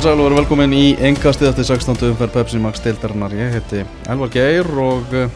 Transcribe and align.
Komið 0.00 0.14
sæl 0.14 0.20
og 0.22 0.24
verið 0.24 0.38
velkomin 0.38 0.72
í 0.72 0.84
engastið 1.10 1.46
eftir 1.50 1.66
16. 1.68 1.98
umferð 2.06 2.30
Pepsi 2.32 2.56
Max 2.56 2.80
deildarinnar. 2.80 3.34
Ég 3.36 3.50
heiti 3.52 3.80
Elvar 4.08 4.30
Geir 4.32 4.68
og 4.80 5.10
uh, 5.12 5.26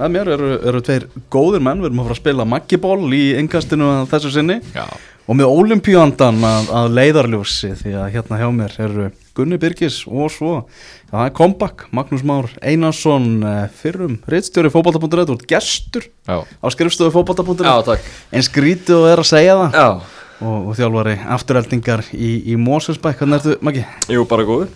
með 0.00 0.08
mér 0.16 0.30
eru, 0.34 0.48
eru 0.66 0.80
tveir 0.82 1.04
góðir 1.30 1.62
menn. 1.62 1.78
Við 1.78 1.92
erum 1.92 2.00
að 2.02 2.08
fara 2.08 2.16
að 2.16 2.18
spila 2.18 2.46
Maggiból 2.50 2.96
í 3.14 3.20
engastinu 3.38 3.90
þessu 4.10 4.32
sinni. 4.34 4.56
Já, 4.74 4.82
og 5.30 5.38
með 5.38 5.52
olimpíandan 5.60 6.42
að, 6.42 6.72
að 6.80 6.90
leiðarljósi 6.98 7.70
því 7.84 7.94
að 8.00 8.10
hérna 8.16 8.40
hjá 8.40 8.48
mér 8.56 8.74
eru 8.88 9.06
Gunni 9.38 9.60
Birgis 9.62 10.00
og 10.10 10.34
svo 10.34 10.56
já, 10.56 11.14
það 11.14 11.28
er 11.28 11.32
comeback, 11.38 11.86
Magnús 11.94 12.26
Már 12.26 12.50
Einarsson 12.66 13.30
uh, 13.46 13.54
fyrrum 13.78 14.18
reittstjóri 14.26 14.74
fótbolta.net 14.74 15.30
og 15.36 15.46
gestur 15.54 16.10
já, 16.10 16.42
á 16.42 16.66
fótbolta.net 17.14 17.86
takk. 17.92 18.12
En 18.34 18.50
skrítið 18.50 19.04
og 19.04 19.08
er 19.14 19.22
að 19.22 19.30
segja 19.30 19.56
það. 19.62 19.78
Já, 19.78 20.23
og, 20.40 20.70
og 20.70 20.72
þjálfari 20.78 21.18
afturheldingar 21.36 22.02
í, 22.14 22.30
í 22.52 22.56
Moselsbæk, 22.60 23.20
hvernig 23.20 23.40
ertu 23.40 23.56
Maggi? 23.64 23.84
jú, 24.10 24.24
bara 24.30 24.46
góð 24.48 24.66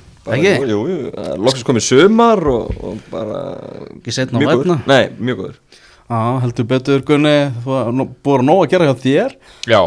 jú, 0.68 0.80
loksins 1.40 1.64
komið 1.66 1.84
sumar 1.86 2.42
og, 2.52 2.72
og 2.84 2.98
bara 3.12 3.38
Ekki 3.96 4.14
seinna 4.14 4.36
á 4.36 4.40
mjög 4.42 4.60
góður. 4.60 4.82
Nei, 4.90 5.04
mjög 5.18 5.40
góður. 5.42 5.56
Já, 6.08 6.20
heldur 6.42 6.68
betur 6.68 7.02
Gunni, 7.08 7.36
þú 7.64 7.78
búið 8.24 8.42
að 8.42 8.44
nóg 8.48 8.60
að 8.64 8.70
gera 8.74 8.88
hjá 8.88 8.94
þér. 9.04 9.34
Já, 9.68 9.80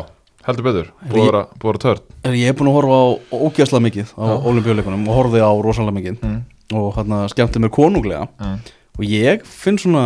heldur 0.47 0.67
betur. 0.67 0.89
Búið 1.09 1.21
að 1.21 1.29
vera- 1.29 1.77
törn. 1.85 2.03
Ég 2.37 2.49
er 2.51 2.57
búin 2.57 2.69
að 2.71 2.77
horfa 2.77 2.97
á 2.97 3.05
ógæslega 3.37 3.85
mikið 3.87 4.13
á 4.17 4.25
olimpíuleikunum 4.49 5.07
og 5.09 5.17
horfði 5.17 5.41
á 5.45 5.51
rosalega 5.61 5.97
mikið. 5.97 6.21
Mm. 6.21 6.41
og 6.71 6.93
hann 6.95 7.29
skemmti 7.29 7.59
mér 7.59 7.73
konunglega. 7.73 8.27
Mm. 8.39 8.59
og 8.97 9.05
ég 9.05 9.45
finn 9.45 9.77
svona 9.77 10.05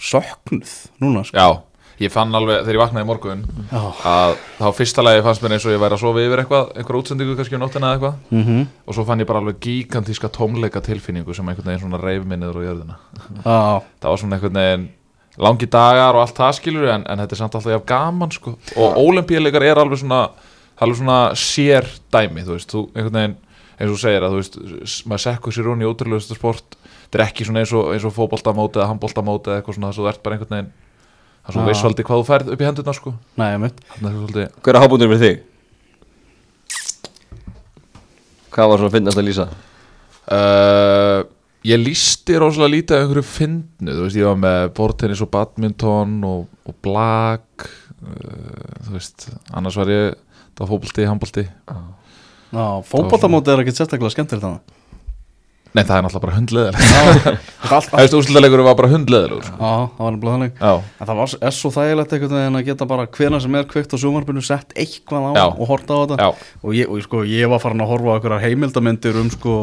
söknuð 0.00 0.70
núna 1.00 1.24
sko. 1.24 1.36
Já, 1.36 1.48
ég 2.00 2.12
fann 2.12 2.34
alveg 2.36 2.62
þegar 2.64 2.76
ég 2.76 2.80
vaknaði 2.80 3.08
morgun 3.08 3.42
Já. 3.70 3.80
að 4.08 4.36
þá 4.58 4.66
fyrsta 4.78 5.04
lagi 5.04 5.24
fannst 5.26 5.42
mér 5.44 5.56
eins 5.56 5.66
og 5.68 5.74
ég 5.74 5.82
væri 5.82 5.96
að 5.96 6.02
sofa 6.02 6.22
yfir 6.24 6.42
eitthvað 6.42 6.70
einhver 6.80 6.98
útsendingu 7.00 7.34
kannski 7.38 7.58
um 7.58 7.64
nóttina 7.64 7.90
eða 7.90 7.98
eitthvað. 7.98 8.14
Mm 8.36 8.62
og 8.90 8.96
svo 8.96 9.04
fann 9.06 9.20
ég 9.22 9.28
bara 9.28 9.42
alveg 9.42 9.60
gigantíska 9.62 10.30
tómleika 10.34 10.80
tilfinningu 10.82 11.34
sem 11.36 11.46
einhvern 11.48 11.68
veginn 11.68 11.84
svona 11.84 12.00
reyf 12.02 12.24
minniður 12.26 12.58
á 12.58 12.66
jörðina. 12.68 12.96
Já, 13.44 13.60
það 14.00 14.08
var 14.08 14.22
svona 14.22 14.38
einhvern 14.38 14.58
veginn 14.60 14.88
langi 15.40 15.68
dagar 15.70 16.16
og 16.16 16.24
allt 16.24 16.40
það 16.40 16.56
skilur 16.58 16.88
en, 16.90 17.04
en 17.06 17.22
þetta 17.22 17.36
er 17.36 17.40
samt 17.44 17.54
alltaf 17.60 17.86
gaman 17.86 18.32
sko. 18.34 18.56
Og 18.76 18.98
ólimpíuleikar 19.04 19.68
er 19.68 19.78
alveg 19.78 20.02
svona 20.02 20.24
alveg 20.80 21.00
svona 21.00 21.20
sér 21.36 21.86
dæmi 22.12 22.44
þú 22.46 22.56
veist, 22.56 22.72
þú 22.72 22.84
einhvern 22.96 23.18
veginn 23.20 23.38
eins 23.80 23.94
og 23.94 24.00
segir 24.02 24.24
að 24.24 24.34
þú 24.34 24.40
veist, 24.40 24.60
maður 25.08 25.24
sekkur 25.24 25.56
sér 25.56 25.70
hún 25.70 25.84
í 25.84 25.88
ótrúlegustu 25.88 26.36
sport. 26.36 26.76
Þetta 27.06 27.18
er 27.18 27.26
ekki 27.28 27.46
svona 27.48 27.62
eins 27.62 27.72
og, 27.76 27.92
eins 27.94 28.04
og 28.06 28.14
fótboltamóti 28.16 28.80
eða 28.80 28.90
handboltamóti 28.90 29.50
eða 29.50 29.60
eitthvað 29.60 29.78
svona 29.78 29.92
þess 29.92 30.00
að 30.00 30.04
þú 30.04 30.10
ert 30.10 30.22
bara 30.24 30.36
einhvern 30.36 30.56
veginn 30.56 30.72
er 31.50 31.56
svo 31.56 31.64
Já. 31.64 31.68
veist 31.68 31.84
svolítið 31.84 32.06
hvað 32.08 32.20
þú 32.20 32.26
færð 32.30 32.52
upp 32.54 32.62
í 32.62 32.66
hendurna 32.68 32.94
sko 32.96 33.12
nei, 33.40 33.48
ég 33.50 33.58
þannig 33.60 34.00
að 34.00 34.10
er 34.10 34.16
svolítið 34.16 34.46
Hver 34.60 34.78
er 34.78 34.84
hábúndur 34.84 35.10
fyrir 35.10 35.24
þig? 35.26 35.46
Hvað 38.50 38.72
var 38.72 38.80
svona 38.80 38.94
finnast 38.94 39.20
að 39.20 39.28
lýsa? 39.28 39.46
Uh, 40.30 41.20
ég 41.66 41.80
lísti 41.82 42.38
rosalega 42.40 42.74
lítið 42.74 42.96
af 42.96 43.04
einhverju 43.04 43.26
fyndnu, 43.26 43.94
þú 43.94 44.06
veist, 44.06 44.18
ég 44.18 44.28
var 44.30 44.40
með 44.42 44.66
bortennis 44.78 45.22
og 45.24 45.30
badminton 45.34 46.18
og, 46.26 46.42
og 46.66 46.76
blag 46.84 47.66
uh, 47.66 48.74
þú 48.86 48.96
veist 48.96 49.28
annars 49.54 49.78
var 49.78 49.92
ég, 49.92 50.18
það 50.54 50.64
var 50.64 50.72
fótbolti, 50.74 51.08
handbolti 51.10 51.46
Já, 52.50 52.66
fótboltamóti 52.90 53.52
er 53.52 53.62
ekkert 53.62 53.78
sérstaklega 53.78 54.14
skemmtilegt 54.16 54.46
þannig 54.46 54.79
nei, 55.76 55.82
það 55.84 55.94
er 55.96 56.04
náttúrulega 56.06 56.24
bara 56.24 56.36
hundleðileg 56.36 57.40
það 57.70 57.88
veist, 58.00 58.16
úrslutalegur 58.18 58.62
var 58.66 58.76
bara 58.78 58.90
hundleðilegur 58.90 59.46
sko. 59.46 59.56
Já, 59.60 59.72
það 59.96 60.04
var 60.04 60.14
nefnilega 60.16 60.34
þannig. 60.36 60.60
En 61.00 61.10
það 61.10 61.20
var, 61.20 61.34
er 61.48 61.56
svo 61.56 61.72
þægilegt 61.76 62.14
einhvern 62.16 62.36
veginn 62.40 62.60
að 62.60 62.68
geta 62.70 62.88
bara 62.90 63.06
hvena 63.16 63.40
sem 63.44 63.58
er 63.60 63.68
kveikt 63.70 63.94
á 63.94 63.96
sjónvarpinu 64.02 64.44
sett 64.46 64.74
eitthvað 64.74 65.28
á 65.30 65.32
Já. 65.38 65.44
og 65.50 65.70
horta 65.70 65.96
á 65.96 66.00
þetta. 66.10 66.28
Og 66.64 66.76
ég, 66.78 66.90
og 66.90 67.02
sko, 67.06 67.24
ég 67.28 67.50
var 67.52 67.62
farin 67.62 67.84
að 67.84 67.92
horfa 67.94 68.10
á 68.10 68.14
einhverjar 68.18 68.44
heimildamindir 68.46 69.20
um 69.22 69.30
sko, 69.34 69.56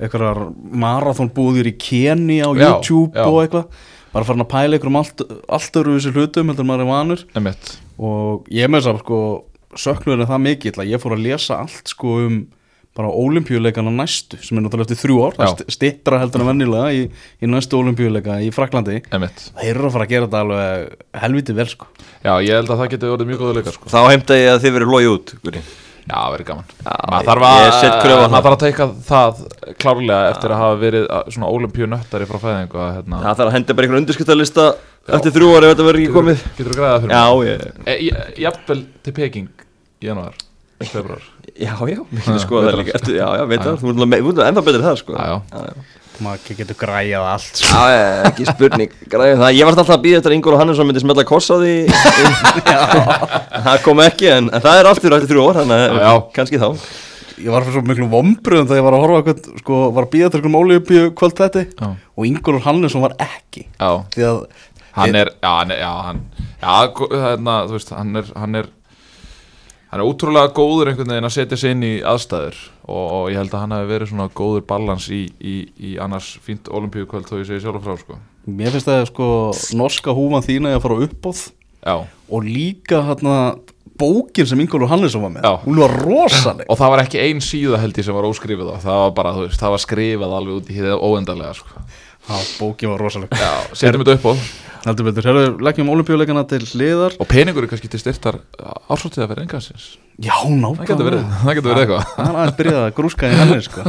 einhverjar 0.00 0.42
marathonbúðir 0.86 1.70
í 1.70 1.76
Kenny 1.80 2.40
á 2.42 2.50
Já, 2.56 2.66
YouTube 2.66 3.26
og 3.26 3.40
eitthvað. 3.44 3.82
Bara 4.16 4.28
farin 4.30 4.46
að 4.46 4.52
pæla 4.54 4.78
einhverjum 4.78 5.00
allt, 5.02 5.26
allt 5.52 5.80
öru 5.82 5.98
þessi 5.98 6.14
hlutum 6.16 6.52
heldur 6.52 6.66
maður 6.68 6.86
er 6.86 6.92
vanur. 6.94 7.26
Emitt 7.38 7.76
og 7.96 8.48
ég 8.52 8.68
með 8.68 8.84
þess 8.84 8.92
að 8.92 8.98
sko, 9.04 9.18
söknuður 9.80 10.24
er 10.24 10.30
það 10.30 10.42
mikill 10.44 10.74
að 10.82 10.90
ég 10.90 11.00
fór 11.02 11.14
að 11.16 11.22
lesa 11.24 11.60
allt 11.64 11.92
sko 11.92 12.16
um 12.26 12.38
bara 12.96 13.10
olimpíuleikana 13.12 13.92
næstu 13.92 14.38
sem 14.42 14.56
er 14.58 14.64
náttúrulega 14.64 14.88
eftir 14.88 15.00
þrjú 15.04 15.16
ár, 15.26 15.34
Já. 15.36 15.46
það 15.52 15.72
stittra 15.76 16.20
heldur 16.22 16.42
en 16.44 16.50
vennilega 16.50 16.92
í, 16.96 17.02
í 17.42 17.50
næstu 17.52 17.78
olimpíuleika 17.80 18.38
í 18.42 18.50
Fraklandi 18.56 19.02
emitt, 19.12 19.50
þeir 19.60 19.72
eru 19.74 19.90
að 19.90 19.96
fara 19.98 20.06
að 20.08 20.12
gera 20.14 20.28
þetta 20.30 20.40
alveg 20.46 20.94
helviti 21.26 21.56
vel 21.56 21.68
sko. 21.70 21.90
Já, 22.24 22.32
ég 22.42 22.54
held 22.56 22.70
að 22.72 22.80
það 22.82 22.92
geti 22.96 23.10
orðið 23.12 23.30
mjög 23.32 23.42
góða 23.44 23.58
leikar 23.60 23.76
sko. 23.76 23.90
Þá 23.92 24.00
heimta 24.10 24.38
ég 24.40 24.48
að 24.54 24.62
þið 24.64 24.74
verið 24.78 24.94
logið 24.96 25.12
út 25.12 25.34
Guri. 25.44 25.62
já, 26.06 26.18
verið 26.32 26.46
gaman. 26.46 26.66
Já, 26.86 26.94
maður 27.12 27.30
þarf 27.30 27.46
að, 27.46 27.62
það. 27.76 28.34
þarf 28.36 28.50
að 28.50 28.60
teika 28.64 28.88
það 29.10 29.44
klárlega 29.82 30.30
eftir 30.32 30.50
að 30.56 30.60
hafa 30.64 30.76
verið 30.82 31.06
að- 31.10 31.30
svona 31.36 31.52
olimpíunöttari 31.52 32.26
frá 32.30 32.38
fæðingu 32.46 32.78
að, 32.82 32.92
hérna, 33.00 33.22
Það 33.26 33.36
þarf 33.40 33.46
að 33.50 33.56
henda 33.58 33.74
bara 33.74 33.86
einhvern 33.86 34.02
undirskriftalista 34.04 34.66
Eftir 35.06 35.30
þrjú 35.36 35.52
ári 35.54 35.68
ef 35.68 35.76
þetta 35.76 35.84
verður 35.86 36.02
ekki 36.02 36.14
komið 36.16 36.40
februar. 40.84 41.22
Já, 41.56 41.72
já, 41.88 42.00
við 42.10 42.18
getum 42.20 42.40
skoða 42.42 42.72
það 42.72 42.80
líka. 42.82 42.98
Já, 43.08 43.28
já, 43.38 43.44
veit 43.48 43.62
það, 43.62 43.78
þú 43.80 43.94
þú 43.96 44.32
ert 44.34 44.42
ennþá 44.46 44.64
betur 44.66 44.82
en 44.82 44.86
það 44.86 44.98
sko 45.00 45.16
Já, 45.16 45.36
já. 45.56 45.86
maður 46.26 46.58
getur 46.58 46.78
græjað 46.80 47.28
allt 47.32 47.60
sko. 47.62 47.70
Já, 47.70 47.96
já, 47.96 48.04
ekki 48.30 48.46
spurning. 48.50 48.94
Græðum 49.12 49.42
það, 49.42 49.56
Ég 49.56 49.68
var 49.68 49.72
alltaf 49.72 49.94
að 49.96 50.04
býða 50.04 50.20
eftir 50.20 50.32
að 50.32 50.36
Ingóla 50.36 50.60
Hannesson 50.60 50.88
myndi 50.90 51.02
smelta 51.04 51.26
koss 51.28 51.48
á 51.48 51.56
því. 51.56 51.74
Það 53.66 53.82
kom 53.86 54.04
ekki, 54.04 54.30
en, 54.30 54.48
en 54.52 54.64
það 54.64 54.80
er 54.80 54.88
aftur 54.92 55.16
eftir 55.16 55.32
þrjú 55.32 55.48
ár 55.48 55.58
Þannig 55.62 56.00
að 56.06 56.20
kannski 56.36 56.60
þá. 56.60 56.68
Ég 57.36 57.52
var 57.52 57.66
fyrir 57.66 57.76
svo 57.76 57.84
miklu 57.84 58.06
vombriðum 58.12 58.68
þegar 58.68 58.80
ég 58.80 58.86
var 58.86 58.96
að 58.96 59.02
horfa 59.04 59.18
á 59.20 59.24
hvern, 59.26 59.58
sko, 59.60 59.80
var 59.92 60.06
að 60.06 60.12
býða 60.14 60.30
til 60.32 60.38
einhverjum 60.40 60.60
ólíupíu 60.60 61.10
kvöld 61.18 61.36
þetta 61.36 61.64
og 62.16 62.28
Ingólfur 62.28 62.64
Hannesson 62.64 63.04
var 63.04 63.16
ekki. 63.20 63.66
Að 63.76 63.98
hann 64.96 65.18
er 65.20 65.28
já, 65.42 65.50
hann 65.52 65.70
er, 65.74 65.80
já, 65.82 65.90
hann, 66.06 66.22
já, 66.62 66.70
hérna, 67.12 67.56
þú 67.68 67.76
veist, 67.76 67.92
hann 67.92 68.16
er 68.16 68.30
hann 68.40 68.56
er 68.62 68.70
hann 69.96 70.04
er 70.04 70.10
ótrúlega 70.10 70.52
góður 70.56 70.90
einhvern 70.92 71.12
veginn 71.14 71.28
að 71.28 71.34
setja 71.38 71.58
sig 71.60 71.72
inn 71.74 71.84
í 71.86 71.92
aðstæður 72.04 72.58
og, 72.84 73.04
og 73.04 73.28
ég 73.32 73.40
held 73.40 73.54
að 73.54 73.62
hann 73.62 73.76
hafi 73.76 73.88
verið 73.92 74.10
svona 74.12 74.26
góður 74.36 74.66
balans 74.68 75.06
í, 75.08 75.22
í, 75.40 75.54
í 75.80 75.94
annars 76.02 76.34
fínt 76.44 76.68
olimpíukvöld 76.68 77.28
þó 77.30 77.38
ég 77.40 77.48
segi 77.48 77.64
sjálf 77.64 77.84
frá 77.86 77.96
sko. 78.00 78.18
mér 78.46 78.74
finnst 78.74 78.90
það 78.90 79.06
sko 79.10 79.28
norska 79.78 80.16
húfan 80.16 80.44
þína 80.44 80.76
að 80.76 80.84
fara 80.84 81.00
uppáð 81.06 81.40
já, 81.80 81.96
og 82.04 82.44
líka 82.44 83.00
hérna 83.08 83.38
bókin 83.96 84.46
sem 84.46 84.60
Ingólfur 84.60 84.90
Hannesson 84.92 85.24
var 85.24 85.32
með 85.32 85.46
Já. 85.46 85.52
hún 85.64 85.80
var 85.80 85.96
rosaleg 86.04 86.68
og 86.68 86.76
það 86.78 86.92
var 86.92 87.04
ekki 87.06 87.22
ein 87.22 87.40
síða 87.44 87.80
held 87.80 87.96
ég 87.96 88.06
sem 88.06 88.16
var 88.16 88.28
óskrifið 88.28 88.72
á 88.72 88.76
það 88.84 89.02
var 89.02 89.16
bara, 89.16 89.34
þú 89.38 89.46
veist, 89.46 89.62
það 89.62 89.74
var 89.76 89.84
skrifað 89.86 90.36
alveg 90.40 90.60
út 90.60 90.68
í 90.68 90.76
hér 90.76 90.92
óendarlega 91.00 91.56
sko. 91.56 91.84
Já, 92.26 92.36
bókin 92.60 92.92
var 92.92 93.04
rosaleg 93.06 93.32
já, 93.32 93.52
setjum 93.72 94.04
þetta 94.04 94.18
upp 94.18 94.28
á 94.28 94.32
heldur 94.86 95.08
betur, 95.10 95.26
herru, 95.30 95.44
leggjum 95.66 95.92
olimpíuleikana 95.92 96.46
til 96.50 96.62
hliðar. 96.62 97.16
Og 97.22 97.30
peningur 97.30 97.66
er 97.66 97.72
kannski 97.72 97.90
til 97.90 98.02
styrtar 98.02 98.40
ársóttiða 98.86 99.30
fyrir 99.32 99.46
engansins 99.46 99.94
já, 100.16 100.32
það 100.32 100.82
getur 100.88 101.06
verið, 101.06 101.22
nákvæmlega 101.22 101.44
það 101.44 101.56
getur 101.58 101.72
verið 101.72 101.84
eitthvað. 101.84 102.10
Það 102.16 102.26
er 102.26 102.36
aðeins 102.40 102.58
byrjað 102.60 102.82
að 102.82 102.92
grúska 102.96 103.28
í 103.28 103.38
henni 103.40 103.62
sko. 103.66 103.86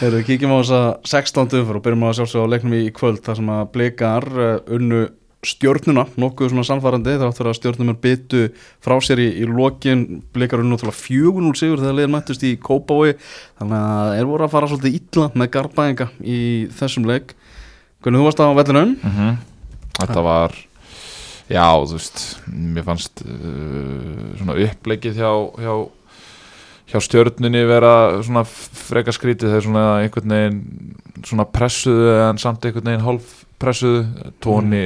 Við 0.00 0.18
kíkjum 0.28 0.52
á 0.54 0.58
þessa 0.60 0.82
16. 1.12 1.56
umfyrir 1.60 1.80
og 1.80 1.86
byrjum 1.86 2.04
að 2.08 2.14
sjálfsögja 2.18 2.44
á 2.48 2.52
leiknum 2.54 2.76
í 2.78 2.84
kvöld 2.96 3.24
þar 3.26 3.40
sem 3.40 3.50
að 3.56 3.64
blikar 3.74 4.28
uh, 4.30 4.52
unnu 4.76 5.02
stjórnuna, 5.50 6.04
nokkuð 6.20 6.50
svona 6.52 6.66
samfærandi 6.68 7.14
þar 7.16 7.30
áttur 7.30 7.48
að 7.48 7.54
stjórnum 7.56 7.92
er 7.94 8.00
byttu 8.02 8.40
frá 8.84 8.98
sér 9.00 9.22
í, 9.24 9.28
í 9.40 9.46
lokin, 9.48 10.02
blikar 10.36 10.60
unnu 10.60 10.76
náttúrulega 10.76 11.00
4-0 11.00 11.52
sigur 11.56 11.80
þegar 11.80 11.96
liðin 11.96 12.12
mættust 12.12 12.44
í 12.44 12.50
Kópái 12.60 13.14
þannig 13.60 13.78
að 13.78 14.16
er 14.18 14.28
voru 14.28 14.44
að 14.44 14.52
fara 14.52 14.68
svolítið 14.68 14.98
illa 15.00 15.30
með 15.32 15.52
garbaðinga 15.56 16.10
í 16.20 16.40
þessum 16.76 17.08
leik. 17.08 17.32
Hvernig 18.04 18.20
þú 18.20 18.28
varst 18.28 18.44
á 18.44 18.48
vellinum? 18.60 18.98
mm 19.00 19.38
Þetta 19.98 20.26
var 20.26 20.58
Já, 21.50 21.66
þú 21.82 21.96
veist 21.96 22.20
Mér 22.46 22.86
fannst 22.86 23.24
uh, 23.26 24.36
svona 24.38 24.58
uppleikið 24.66 25.18
hjá, 25.18 25.32
hjá 25.58 25.74
hjá 26.90 26.98
stjörnunni 27.04 27.62
vera 27.68 27.92
svona 28.24 28.42
freka 28.46 29.14
skrítið. 29.14 29.52
Þegar 29.52 29.66
svona 29.66 29.84
einhvern 30.02 30.34
veginn 30.34 30.60
svona 31.26 31.46
pressuðu 31.46 32.14
en 32.26 32.40
samt 32.42 32.66
einhvern 32.66 32.90
veginn 32.90 33.06
hálf 33.06 33.34
pressuðu 33.60 34.30
tóni 34.42 34.84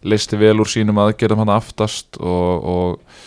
leisti 0.00 0.38
vel 0.40 0.56
úr 0.62 0.70
sínum 0.70 0.98
aðgerðum 1.02 1.44
hann 1.44 1.52
aftast 1.52 2.16
og, 2.18 2.64
og 2.64 3.20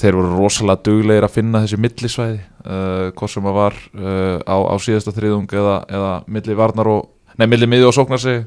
þeir 0.00 0.18
voru 0.18 0.36
rosalega 0.36 0.84
duglegir 0.84 1.26
að 1.26 1.34
finna 1.38 1.62
þessi 1.64 1.78
millisvæði 1.80 2.38
uh, 2.40 3.06
hvort 3.16 3.32
sem 3.32 3.48
að 3.48 3.56
var 3.56 3.78
uh, 3.96 4.36
á, 4.44 4.56
á 4.70 4.74
síðasta 4.80 5.14
þriðung 5.16 5.48
eða, 5.56 5.78
eða 5.88 6.12
milli 6.28 6.56
varnar 6.58 6.92
og 6.92 7.08
nei, 7.40 7.48
milli 7.48 7.68
miði 7.70 7.88
og 7.88 7.96
sóknar 7.96 8.20
sig 8.22 8.44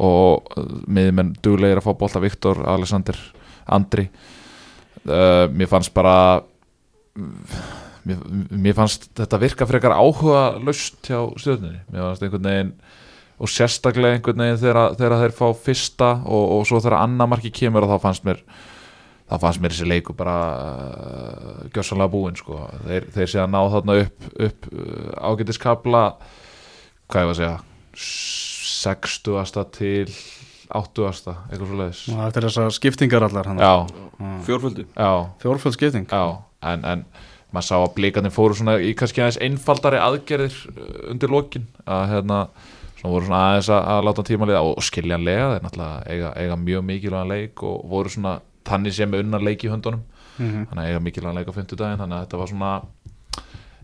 og 0.00 0.56
uh, 0.56 0.70
miðmenn 0.88 1.34
duglegir 1.44 1.80
að 1.80 1.86
fá 1.86 1.92
bolta 2.00 2.22
Viktor, 2.22 2.64
Alexander, 2.72 3.18
Andri. 3.72 4.08
Uh, 5.02 5.46
mér 5.52 5.70
fannst 5.70 5.92
bara 5.94 6.16
mér, 8.06 8.18
mér 8.50 8.76
fannst 8.76 9.08
þetta 9.18 9.40
virka 9.42 9.68
frekar 9.68 9.94
áhuga 9.96 10.42
löst 10.62 11.00
hjá 11.06 11.20
stjórninni 11.40 11.80
mér 11.90 12.06
fannst 12.06 12.26
einhvern 12.26 12.48
veginn 12.48 12.74
og 13.42 13.50
sérstaklega 13.50 14.18
einhvern 14.18 14.44
veginn 14.44 14.60
þegar, 14.60 14.94
þegar 14.98 15.16
þeir 15.24 15.34
fá 15.38 15.46
fyrsta 15.66 16.12
og, 16.22 16.44
og 16.58 16.68
svo 16.68 16.82
þegar 16.82 17.00
annar 17.00 17.30
marki 17.32 17.52
kemur 17.54 17.86
og 17.86 17.94
þá 17.94 18.06
fannst 18.06 18.28
mér 18.28 18.44
það 19.32 19.42
fannst 19.46 19.64
mér 19.64 19.74
þessi 19.74 19.90
leiku 19.90 20.16
bara 20.16 20.36
uh, 20.52 21.58
gjössanlega 21.72 22.12
búinn 22.12 22.38
sko. 22.38 22.62
þeir, 22.86 23.10
þeir 23.14 23.34
sé 23.34 23.42
að 23.42 23.52
ná 23.54 23.60
þarna 23.74 23.98
upp, 24.04 24.30
upp 24.48 24.72
uh, 24.72 25.12
ágætiskabla 25.32 26.06
hvað 27.10 27.22
ég 27.24 27.30
var 27.30 27.36
að 27.36 27.40
segja 27.42 27.58
60. 27.94 29.66
til 29.76 30.08
80. 30.72 31.34
eitthvað 31.50 31.66
svo 31.68 31.78
leiðis 31.80 32.02
Og 32.08 32.20
Þetta 32.22 32.40
er 32.40 32.46
þessar 32.48 32.74
skiptingar 32.78 33.26
allar 33.26 33.50
hann 33.50 33.60
já, 33.60 33.72
Fjórföldu 34.46 34.86
já, 34.96 35.10
Fjórfjöld 35.42 35.76
skipting 35.76 36.06
já 36.08 36.22
en, 36.62 36.84
en 36.86 37.04
maður 37.52 37.66
sá 37.68 37.74
að 37.82 37.90
blíkarnir 37.98 38.32
fóru 38.32 38.56
svona 38.56 38.78
í 38.80 38.94
kannski 38.96 39.20
aðeins 39.20 39.40
einfaldari 39.44 39.98
aðgerðir 40.00 40.54
uh, 40.72 41.10
undir 41.12 41.32
lokin 41.34 41.66
að 41.84 42.06
hérna 42.14 42.38
svona 43.00 43.12
voru 43.12 43.26
svona 43.28 43.42
aðeins 43.50 43.68
að, 43.74 43.82
að 43.92 44.06
láta 44.08 44.24
tíma 44.30 44.48
liða 44.48 44.62
og, 44.64 44.78
skiljanlega 44.86 45.50
þeir 45.52 45.66
náttúrulega 45.66 46.14
eiga, 46.14 46.30
eiga 46.40 46.56
mjög 46.62 46.86
mikilvægan 46.88 47.32
leik 47.34 47.64
og 47.68 47.82
voru 47.92 48.12
svona 48.14 48.38
þannig 48.68 48.96
sem 48.96 49.18
unnar 49.20 49.44
leik 49.44 49.66
í 49.66 49.72
höndunum 49.74 50.04
Mhm. 50.40 50.62
þannig 50.70 50.80
að 50.80 50.88
eiga 50.88 51.00
mikilvægan 51.04 51.36
leik 51.36 51.48
á 51.52 51.52
50 51.52 51.76
daginn 51.76 51.98
þannig 52.00 52.16
að 52.16 52.22
þetta 52.24 52.38
var 52.40 52.48
svona 52.48 52.68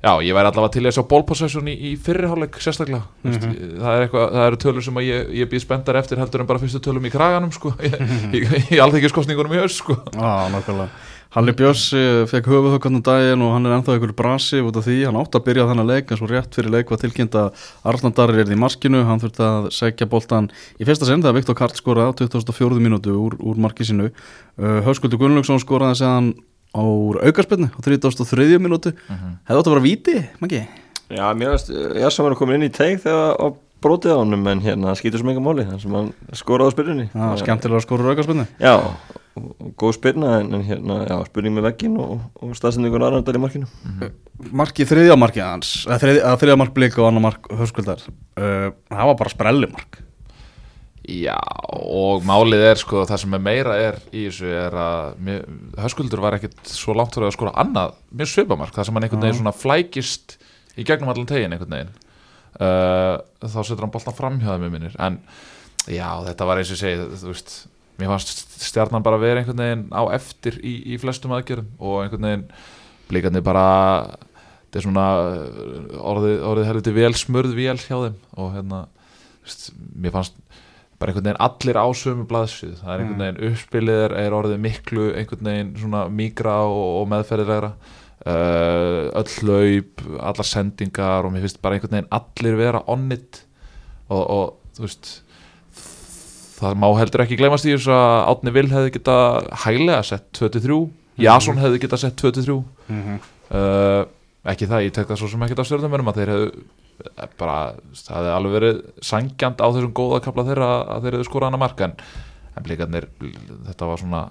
já, 0.02 0.12
ég 0.22 0.34
væri 0.36 0.50
allavega 0.52 0.72
til 0.76 0.84
í 0.86 0.88
að 0.90 0.96
sjá 0.98 1.04
bólpossession 1.10 1.68
í, 1.68 1.74
í 1.90 1.92
fyrriháleik 1.98 2.58
sérstaklega 2.62 3.02
mm 3.24 3.34
Mhm. 3.38 3.52
það, 3.82 3.92
er 3.92 4.06
eitthvað, 4.06 4.26
það 4.36 4.46
eru 4.46 4.62
tölur 4.64 4.84
sem 4.88 4.94
að 5.02 5.08
ég, 5.08 5.28
ég 5.42 5.50
býð 5.50 5.64
spenntar 5.66 5.98
eftir 6.00 6.18
heldur 6.22 6.40
en 6.44 6.50
bara 6.50 6.62
fyrstu 6.62 6.80
tölum 6.84 7.06
í 7.06 7.12
kraganum 7.12 7.52
sko, 7.52 7.74
í, 7.82 7.92
í, 8.38 8.42
í 8.76 8.82
alþekkiskostningunum 8.82 9.54
í 9.58 9.62
haust 9.62 9.82
sko. 9.82 9.98
Já, 10.14 10.48
nákvæmlega 10.54 10.88
Halli 11.28 11.52
Björns 11.52 11.82
uh, 11.92 12.22
fekk 12.24 12.46
höfuðhökkandum 12.48 13.02
daginn 13.04 13.42
og 13.44 13.50
hann 13.52 13.66
er 13.68 13.74
ennþá 13.76 13.98
ykkur 13.98 14.14
brasi 14.16 14.62
út 14.64 14.78
af 14.80 14.86
því, 14.86 14.94
hann 15.10 15.18
átti 15.20 15.36
að 15.36 15.44
byrja 15.44 15.66
þennan 15.68 15.90
leik 15.90 16.08
en 16.08 16.16
svo 16.16 16.28
rétt 16.30 16.56
fyrir 16.56 16.72
leik 16.72 16.88
var 16.88 17.02
tilkynnt 17.02 17.36
að 17.36 17.66
Arland 17.84 18.16
Darri 18.16 18.40
er 18.40 18.48
í 18.48 18.56
markinu, 18.56 19.02
hann 19.04 19.20
þurfti 19.20 19.44
að 19.44 19.68
segja 19.76 20.08
boltan 20.08 20.48
í 20.80 20.88
fyrsta 20.88 21.04
sinn 21.04 21.20
þegar 21.20 21.36
Viktor 21.36 21.58
Karl 21.60 21.76
skoraði 21.76 22.16
á 22.16 22.32
24. 22.32 22.80
mínútu 22.80 23.12
úr, 23.12 23.36
úr 23.44 23.60
marki 23.60 23.84
sínu 23.84 24.08
uh, 24.08 24.80
Höskuldur 24.88 25.20
Gunnlaugsson 25.20 25.60
skoraði 25.60 26.00
á 26.74 26.82
aukarspilnu 26.82 27.70
á 27.72 27.78
33. 27.84 28.58
mínútu. 28.62 28.94
Hefði 29.08 29.60
átt 29.60 29.70
að 29.70 29.74
vera 29.74 29.86
víti, 29.86 30.18
mangi? 30.42 30.66
Já, 31.08 31.24
mér 31.32 31.54
veist, 31.54 31.70
ég 31.72 32.12
sem 32.12 32.26
var 32.26 32.34
að 32.34 32.40
koma 32.42 32.58
inn 32.58 32.66
í 32.66 32.72
teik 32.72 33.00
þegar 33.04 33.38
á 33.40 33.46
brótið 33.82 34.16
á 34.18 34.20
honum 34.20 34.50
en 34.50 34.60
hérna 34.64 34.92
skýtur 34.98 35.22
sem 35.22 35.30
enga 35.32 35.42
máli 35.42 35.64
þannig 35.64 35.84
sem 35.84 35.94
hann 35.94 36.10
skoraði 36.36 36.72
á 36.72 36.74
spyrjunni 36.74 37.06
Já, 37.12 37.26
skemmtilega 37.42 37.78
að 37.78 37.84
skora 37.86 38.04
úr 38.04 38.12
aukarspilnu 38.12 38.46
Já, 38.58 38.72
og, 38.74 39.20
góð 39.78 39.94
spyrna 39.98 40.32
en, 40.40 40.50
en 40.58 40.64
hérna, 40.66 40.98
já, 41.06 41.14
spurning 41.28 41.54
með 41.54 41.68
veggin 41.68 41.94
og, 42.02 42.24
og 42.42 42.56
staðsendingun 42.58 43.04
aðrandar 43.06 43.38
í 43.38 43.42
markinu. 43.42 43.68
Marki 44.50 44.86
þriðja 44.88 45.18
markið 45.20 45.46
hans 45.46 45.72
eða 45.86 46.34
þriðja, 46.40 46.58
mark 46.58 46.74
blika 46.74 47.04
og 47.04 47.10
annar 47.12 47.26
mark 47.28 47.48
höskuldar 47.60 48.02
uh, 48.02 48.68
það 48.90 49.12
var 49.12 49.18
bara 49.22 49.34
sprellimark 49.34 50.00
Já, 51.08 51.38
og 51.72 52.24
málið 52.28 52.62
er 52.66 52.80
sko 52.80 53.06
það 53.08 53.20
sem 53.22 53.36
er 53.38 53.40
meira 53.40 53.76
er 53.80 53.96
í 54.12 54.26
þessu 54.26 54.50
er 54.52 54.74
að 54.76 55.30
Höskuldur 55.80 56.20
var 56.20 56.36
ekkit 56.36 56.58
svo 56.68 56.92
langt 56.96 57.14
fyrir 57.16 57.30
að 57.30 57.36
skora 57.38 57.54
annað, 57.62 57.94
mér 58.12 58.28
svipamark 58.28 58.74
það 58.76 58.88
sem 58.88 58.98
hann 58.98 59.06
einhvern 59.06 59.24
veginn 59.24 59.38
svona 59.38 59.54
flækist 59.56 60.36
í 60.76 60.84
gegnum 60.84 61.08
allan 61.08 61.30
tegin 61.30 61.54
einhvern 61.56 61.72
veginn. 61.78 61.94
Uh, 62.58 63.14
þá 63.40 63.58
setur 63.62 63.86
hann 63.86 63.94
boltan 63.94 64.16
framhjáðum 64.18 64.66
með 64.66 64.74
minnir, 64.74 64.98
en 65.00 65.16
já, 65.88 66.10
þetta 66.26 66.48
var 66.50 66.60
eins 66.60 66.72
og 66.74 66.76
ég 66.76 66.82
segi, 66.82 67.06
þú 67.22 67.32
veist 67.32 67.54
mér 67.98 68.12
fannst 68.12 68.58
stjarnan 68.68 69.06
bara 69.06 69.20
vera 69.22 69.40
einhvern 69.40 69.62
veginn 69.64 69.86
á 69.88 70.02
eftir 70.12 70.58
í, 70.60 70.74
í 70.92 70.98
flestum 71.00 71.32
aðgjörum 71.38 71.70
og 71.80 72.02
einhvern 72.02 72.28
veginn 72.28 72.44
blíkandi 73.08 73.42
bara 73.46 73.64
þetta 74.12 74.82
er 74.82 74.84
svona 74.84 75.06
uh, 75.24 76.04
orðið, 76.12 76.36
orðið 76.50 76.68
helviti 76.68 76.94
vel 77.00 77.14
smurð 77.16 77.56
vél 77.56 77.78
hjá 77.80 77.96
þeim 77.96 78.20
og 78.36 78.52
hérna, 78.58 78.82
þú 79.38 79.48
veist, 79.48 79.70
mér 80.04 80.16
fannst 80.18 80.36
bara 80.98 81.12
einhvern 81.12 81.28
veginn 81.28 81.42
allir 81.46 81.78
á 81.78 81.86
sömu 81.94 82.26
blaðsvið 82.30 82.74
það 82.80 82.92
er 82.92 83.02
einhvern 83.02 83.22
veginn 83.24 83.52
uppspilið 83.52 84.02
er, 84.18 84.34
orðið 84.34 84.60
miklu 84.64 85.06
einhvern 85.14 85.50
veginn 85.50 85.72
svona 85.78 86.02
mígra 86.10 86.58
og, 86.66 86.88
og 87.02 87.08
meðferðilegra. 87.12 87.72
Uh, 88.28 89.06
öll 89.14 89.34
hlaup, 89.46 90.02
allar 90.18 90.46
sendingar 90.46 91.24
og 91.24 91.32
mér 91.32 91.46
finnst 91.46 91.62
bara 91.62 91.78
einhvern 91.78 91.94
veginn 91.94 92.12
allir 92.18 92.58
vera 92.58 92.82
on 92.90 93.06
it. 93.14 93.44
Og, 94.08 94.22
og 94.24 94.76
þú 94.76 94.86
veist 94.88 95.12
það 96.58 96.78
má 96.82 96.88
heldur 96.98 97.22
ekki 97.24 97.38
glemast 97.38 97.68
í 97.68 97.74
þess 97.74 97.90
að 97.94 98.12
Átni 98.32 98.54
Vil 98.56 98.68
hefði 98.72 98.94
geta 98.96 99.16
hæglega 99.64 100.04
sett 100.06 100.28
23, 100.36 100.78
Jason 101.22 101.60
hefði 101.62 101.82
geta 101.84 101.98
sett 102.00 102.18
23 102.18 102.56
mm 102.88 103.02
-hmm. 103.04 103.20
uh, 103.54 104.02
ekki 104.52 104.68
það, 104.70 104.84
ég 104.86 104.96
tek 104.96 105.10
það 105.10 105.20
svo 105.20 105.30
sem 105.32 105.44
ekkert 105.46 105.62
af 105.62 105.68
stjórnumönum 105.68 106.10
að 106.12 106.20
þeir 106.20 106.32
hefðu 106.34 106.48
eh, 106.54 107.30
bara, 107.40 107.58
það 107.98 108.18
hefði 108.18 108.34
alveg 108.34 108.56
verið 108.58 108.82
sangjant 109.10 109.62
á 109.62 109.66
þessum 109.68 109.94
góða 109.96 110.24
kapla 110.24 110.48
þeirra 110.48 110.72
að 110.96 111.06
þeir 111.06 111.18
hefðu 111.18 111.28
skorað 111.30 111.50
hana 111.50 111.62
marka 111.62 111.88
en, 111.88 111.96
en 112.54 112.66
blíkarnir, 112.66 113.08
þetta 113.68 113.92
var 113.92 114.02
svona 114.02 114.26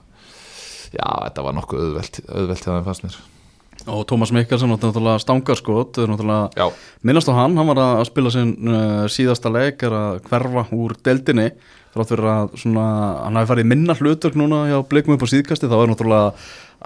já, 0.91 1.07
þetta 1.07 1.47
var 1.47 1.57
nokkuð 1.57 1.87
auðvelt 1.87 2.21
auðvelt 2.27 2.67
þeim 2.67 2.85
fannst 2.87 3.07
mér. 3.07 3.17
Og 3.87 4.03
Tómas 4.09 4.31
Mikkelsen 4.33 4.73
átti 4.73 4.89
náttúrulega 4.89 5.21
stangarskot 5.21 5.99
náttúrulega 6.09 6.69
minnast 7.05 7.29
á 7.29 7.37
hann, 7.37 7.55
hann 7.59 7.69
var 7.69 7.81
að 7.83 8.07
spila 8.09 8.31
sinn 8.33 8.55
uh, 8.67 9.03
síðasta 9.11 9.51
leik 9.53 9.85
er 9.85 9.93
að 9.93 10.21
hverfa 10.27 10.63
úr 10.75 10.95
deildinni 11.05 11.51
þrátt 11.93 12.13
fyrir 12.13 12.29
að 12.31 12.55
svona, 12.61 12.87
hann 13.23 13.37
hafi 13.39 13.51
farið 13.51 13.69
minna 13.71 13.95
hlutverk 13.97 14.37
núna 14.39 14.63
hjá 14.71 14.79
blikum 14.89 15.15
upp 15.15 15.25
á 15.25 15.33
síðkasti 15.33 15.69
þá 15.69 15.77
er 15.77 15.91
náttúrulega 15.91 16.33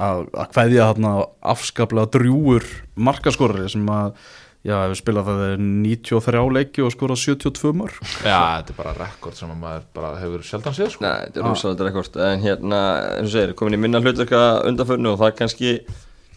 að, 0.02 0.24
að 0.34 0.54
kveðja 0.56 0.88
hann 0.92 1.10
afskaplega 1.54 2.12
drjúur 2.16 2.68
markaskorri 3.10 3.68
sem 3.72 3.90
að 3.92 4.16
já, 4.62 4.76
hefur 4.76 5.00
spilað 5.00 5.30
það 5.30 5.44
er 5.48 5.64
93 5.64 6.44
leiki 6.58 6.86
og 6.86 6.94
skorað 6.94 7.22
72 7.24 7.74
mörg 7.82 7.98
já, 8.22 8.38
þetta 8.62 8.74
er 8.74 8.78
bara 8.78 8.94
rekord 9.00 9.38
sem 9.38 9.54
að 9.54 9.60
maður 9.64 9.88
bara 9.98 10.14
hefur 10.22 10.46
sjaldan 10.46 10.78
séð 10.78 10.94
sko. 10.94 11.06
Nei, 11.06 11.28
þetta 11.28 11.42
er 11.42 11.48
rosalega 11.50 11.90
rekord. 11.90 12.22
En 12.28 12.46
hérna, 12.46 12.82
eins 13.18 13.30
og 13.30 13.36
segir, 13.36 13.56
komin 13.58 13.78
í 13.78 13.82
minna 13.82 14.02
hlutverka 14.04 14.44
undanförnu 14.70 15.14
og 15.14 15.22
það 15.22 15.36
kannski 15.42 15.76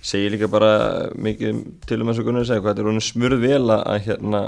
segir 0.05 0.35
líka 0.35 0.51
bara 0.53 0.73
mikið 1.17 1.61
til 1.89 2.01
um 2.01 2.13
eins 2.13 2.21
og 2.21 2.29
Gunnar 2.29 2.49
segja 2.49 2.65
hvað 2.65 2.75
þetta 2.75 2.85
er 2.85 2.91
honum 2.93 3.05
smurð 3.05 3.45
vel 3.45 3.63
að 3.69 3.87
að, 3.93 4.01
hérna, 4.09 4.43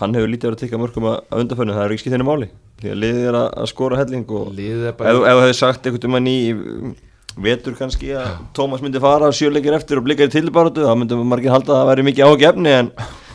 hann 0.00 0.18
hefur 0.18 0.30
lítið 0.30 0.50
verið 0.50 0.58
að 0.58 0.66
tikka 0.66 0.82
mörgum 0.82 1.08
að 1.10 1.18
að 1.22 1.44
undanförnu, 1.44 1.74
það 1.78 1.86
er 1.86 1.94
ekki 1.94 2.04
skipt 2.04 2.16
henni 2.18 2.28
máli. 2.28 2.52
Því 2.82 2.90
að 2.90 3.02
liðið 3.04 3.26
er 3.30 3.38
að, 3.38 3.48
að 3.62 3.68
skora 3.70 3.98
helling 4.00 4.30
og 4.34 4.54
liðið 4.54 4.86
er 4.88 4.94
ef 4.94 4.98
bara 4.98 5.14
ef 5.14 5.20
þú 5.22 5.42
hefði 5.44 5.58
sagt 5.60 5.86
einhvern 5.86 6.10
um 6.10 6.18
að 6.18 6.24
ný 6.26 6.36
vetur 7.40 7.74
kannski 7.78 8.12
að 8.14 8.38
Tómas 8.56 8.82
myndi 8.84 9.02
fara 9.02 9.30
sjöleikir 9.34 9.76
eftir 9.76 9.98
og 10.00 10.06
blikka 10.06 10.28
í 10.28 10.32
tilbaratu 10.32 10.84
þá 10.86 10.94
myndum 10.98 11.24
margir 11.28 11.54
halda 11.54 11.72
að 11.74 11.80
það 11.80 11.90
væri 11.90 12.06
mikið 12.08 12.30
ágefni 12.30 12.74
en, 12.78 12.90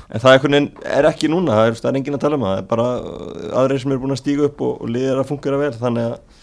en 0.09 0.23
það 0.23 0.37
veginn 0.45 0.69
er 0.85 1.09
ekki 1.09 1.31
núna 1.31 1.57
það 1.57 1.71
er, 1.71 1.79
það 1.81 1.89
er 1.91 1.99
enginn 1.99 2.17
að 2.19 2.23
tala 2.23 2.39
um 2.39 2.45
það, 2.47 2.55
það 2.55 2.61
er 2.61 2.69
bara 2.71 2.87
aðrir 3.63 3.83
sem 3.83 3.91
eru 3.91 4.03
búin 4.05 4.15
að 4.15 4.21
stíga 4.21 4.47
upp 4.47 4.63
og, 4.63 4.79
og 4.79 4.93
liðið 4.93 5.11
er 5.11 5.21
að 5.23 5.29
fungera 5.33 5.59
vel 5.59 5.73
þannig 5.81 6.07
að, 6.07 6.39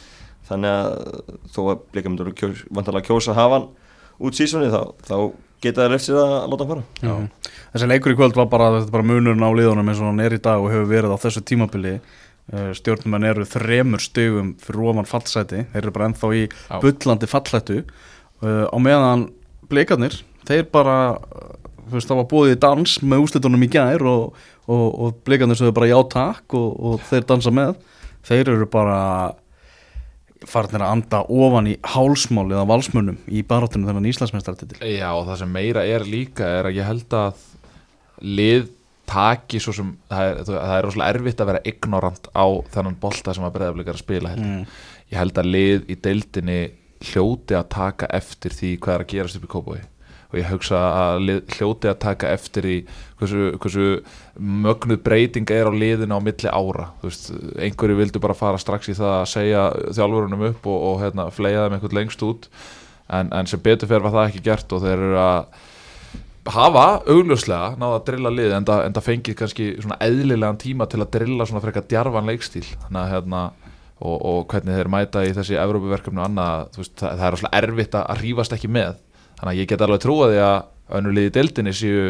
þannig 0.51 0.77
að 0.77 1.41
þó 1.55 1.61
að 1.65 1.83
blikka 1.95 2.13
myndur 2.13 2.33
kjós, 2.43 2.63
vantalega 2.69 3.09
kjósa 3.09 3.33
að 3.33 3.41
hafa 3.41 3.59
hann 3.61 3.69
út 4.27 4.37
sísoni 4.37 4.71
þá, 4.73 4.81
þá 5.09 5.17
geta 5.65 5.83
það 5.83 5.91
refsið 5.95 6.21
að 6.21 6.37
láta 6.53 6.67
hann 6.67 6.73
fara 6.75 6.85
Já. 7.01 7.51
Þessi 7.73 7.91
leikur 7.91 8.13
í 8.13 8.21
kvöld 8.21 8.37
var 8.37 8.53
bara, 8.53 8.69
er 8.83 8.93
bara 8.93 9.07
munurinn 9.07 9.45
á 9.45 9.51
liðunum 9.57 9.89
eins 9.89 10.01
og 10.03 10.11
hann 10.11 10.23
er 10.25 10.37
í 10.37 10.43
dag 10.45 10.61
og 10.61 10.73
hefur 10.73 10.89
verið 10.93 11.17
á 11.17 11.23
þessu 11.25 11.43
tímabili 11.49 11.97
stjórnumenn 12.47 13.27
eru 13.27 13.47
þremur 13.49 14.03
stegum 14.03 14.53
fyrir 14.63 14.91
ofan 14.93 15.09
fallseti, 15.09 15.65
þeir 15.73 15.83
eru 15.83 15.95
bara 15.97 16.11
ennþá 16.11 16.33
í 16.37 16.43
Já. 16.47 16.77
bullandi 16.85 17.31
fallættu 17.31 17.81
uh, 17.83 18.67
á 18.71 18.77
meðan 18.79 19.29
bleikarnir 19.71 20.21
þeir 20.47 20.69
bara, 20.71 20.99
uh, 21.17 21.57
þú 21.89 21.97
veist 21.97 22.13
það 22.13 22.21
var 22.21 22.29
búið 22.31 22.53
í 22.55 22.61
dans 22.63 22.99
með 23.03 23.25
úslitunum 23.25 23.67
í 23.67 23.71
gær 23.73 24.07
og, 24.07 24.39
og, 24.67 24.87
og 24.87 25.19
bleikarnir 25.27 25.59
sögðu 25.59 25.75
bara 25.81 25.91
já 25.91 25.99
takk 26.13 26.55
og, 26.59 26.71
og 26.79 27.03
þeir 27.11 27.27
dansa 27.33 27.55
með. 27.55 27.75
Þeir 28.27 28.55
eru 28.55 28.67
bara 28.71 29.01
farnir 30.47 30.85
að 30.85 30.95
anda 30.97 31.23
ofan 31.33 31.71
í 31.71 31.75
hálsmálið 31.95 32.61
af 32.61 32.71
valsmönnum 32.71 33.19
í 33.33 33.43
barátunum 33.47 33.89
þennan 33.89 34.09
Íslandsmeistartitil 34.11 34.79
Já 34.85 35.09
og 35.15 35.25
það 35.29 35.41
sem 35.43 35.55
meira 35.55 35.85
er 35.89 36.05
líka 36.07 36.49
er 36.61 36.69
að 36.69 36.79
ég 36.79 36.87
held 36.87 37.17
að 37.17 37.45
lið 38.21 38.67
taki 39.09 39.61
svo 39.63 39.75
sem 39.77 39.93
það 40.11 40.31
er, 40.31 40.41
það 40.49 40.77
er 40.77 40.87
rosalega 40.87 41.15
erfitt 41.15 41.43
að 41.43 41.51
vera 41.53 41.65
ignorant 41.73 42.31
á 42.35 42.47
þennan 42.75 43.01
bolta 43.03 43.35
sem 43.37 43.47
að 43.47 43.59
breyðaflikar 43.59 43.99
að 43.99 44.05
spila 44.05 44.33
held. 44.35 44.47
Mm. 44.47 44.79
ég 45.13 45.21
held 45.21 45.43
að 45.43 45.53
lið 45.57 45.91
í 45.93 45.99
deildinni 46.07 46.61
hljóti 47.07 47.57
að 47.57 47.69
taka 47.75 48.09
eftir 48.17 48.55
því 48.57 48.73
hvað 48.83 48.95
er 48.95 49.05
að 49.05 49.13
gerast 49.13 49.39
upp 49.39 49.47
í 49.47 49.53
Kópói 49.53 49.79
og 50.27 50.39
ég 50.41 50.49
hugsa 50.51 50.79
að 50.91 51.21
lið, 51.29 51.43
hljóti 51.57 51.91
að 51.91 52.01
taka 52.03 52.31
eftir 52.35 52.67
í 52.67 52.77
hversu, 53.21 53.53
hversu 53.63 53.87
mögnuð 54.37 55.03
breyting 55.07 55.53
er 55.55 55.71
á 55.71 55.73
liðinu 55.73 56.19
á 56.19 56.21
milli 56.25 56.51
ára 56.51 56.89
þú 57.01 57.11
veist, 57.11 57.29
einhverju 57.63 58.01
vildu 58.01 58.23
bara 58.23 58.37
fara 58.39 58.61
strax 58.61 58.91
í 58.91 58.97
það 58.99 59.15
að 59.21 59.31
segja 59.33 59.63
þjálfurunum 59.95 60.45
upp 60.51 60.67
og, 60.67 60.83
og 60.91 60.99
hérna, 61.05 61.29
fleiða 61.35 61.69
þeim 61.69 61.79
einhvern 61.79 61.99
lengst 62.01 62.27
út 62.27 62.51
en, 63.07 63.31
en 63.31 63.47
sem 63.47 63.63
betur 63.63 63.91
fyrir 63.91 64.07
var 64.09 64.17
það 64.17 64.29
ekki 64.33 64.45
gert 64.51 64.75
og 64.75 64.83
þeir 64.83 64.97
eru 64.97 65.23
að 65.23 65.65
hafa 66.55 66.85
augljóslega 67.11 67.77
náða 67.81 67.99
að 67.99 68.05
drilla 68.11 68.33
lið 68.35 68.55
en 68.57 68.67
það, 68.69 68.83
en 68.87 68.97
það 68.97 69.07
fengið 69.07 69.39
kannski 69.41 69.69
svona 69.81 69.99
eðlilegan 70.07 70.61
tíma 70.63 70.87
til 70.91 71.01
að 71.03 71.11
drilla 71.17 71.47
svona 71.49 71.63
frekar 71.65 71.87
djarfan 71.91 72.31
leikstíl. 72.31 72.65
Þannig 72.87 73.01
að 73.03 73.11
hérna 73.15 73.43
og, 73.97 74.17
og 74.17 74.47
hvernig 74.53 74.77
þeir 74.77 74.93
mæta 74.93 75.25
í 75.27 75.35
þessi 75.37 75.59
Evrópuverkefni 75.61 76.21
og 76.21 76.29
annað, 76.29 76.71
þú 76.75 76.83
veist, 76.83 76.95
það, 77.01 77.19
það 77.21 77.27
er 77.29 77.39
svona 77.43 77.61
erfitt 77.63 77.99
að, 77.99 78.15
rífast 78.23 78.57
ekki 78.57 78.71
með, 78.77 79.03
þannig 79.41 79.53
að 79.53 79.61
ég 79.61 79.71
get 79.73 79.85
alveg 79.87 80.03
trúa 80.05 80.31
því 80.33 80.41
að 80.47 81.13
í 81.27 81.29
deildinni 81.35 81.75
séu 81.77 82.01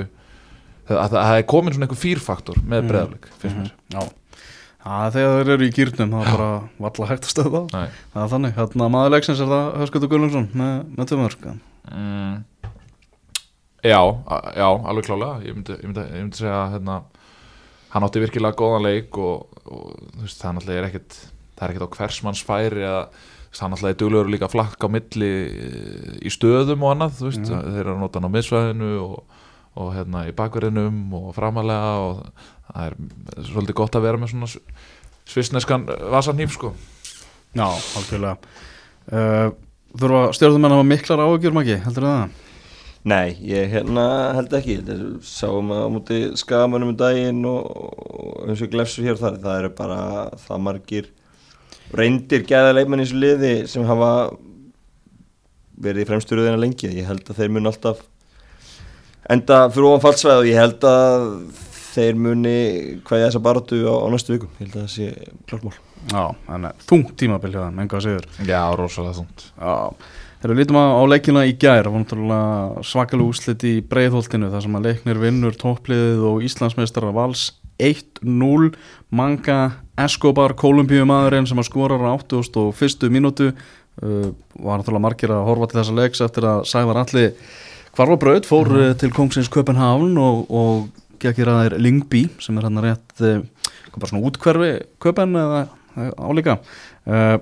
að, 0.91 1.01
að 1.01 1.17
það 1.17 1.39
er 1.41 1.49
komin 1.55 1.75
svona 1.77 1.89
einhver 1.89 2.03
fýrfaktor 2.03 2.63
með 2.63 2.83
Mm. 2.83 2.91
breðaflik, 2.93 3.29
finnst 3.43 3.61
mér. 3.61 3.75
Já, 3.95 4.03
Já, 4.87 5.11
þegar 5.11 5.33
þeir 5.41 5.49
eru 5.57 5.67
í 5.67 5.73
gýrnum 5.75 6.13
það 6.15 6.21
er 6.21 6.37
bara 6.37 6.51
valla 6.79 7.07
hægt 7.11 7.25
að 7.27 7.33
stöða 7.33 7.63
það 7.73 8.21
er 8.23 8.29
þannig, 8.31 8.53
hérna 8.55 8.87
maður 8.95 9.15
leiksins 9.17 9.41
er 9.43 9.49
það 9.51 9.65
Höskuldur 9.81 10.11
Gullungsson 10.13 10.47
með, 10.55 10.77
með 10.95 11.09
tömörk 11.11 11.49
mm. 11.49 12.37
Já, 13.87 14.01
já, 14.57 14.67
alveg 14.67 15.07
klálega. 15.07 15.39
Ég 15.47 15.55
myndi, 15.55 15.79
ég 15.79 15.87
myndi, 15.87 16.05
ég 16.11 16.25
myndi 16.25 16.41
segja 16.41 16.59
að 16.65 16.77
hérna, 16.77 16.99
hann 17.95 18.07
átti 18.07 18.23
virkilega 18.25 18.59
góðan 18.59 18.87
leik 18.87 19.19
og, 19.23 19.63
og 19.71 19.89
veist, 20.21 20.41
það 20.43 20.59
náttúrulega 20.59 20.83
er 20.83 20.89
ekkit 20.91 21.19
það 21.57 21.65
er 21.65 21.73
ekkit 21.73 21.87
á 21.87 21.95
hversmanns 21.97 22.45
færi 22.47 22.85
að 22.85 23.01
hann 23.57 23.73
náttúrulega 23.73 23.95
er 23.95 24.01
duglegur 24.03 24.33
líka 24.33 24.49
að 24.49 24.53
flakka 24.53 24.89
á 24.91 24.93
milli 24.93 25.31
eh, 25.49 26.17
í 26.21 26.33
stöðum 26.33 26.85
og 26.85 26.93
annað 26.93 27.23
veist, 27.25 27.47
þeir 27.49 27.81
eru 27.81 27.95
að 27.95 28.03
nota 28.03 28.21
hann 28.21 28.29
á 28.29 28.35
miðsvæðinu 28.35 28.91
og, 29.01 29.39
og 29.81 29.93
hérna 29.97 30.27
í 30.29 30.35
bakverðinum 30.37 31.15
og 31.17 31.31
framalega 31.37 31.95
og 32.05 32.21
það 32.67 32.91
er 32.91 33.47
svolítið 33.49 33.79
gott 33.81 33.97
að 33.97 34.09
vera 34.11 34.21
með 34.21 34.35
svona 34.35 34.51
svisneskan 35.27 35.87
vasanýf 36.13 36.53
sko. 36.55 36.75
Já, 37.57 37.67
algjörlega. 37.99 38.37
Uh, 39.07 39.49
Þurfa 39.97 40.21
stjórnum 40.37 40.67
að 40.69 40.75
hafa 40.77 40.87
miklar 40.91 41.23
áhugjur 41.25 41.55
maki, 41.57 41.79
heldur 41.87 42.05
það? 42.05 42.46
Nei, 43.07 43.37
ég 43.47 43.69
hérna 43.71 44.05
held 44.35 44.55
ekki. 44.59 44.81
Sáum 45.23 45.71
að 45.71 45.85
á 45.87 45.89
múti 45.95 46.17
skagamönnum 46.41 46.91
um 46.91 46.99
daginn 46.99 47.45
og, 47.47 47.69
og 47.71 48.49
eins 48.51 48.65
og 48.65 48.73
glefsu 48.73 49.05
hér 49.05 49.15
og 49.15 49.21
þar. 49.21 49.37
Það 49.45 49.61
eru 49.61 49.71
bara 49.79 50.01
það 50.43 50.65
margir 50.67 51.13
reyndir 51.95 52.43
gæða 52.49 52.75
leikmenn 52.75 53.05
í 53.05 53.07
þessu 53.07 53.21
liði 53.23 53.53
sem 53.71 53.87
hafa 53.87 54.11
verið 55.79 56.03
í 56.03 56.09
fremsturöðina 56.11 56.59
lengi. 56.59 56.91
Ég 56.99 57.07
held 57.07 57.31
að 57.31 57.39
þeir 57.39 57.55
muni 57.55 57.71
alltaf 57.71 58.03
enda 59.31 59.61
fyrir 59.71 59.89
ofan 59.93 60.05
fallsvæð 60.09 60.43
og 60.43 60.51
ég 60.51 60.61
held 60.65 60.91
að 60.91 61.31
þeir 61.97 62.21
muni 62.21 62.57
hvaðja 63.07 63.31
þessa 63.31 63.43
baráttu 63.45 63.81
á, 63.89 63.95
á 63.97 64.07
næstu 64.13 64.37
vikum. 64.37 64.53
Ég 64.61 64.67
held 64.67 64.77
að 64.77 64.87
það 64.87 64.95
sé 64.95 65.35
klármál 65.49 65.77
Já, 66.07 66.23
þannig 66.47 66.69
að 66.69 66.87
þungt 66.87 67.17
tímabil 67.19 67.51
hjá 67.51 67.61
þeim, 67.65 67.83
enga 67.83 67.99
að 67.99 68.05
sigur 68.05 68.27
Já, 68.47 68.61
rosalega 68.79 69.17
þungt. 69.17 69.47
Já, 69.59 69.75
þegar 70.41 70.53
við 70.53 70.61
lítum 70.61 70.79
á, 70.79 70.85
á 70.87 71.03
leikina 71.11 71.45
í 71.49 71.55
gær. 71.57 71.87
Það 71.87 71.93
var 71.95 72.05
náttúrulega 72.05 72.85
svakalega 72.91 73.33
úslit 73.33 73.67
í 73.67 73.75
breiðholtinu 73.91 74.51
þar 74.53 74.67
sem 74.67 74.79
að 74.79 74.91
leiknir 74.91 75.23
vinnur 75.23 75.59
toppliðið 75.59 76.27
og 76.31 76.45
Íslandsmeistara 76.47 77.15
vals 77.17 77.49
1-0 77.83 78.71
Manga 79.11 79.59
Escobar 80.01 80.55
Kolumbíumadurinn 80.57 81.49
sem 81.49 81.61
að 81.61 81.69
skorar 81.71 82.05
á 82.07 82.15
81. 82.17 83.09
mínútu 83.13 83.51
uh, 83.51 84.31
var 84.55 84.81
náttúrulega 84.81 85.05
margir 85.09 85.35
að 85.35 85.47
horfa 85.49 85.71
til 85.71 85.81
þessa 85.81 85.97
leiks 85.97 86.23
eftir 86.25 86.47
að 86.49 86.69
Sævar 86.71 87.03
Alli 87.03 87.27
hvarfa 87.97 88.19
braut, 88.21 88.47
fór 88.49 88.71
mm. 88.71 88.97
til 89.01 89.13
Kongsins 89.17 89.51
Köpenhavn 89.53 90.17
og, 90.21 90.47
og 90.53 91.05
gekkir 91.23 91.51
að 91.51 91.61
þeir 91.63 91.77
Lingby 91.87 92.23
sem 92.43 92.59
er 92.59 92.69
hann 92.69 92.85
rétt 92.85 93.25
uh, 93.25 93.43
bara 93.97 94.11
svona 94.11 94.25
útkverfi 94.29 94.73
Köpen 95.03 95.37
eða 95.41 95.67
álíka 96.21 96.59
uh, 96.61 97.37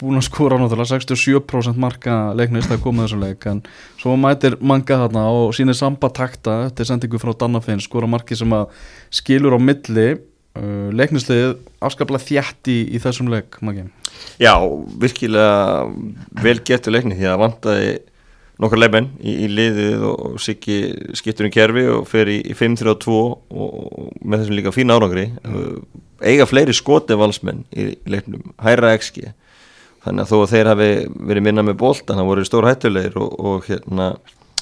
búin 0.00 0.18
að 0.18 0.26
skora 0.26 0.58
náttúrulega 0.58 0.98
67% 0.98 1.78
marka 1.80 2.18
leiknist 2.36 2.72
að 2.72 2.82
koma 2.82 3.04
þessum 3.04 3.22
leik 3.22 3.44
en 3.50 3.62
svo 4.00 4.16
mætir 4.18 4.56
manga 4.60 4.98
þarna 5.04 5.24
og 5.30 5.52
sínir 5.56 5.76
samba 5.78 6.10
takta 6.14 6.64
eftir 6.68 6.88
sendingu 6.88 7.20
frá 7.22 7.34
Dannafinn 7.38 7.82
skora 7.84 8.08
marki 8.10 8.36
sem 8.38 8.52
að 8.56 8.72
skilur 9.14 9.54
á 9.54 9.60
milli 9.62 10.08
uh, 10.14 10.88
leiknisliðið 10.96 11.54
afskaplega 11.84 12.26
þjætt 12.26 12.72
í, 12.72 12.78
í 12.96 13.02
þessum 13.02 13.30
leik 13.32 13.60
magi. 13.64 13.86
Já, 14.42 14.54
virkilega 15.00 15.86
vel 16.42 16.58
getur 16.66 16.96
leikni 16.96 17.18
því 17.18 17.30
að 17.30 17.40
vantaði 17.44 17.94
nokkar 18.62 18.80
leifmenn 18.80 19.10
í, 19.18 19.34
í 19.44 19.48
liðið 19.50 20.04
og 20.08 20.36
Siggi 20.42 20.78
skiptur 21.18 21.48
um 21.48 21.54
kerfi 21.54 21.86
og 21.90 22.04
fer 22.10 22.30
í, 22.30 22.38
í 22.46 22.54
5-3-2 22.56 23.14
og, 23.14 24.12
með 24.22 24.44
þessum 24.44 24.58
líka 24.58 24.74
fína 24.74 24.98
árangri 24.98 25.26
mm. 25.42 25.80
eiga 26.22 26.46
fleiri 26.46 26.76
skoti 26.76 27.18
valsmenn 27.18 27.64
í, 27.74 27.90
í 27.94 28.14
leiknum, 28.14 28.54
hæra 28.62 28.94
XG 28.98 29.32
þannig 30.04 30.22
að 30.24 30.30
þó 30.30 30.36
að 30.38 30.52
þeir 30.52 30.70
hafi 30.70 30.88
verið 31.30 31.46
minna 31.48 31.64
með 31.66 31.78
bóltan, 31.80 32.18
það 32.20 32.30
voru 32.30 32.46
stór 32.46 32.68
hættulegir 32.68 33.18
og, 33.18 33.36
og 33.40 33.68
hérna 33.68 34.12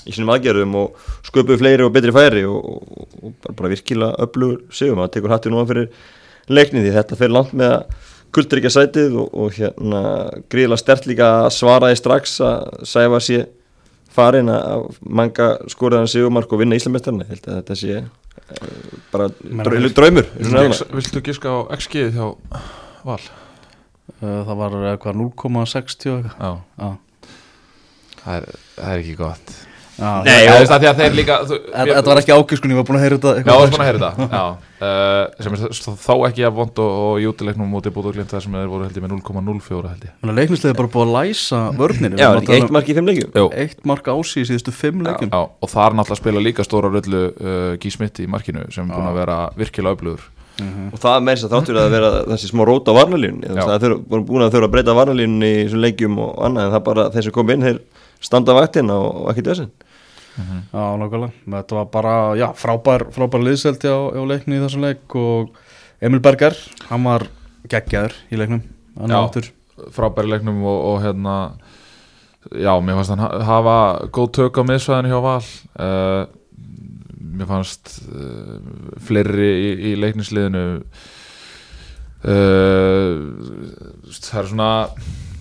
í 0.06 0.14
sínum 0.14 0.32
aðgerðum 0.34 0.78
og 0.78 1.02
sköpuðu 1.26 1.60
fleiri 1.60 1.86
og 1.86 1.92
betri 1.94 2.14
færi 2.14 2.46
og, 2.48 2.62
og, 2.62 3.12
og 3.22 3.34
bara, 3.44 3.56
bara 3.60 3.72
virkilega 3.74 4.24
öflugur 4.24 4.62
sigum, 4.74 5.02
það 5.04 5.14
tekur 5.16 5.34
hattu 5.34 5.52
núna 5.52 5.68
fyrir 5.68 5.90
leikni 6.50 6.82
því 6.82 6.94
þetta 6.96 7.18
fer 7.20 7.34
langt 7.34 7.52
með 7.58 7.76
að 7.76 8.08
kultur 8.32 8.58
ekki 8.58 8.70
að 8.70 8.76
sætið 8.78 9.18
og, 9.20 9.34
og 9.36 9.58
hérna 9.58 10.02
gríðilega 10.50 10.80
stert 10.80 11.08
líka 11.10 11.28
að 11.42 11.50
svara 11.58 11.90
því 11.92 11.98
strax 12.00 12.38
að 12.46 12.86
sæfa 12.88 13.20
sér 13.22 13.44
farin 14.12 14.50
að 14.52 14.88
manga 15.02 15.48
skoraðan 15.72 16.10
sigumark 16.10 16.52
og 16.52 16.62
vinna 16.62 16.78
Íslamestarna, 16.78 17.26
ég 17.26 17.34
held 17.36 17.48
að 17.48 17.58
þetta 17.60 17.78
sé 17.80 17.98
uh, 18.02 18.92
bara 19.12 19.28
drau, 19.32 19.90
draumur 19.96 20.28
Viltu, 20.92 21.24
giska 21.24 21.52
á 21.52 21.58
XG 21.78 22.08
hjá 22.14 22.26
Val? 23.06 23.20
Uh, 24.20 24.42
það 24.46 24.54
var 24.58 24.78
eitthvað 24.92 25.20
0,60 25.22 26.16
eitthvað. 26.16 26.38
Já, 26.38 26.52
Já. 26.78 27.36
það 28.22 28.34
er, 28.36 28.48
það 28.76 28.88
er 28.92 29.04
ekki 29.04 29.18
gott 29.18 29.54
Já, 29.92 30.22
Nei, 30.24 30.46
og- 30.48 30.54
veist 30.62 30.72
að 30.72 30.80
því 30.82 30.88
að 30.88 31.00
þeir 31.02 31.14
líka 31.18 31.34
þú, 31.46 31.56
Þetta 31.68 31.94
þetta 31.98 32.08
var 32.12 32.20
ekki 32.22 32.32
ákjöskun, 32.32 32.70
ég 32.72 32.78
var 32.80 32.86
búin 32.88 32.96
að 32.98 33.02
heyra 33.04 33.16
þetta 33.18 33.32
Já, 33.36 33.44
það 33.52 33.64
er 33.66 33.72
búin 33.72 33.82
að 33.82 33.88
heyra 33.90 34.00
þetta 34.02 34.28
Já, 34.32 34.44
uh, 34.82 35.24
sem 35.44 35.52
er 35.52 35.60
þ- 35.62 35.98
þó 36.02 36.14
ekki 36.28 36.46
að 36.48 36.54
vond 36.56 36.80
og, 36.82 36.94
og 37.02 37.20
í 37.20 37.26
útileiknum 37.28 37.68
mútið 37.76 37.94
búið 37.98 38.08
og 38.08 38.16
glimt 38.16 38.32
það 38.32 38.42
sem 38.46 38.56
þeir 38.56 38.70
voru 38.72 38.86
held 38.88 38.96
ég 38.96 39.04
með 39.04 39.14
0,04 39.18 39.92
held 39.92 40.06
ég. 40.08 40.14
Þannig 40.22 40.32
að 40.32 40.40
leiknisliðið 40.40 40.72
er 40.72 40.78
bara 40.80 40.92
búið 40.96 41.04
að 41.04 41.14
læsa 41.18 41.60
vörnir 41.82 42.16
Já, 42.16 42.28
er 42.32 42.52
eitt 42.56 42.72
mark 42.78 42.88
í 42.88 42.96
fimm 42.96 43.10
leikjum. 43.12 43.30
Jú, 43.36 43.46
Eitt 43.62 43.84
mark 43.92 44.10
ási 44.16 44.42
í 44.42 44.48
síðustu 44.48 44.72
fimm 44.74 45.04
leikum 45.04 45.28
já, 45.28 45.40
og 45.44 45.68
þar 45.76 45.98
náttúrulega 46.00 46.22
spila 46.24 46.44
líka 46.48 46.64
stóra 46.66 46.88
röllu 46.92 47.22
uh, 47.36 47.76
Gí 47.82 47.92
Smitt 47.92 48.22
í 48.24 48.26
markinu 48.32 48.64
sem 48.72 48.88
er 48.88 48.96
búin 48.96 49.12
að 49.12 49.20
vera 49.20 49.38
virkilega 49.60 49.98
öflugur. 49.98 50.24
Og 50.62 50.98
það 51.00 51.22
með 51.24 51.36
þess 51.38 51.46
að 51.48 51.52
þáttur 51.56 51.78
að 51.80 51.94
vera 51.94 52.08
þessi 52.28 52.48
smá 52.52 52.60
rót 52.68 52.88
á 52.88 52.92
varnalínunni 52.94 53.48
Já. 53.56 53.62
það 53.66 53.86
er 53.88 53.94
voru 54.12 54.24
búin 54.28 54.44
að 54.44 54.52
þurfa 54.52 54.68
að 54.68 54.74
breyta 54.74 54.94
varnalínunni 54.98 55.48
í 55.48 55.62
þessum 55.64 55.80
leikjum 55.82 56.18
og 56.22 56.42
annað 56.44 56.66
en 56.68 56.74
það 56.76 56.82
bara 56.90 57.06
þeir 57.14 57.24
sem 57.26 57.34
kom 57.38 57.50
inn 57.54 57.64
þeir 57.66 57.78
standa 58.22 58.54
vaktina 58.56 58.94
og, 59.02 59.24
og 59.24 59.32
ekki 59.34 59.44
þessin 59.50 59.70
Já, 60.32 60.84
nákvæmlega, 60.96 61.32
þetta 61.44 61.76
var 61.76 61.88
bara, 61.92 62.12
já, 62.40 62.46
frábær, 62.56 63.02
frábær 63.12 63.42
liðselt 63.44 63.82
hjá, 63.84 63.92
hjá 64.16 64.22
leikni 64.30 64.56
í 64.56 64.62
þessum 64.62 64.86
leik 64.86 65.16
og 65.20 65.50
Emil 66.02 66.22
Berger, 66.24 66.56
hann 66.88 67.04
var 67.04 67.26
geggjaður 67.68 68.14
í 68.32 68.38
leiknum, 68.40 68.62
Já. 68.96 69.18
áttur 69.20 69.50
frábæri 69.92 70.32
leiknum 70.32 70.62
og, 70.64 70.78
og 70.88 70.96
hérna 71.04 71.34
já, 72.48 72.72
mér 72.80 72.96
fannst 72.96 73.12
hann 73.12 73.20
ha- 73.26 73.42
hafa 73.50 73.76
góð 74.16 74.30
tök 74.38 74.56
á 74.56 74.62
miðsvæðinu 74.70 75.12
hjá 75.12 75.20
Val. 75.22 75.44
Uh, 75.76 76.24
mér 77.36 77.48
fannst 77.52 77.92
uh, 78.08 78.56
fleiri 79.04 79.50
í, 79.52 79.70
í 79.92 79.94
leiknisliðinu 80.00 80.64
uh, 82.24 83.14
það 84.16 84.40
er 84.42 84.50
svona 84.52 84.70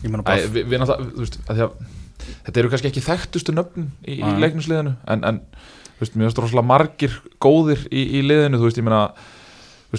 Æ, 0.03 0.35
við, 0.51 0.63
við 0.65 0.79
náttúrulega, 0.81 1.09
þú 1.15 1.23
veist, 1.25 1.35
að 1.47 1.57
því 1.59 1.65
að 1.67 1.73
þetta 2.45 2.63
eru 2.63 2.71
kannski 2.71 2.91
ekki 2.91 3.05
þekktustu 3.05 3.55
nöfn 3.55 3.91
í, 4.05 4.19
í 4.19 4.23
Nei. 4.23 4.39
leiknisliðinu 4.45 4.95
en, 5.11 5.27
en 5.27 5.43
veist, 5.99 6.15
mér 6.15 6.29
finnst 6.29 6.41
rosalega 6.41 6.69
margir 6.71 7.19
góðir 7.43 7.85
í, 7.89 8.07
í 8.19 8.25
liðinu, 8.25 8.59
þú 8.59 8.69
veist, 8.69 8.81
ég 8.81 8.87
meina 8.87 9.05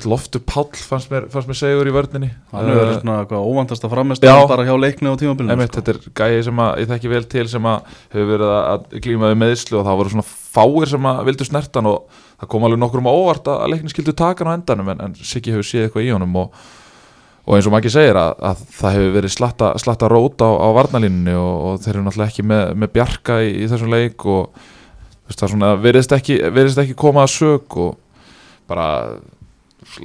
Loftur 0.09 0.41
Páll 0.41 0.73
fannst 0.73 1.11
mér, 1.13 1.27
mér 1.29 1.57
segur 1.59 1.89
í 1.89 1.93
vörninni 1.93 2.31
hann 2.49 2.65
hefur 2.65 2.79
verið 2.81 2.95
svona 3.03 3.17
eitthvað 3.21 3.49
óvandast 3.51 3.85
að 3.85 3.93
framist 3.93 4.25
Já. 4.25 4.33
bara 4.49 4.65
hjá 4.65 4.73
leikni 4.81 5.13
á 5.13 5.21
tímabilinu 5.21 5.53
Einmitt, 5.53 5.75
þetta 5.77 5.93
er 5.93 5.99
gæði 6.17 6.39
sem 6.47 6.63
að, 6.65 6.71
ég 6.81 6.89
þekki 6.89 7.11
vel 7.13 7.27
til 7.35 7.45
sem 7.53 7.69
að 7.69 7.99
hefur 8.15 8.31
verið 8.31 8.53
að 8.57 8.87
glíma 9.05 9.33
við 9.35 9.41
meðslu 9.43 9.81
og 9.83 9.85
það 9.85 9.99
voru 10.01 10.15
svona 10.15 10.25
fáir 10.31 10.93
sem 10.95 11.09
að 11.13 11.21
vildu 11.29 11.49
snertan 11.49 11.91
og 11.93 12.23
það 12.41 12.51
kom 12.55 12.65
alveg 12.65 12.81
nokkur 12.81 13.03
um 13.03 13.11
óvart 13.13 13.53
að 13.53 13.67
leikni 13.75 13.93
skildu 13.93 14.17
taka 14.17 14.47
hann 14.47 14.57
á 14.57 14.57
endanum 14.57 14.95
en, 14.95 15.05
en 15.11 15.19
Siggi 15.21 15.53
hefur 15.53 15.69
séð 15.69 15.91
eitthvað 15.91 16.09
í 16.09 16.15
honum 16.17 16.41
og, 16.41 16.57
og 17.43 17.57
eins 17.57 17.67
og 17.67 17.75
maður 17.75 17.83
ekki 17.83 17.95
segir 17.97 18.19
að, 18.21 18.35
að 18.49 18.63
það 18.77 18.97
hefur 18.97 19.15
verið 19.17 19.35
slatta, 19.35 19.73
slatta 19.83 20.11
rót 20.13 20.45
á, 20.47 20.51
á 20.63 20.69
varnalínunni 20.79 21.35
og, 21.35 21.55
og 21.67 21.83
þeir 21.83 21.97
eru 21.97 22.05
náttúrulega 22.07 22.33
ekki 22.33 22.47
með, 22.47 22.65
með 22.79 22.93
bjarka 22.95 23.39
í, 23.43 23.51
í 23.65 23.69
þessum 23.71 23.93
leik 23.93 24.27
og 24.31 24.61
veist, 25.27 25.41
það 25.41 25.55
svona 25.55 25.73
veriðist 25.83 26.17
ekki, 26.17 26.39
ekki 26.85 26.99
koma 26.99 27.27
að 27.27 27.35
sög 27.35 27.79
og 27.83 27.97
bara 28.71 28.89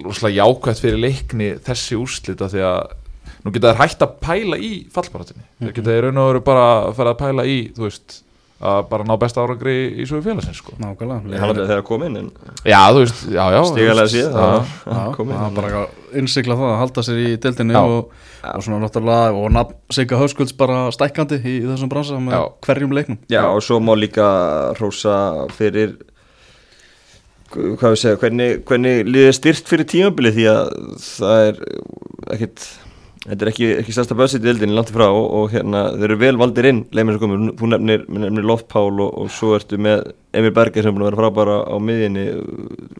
rosalega 0.03 0.41
jákvæmt 0.41 0.81
fyrir 0.81 1.03
leikni 1.03 1.51
þessi 1.63 1.99
úrslita 1.99 2.49
því 2.51 2.63
að 2.67 2.95
nú 3.45 3.53
geta 3.53 3.73
þær 3.73 3.83
hægt 3.83 4.03
að 4.03 4.15
pæla 4.23 4.59
í 4.59 4.71
fallbaratinni 4.93 5.45
þeir 5.61 5.75
geta 5.77 5.93
í 5.93 6.01
raun 6.03 6.21
og 6.23 6.31
veru 6.31 6.43
bara 6.47 6.65
að 6.87 6.95
fara 6.97 7.13
að 7.13 7.21
pæla 7.21 7.45
í 7.47 7.59
þú 7.77 7.85
veist, 7.85 8.21
að 8.57 8.79
bara 8.89 9.05
ná 9.05 9.13
besta 9.21 9.43
árangri 9.43 9.73
í 10.01 10.05
svo 10.09 10.17
félagsins 10.25 10.57
sko. 10.63 10.73
nákvæmlega 10.81 11.19
það 11.21 11.33
Leiknir- 11.33 11.67
þegar 11.67 11.81
að 11.83 11.85
koma 11.85 12.05
inn 12.09 12.17
en 12.17 12.29
já, 12.65 12.79
þú 12.89 13.03
veist, 13.03 13.19
já, 13.29 13.43
já 13.53 13.59
veist, 13.61 13.75
síðan 13.77 14.33
það 14.33 14.71
það 14.87 15.19
var 15.27 15.51
bara 15.59 15.67
eitthvað 15.67 16.17
innsikla 16.21 16.55
það 16.57 16.71
að 16.71 16.79
halda 16.81 17.03
sér 17.05 17.19
í 17.21 17.29
deildinni 17.43 17.73
Já. 17.77 17.81
og, 17.83 18.11
og 18.55 18.63
svona 18.65 18.79
náttúrulega 18.81 19.37
og 19.43 19.51
nafn 19.53 19.75
Sigga 19.93 20.17
Hauskulds 20.17 20.55
bara 20.57 20.79
stækkandi 20.95 21.37
í, 21.43 21.53
í 21.61 21.67
þessum 21.69 21.91
bransa 21.91 22.17
með 22.17 22.33
Já. 22.33 22.41
hverjum 22.65 22.95
leiknum 22.97 23.19
Já, 23.29 23.43
og 23.45 23.61
svo 23.61 23.77
má 23.83 23.93
líka 23.93 24.25
rósa 24.81 25.45
fyrir 25.53 25.93
hvað 27.53 27.93
við 27.93 28.01
segja, 28.01 28.17
hvernig, 28.23 28.57
hvernig 28.67 29.05
liðið 29.07 29.29
er 29.29 29.37
styrt 29.37 29.69
fyrir 29.69 29.87
tímabili 29.87 30.33
því 30.35 30.47
að 30.51 30.73
það 31.05 31.45
er 31.45 31.61
ekkit 32.35 32.65
þetta 33.23 33.45
er 33.45 33.51
ekki, 33.51 33.69
ekki 33.81 33.95
stærsta 33.95 34.17
börsið 34.17 34.43
í 34.43 34.47
deildinni 34.47 34.75
langt 34.77 34.91
í 34.91 34.95
frá 34.95 35.07
og, 35.07 35.25
og 35.39 35.49
hérna, 35.53 35.83
þeir 35.95 36.05
eru 36.09 36.19
vel 36.21 36.37
valdir 36.41 36.69
inn 36.69 36.83
leið 36.91 37.07
með 37.07 37.17
svo 37.17 37.23
komur, 37.23 37.43
þú 37.59 37.71
nefnir, 37.71 38.05
nefnir 38.23 38.47
Loftpál 38.47 38.91
og, 38.93 39.09
og 39.23 39.31
svo 39.33 39.55
ertu 39.57 39.79
með 39.81 40.05
Emil 40.37 40.53
Berger 40.55 40.85
sem 40.85 40.93
er 40.93 40.97
búin 40.97 41.07
að 41.07 41.11
vera 41.11 41.21
frábæra 41.23 41.57
á 41.65 41.75
miðinni 41.81 42.27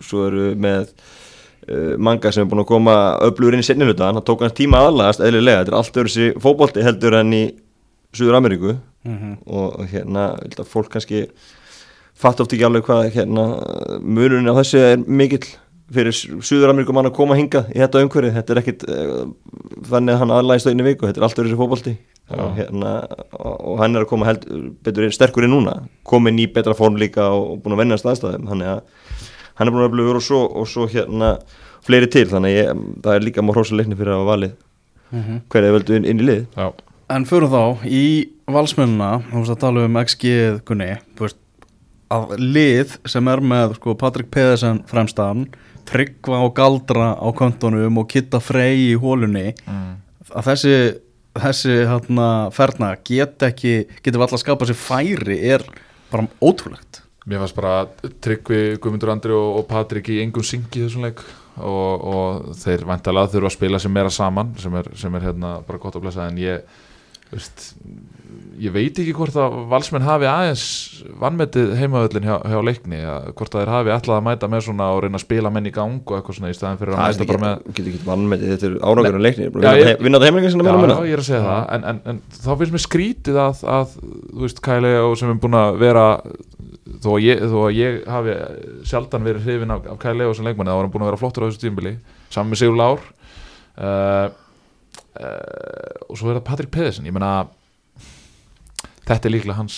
svo 0.04 0.26
eru 0.30 0.50
með 0.58 0.90
uh, 0.90 1.94
manga 2.10 2.34
sem 2.34 2.46
er 2.46 2.52
búin 2.52 2.64
að 2.64 2.72
koma 2.72 2.98
öflugur 3.28 3.58
inn 3.58 3.66
í 3.66 3.68
sinni 3.68 3.88
hluta. 3.88 4.10
Hann 4.10 4.24
tók 4.26 4.46
hans 4.46 4.58
tíma 4.58 4.86
aðlagast 4.88 5.24
eðlilega, 5.24 5.64
þetta 5.64 5.76
er 5.76 5.80
allt 5.82 6.02
öðru 6.02 6.14
sér 6.16 6.42
fótbolti 6.44 6.86
heldur 6.88 7.20
enn 7.22 7.38
í 7.38 7.46
Suður 8.16 8.40
Ameríku 8.40 8.74
og 8.74 9.80
og 9.80 9.88
hérna, 9.92 10.32
fólk 10.68 10.90
kannski 10.92 11.28
fatt 12.18 12.42
oft 12.42 12.54
ekki 12.56 12.66
alveg 12.66 12.88
hvað 12.88 13.12
hérna, 13.14 13.46
munurinn 14.02 14.50
á 14.50 14.58
þessu 14.58 14.82
er 14.82 15.04
mikill 15.06 15.46
fyrir 15.94 16.16
Suður 16.16 16.74
Ameríkum 16.74 17.00
að 17.02 17.14
koma 17.16 17.38
hingað 17.38 17.72
í 17.74 17.80
þetta 17.80 18.04
umhverfið, 18.04 18.36
þetta 18.36 18.54
er 18.54 18.62
ekkit 18.62 18.86
uh, 18.92 19.22
þannig 19.88 20.14
að 20.14 20.22
hann 20.24 20.34
aðlægist 20.36 20.68
á 20.68 20.72
einu 20.74 20.88
viku, 20.88 21.08
þetta 21.08 21.22
er 21.22 21.28
allt 21.28 21.42
öðru 21.42 21.54
sér 21.54 21.62
fótbolti. 21.62 21.96
Og, 22.28 22.58
hérna, 22.58 22.90
og, 23.38 23.54
og 23.72 23.78
hann 23.80 23.96
er 23.96 24.04
að 24.04 24.10
koma 24.10 24.28
held, 24.28 24.44
betur 24.84 25.08
sterkur 25.16 25.48
inn 25.48 25.54
núna. 25.56 25.78
Komin 26.08 26.42
í 26.44 26.50
betra 26.52 26.76
form 26.76 27.00
líka 27.00 27.30
og, 27.32 27.54
og 27.54 27.62
búin 27.64 27.78
að 27.78 27.86
vennast 27.86 28.10
aðstæðum. 28.10 28.50
Þannig 28.52 28.74
að 28.74 29.14
hann 29.62 29.70
er 29.70 29.76
búin 29.76 29.86
að 29.86 29.92
öflugur 29.94 30.20
og 30.20 30.26
svo, 30.26 30.42
og 30.60 30.68
svo 30.68 30.90
hérna 30.92 31.38
fleiri 31.88 32.10
til, 32.12 32.26
þannig 32.28 32.52
að 32.52 32.60
ég, 32.60 32.84
það 33.06 33.14
er 33.14 33.24
líka 33.30 33.46
mór 33.46 33.62
hrósuleikni 33.62 33.96
fyrir 33.96 34.18
að 34.18 34.28
valið 34.28 34.58
hverja 35.08 35.70
þið 35.70 35.78
völdu 35.78 35.96
inn, 35.96 36.10
inn 36.12 36.20
í 36.20 36.28
lið. 36.28 36.44
Já, 36.58 36.68
En 37.08 37.24
fyrir 37.24 37.48
þá, 37.48 37.86
í 37.88 38.28
valsmennina, 38.52 39.22
þú 39.30 39.40
veist 39.40 39.54
að 39.54 39.62
tala 39.62 39.84
um 39.88 40.00
XG 40.02 40.32
Gunni, 40.68 40.90
þú 41.16 41.24
veist 41.24 41.38
að 42.12 42.34
lið 42.42 42.96
sem 43.08 43.30
er 43.32 43.42
með 43.44 43.78
sko, 43.78 43.96
Patrik 44.00 44.28
Pedersen 44.32 44.82
fremstan 44.90 45.46
Tryggva 45.88 46.44
og 46.46 46.54
Galdra 46.58 47.14
á 47.16 47.28
kontonum 47.36 48.02
og 48.02 48.10
Kitta 48.12 48.42
Frey 48.44 48.90
í 48.90 48.96
hólunni 49.00 49.52
mm. 49.66 49.92
að 50.34 50.50
þessi 50.52 50.78
þessi 51.38 51.74
hérna 51.88 52.28
ferna 52.56 52.94
get 53.06 53.44
ekki 53.48 53.74
getur 54.02 54.20
við 54.20 54.26
alltaf 54.26 54.40
að 54.40 54.44
skapa 54.44 54.68
sér 54.68 54.80
færi 54.80 55.38
er 55.54 55.66
bara 56.12 56.28
ótrúlegt. 56.42 57.04
Mér 57.28 57.44
fannst 57.44 57.58
bara 57.58 58.12
Tryggvi, 58.24 58.78
Guðmundur 58.80 59.12
Andri 59.12 59.36
og, 59.36 59.60
og 59.60 59.68
Patrik 59.68 60.08
í 60.14 60.22
engum 60.24 60.46
syngi 60.48 60.86
þessum 60.86 61.08
leik. 61.08 61.24
Og, 61.58 62.04
og 62.08 62.52
þeir 62.62 62.86
vantalega 62.88 63.34
þurfa 63.34 63.50
að 63.50 63.56
spila 63.56 63.80
sem 63.82 63.94
meira 63.94 64.12
saman 64.14 64.54
sem 64.62 64.76
er, 64.78 64.92
sem 64.96 65.16
er 65.18 65.26
hérna 65.26 65.58
bara 65.68 65.82
gott 65.82 65.98
að 65.98 66.06
blessa. 66.06 66.28
En 66.30 66.38
ég 66.40 66.64
veist, 67.34 67.72
ég 68.58 68.74
veit 68.74 68.98
ekki 68.98 69.14
hvort 69.14 69.36
að 69.38 69.56
valsmenn 69.70 70.04
hafi 70.06 70.26
aðeins 70.30 70.64
vannmetið 71.22 71.74
heimavöllin 71.78 72.26
hjá, 72.26 72.36
hjá 72.50 72.58
leikni 72.66 73.00
að, 73.06 73.28
hvort 73.38 73.54
að 73.54 73.62
þeir 73.62 73.72
hafi 73.74 73.92
ætlað 73.94 74.18
að 74.18 74.26
mæta 74.28 74.50
með 74.50 74.62
svona 74.66 74.88
og 74.96 75.02
reyna 75.06 75.20
að 75.20 75.24
spila 75.24 75.52
menn 75.54 75.70
í 75.70 75.74
gang 75.76 76.00
og 76.02 76.16
eitthvað 76.18 76.38
svona 76.40 76.50
í 76.50 76.58
staðin 76.58 76.80
fyrir 76.82 76.94
að 76.94 76.98
það 76.98 77.08
mæta 77.14 77.28
bara 77.30 77.42
með 77.44 77.54
er 77.68 77.92
ekki 77.92 78.02
vann 78.08 78.26
með 78.32 78.46
þetta 78.48 78.66
er 78.68 78.74
en 79.20 79.26
leikni 79.28 79.46
Já, 79.48 79.72
ég- 79.78 80.02
vinna 80.02 80.18
það 80.22 80.28
heimleika 80.32 80.52
sinna 80.56 80.66
Já, 80.66 80.78
meira 80.82 80.98
já, 80.98 81.06
ég 81.06 81.14
er 81.14 81.22
að 81.24 81.30
segja 81.30 81.44
það 81.46 81.62
en, 81.78 81.84
en, 81.92 82.02
en 82.14 82.18
þá 82.34 82.52
finnst 82.62 82.74
mér 82.78 82.84
skrítið 82.88 83.36
að, 83.44 83.56
að 83.78 83.88
þú 84.02 84.42
veist, 84.48 84.64
Kæli 84.68 84.94
og 85.04 85.14
sem 85.22 85.30
er 85.30 85.42
búin 85.46 85.60
að 85.62 85.78
vera 85.84 86.06
þó 87.04 87.10
að 87.14 87.22
ég, 87.28 87.36
þó 87.48 87.58
að 87.68 87.78
ég 87.78 87.92
hafi 88.10 88.38
sjaldan 88.90 89.28
verið 89.28 89.46
hrifin 89.46 89.76
af, 89.78 89.86
af 89.94 89.98
Kæli 90.02 90.26
og 90.26 90.34
sem 90.36 90.46
leikmanni 90.48 90.74
þá 90.74 90.80
var 90.82 90.90
þetta 99.08 99.30
er 99.30 99.34
líklega 99.34 99.58
hans 99.62 99.78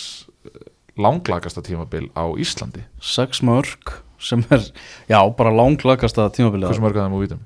langlagasta 0.99 1.61
tímabil 1.63 2.09
á 2.17 2.25
Íslandi. 2.35 2.83
Sex 2.99 3.39
mörg 3.45 3.93
sem 4.19 4.41
er, 4.51 4.65
já, 5.07 5.19
bara 5.37 5.53
langlagasta 5.55 6.25
tímabilið 6.35 6.67
hversu 6.73 6.83
mörg 6.83 6.97
að 6.99 7.05
þeim 7.07 7.15
úr 7.19 7.23
vítum 7.27 7.43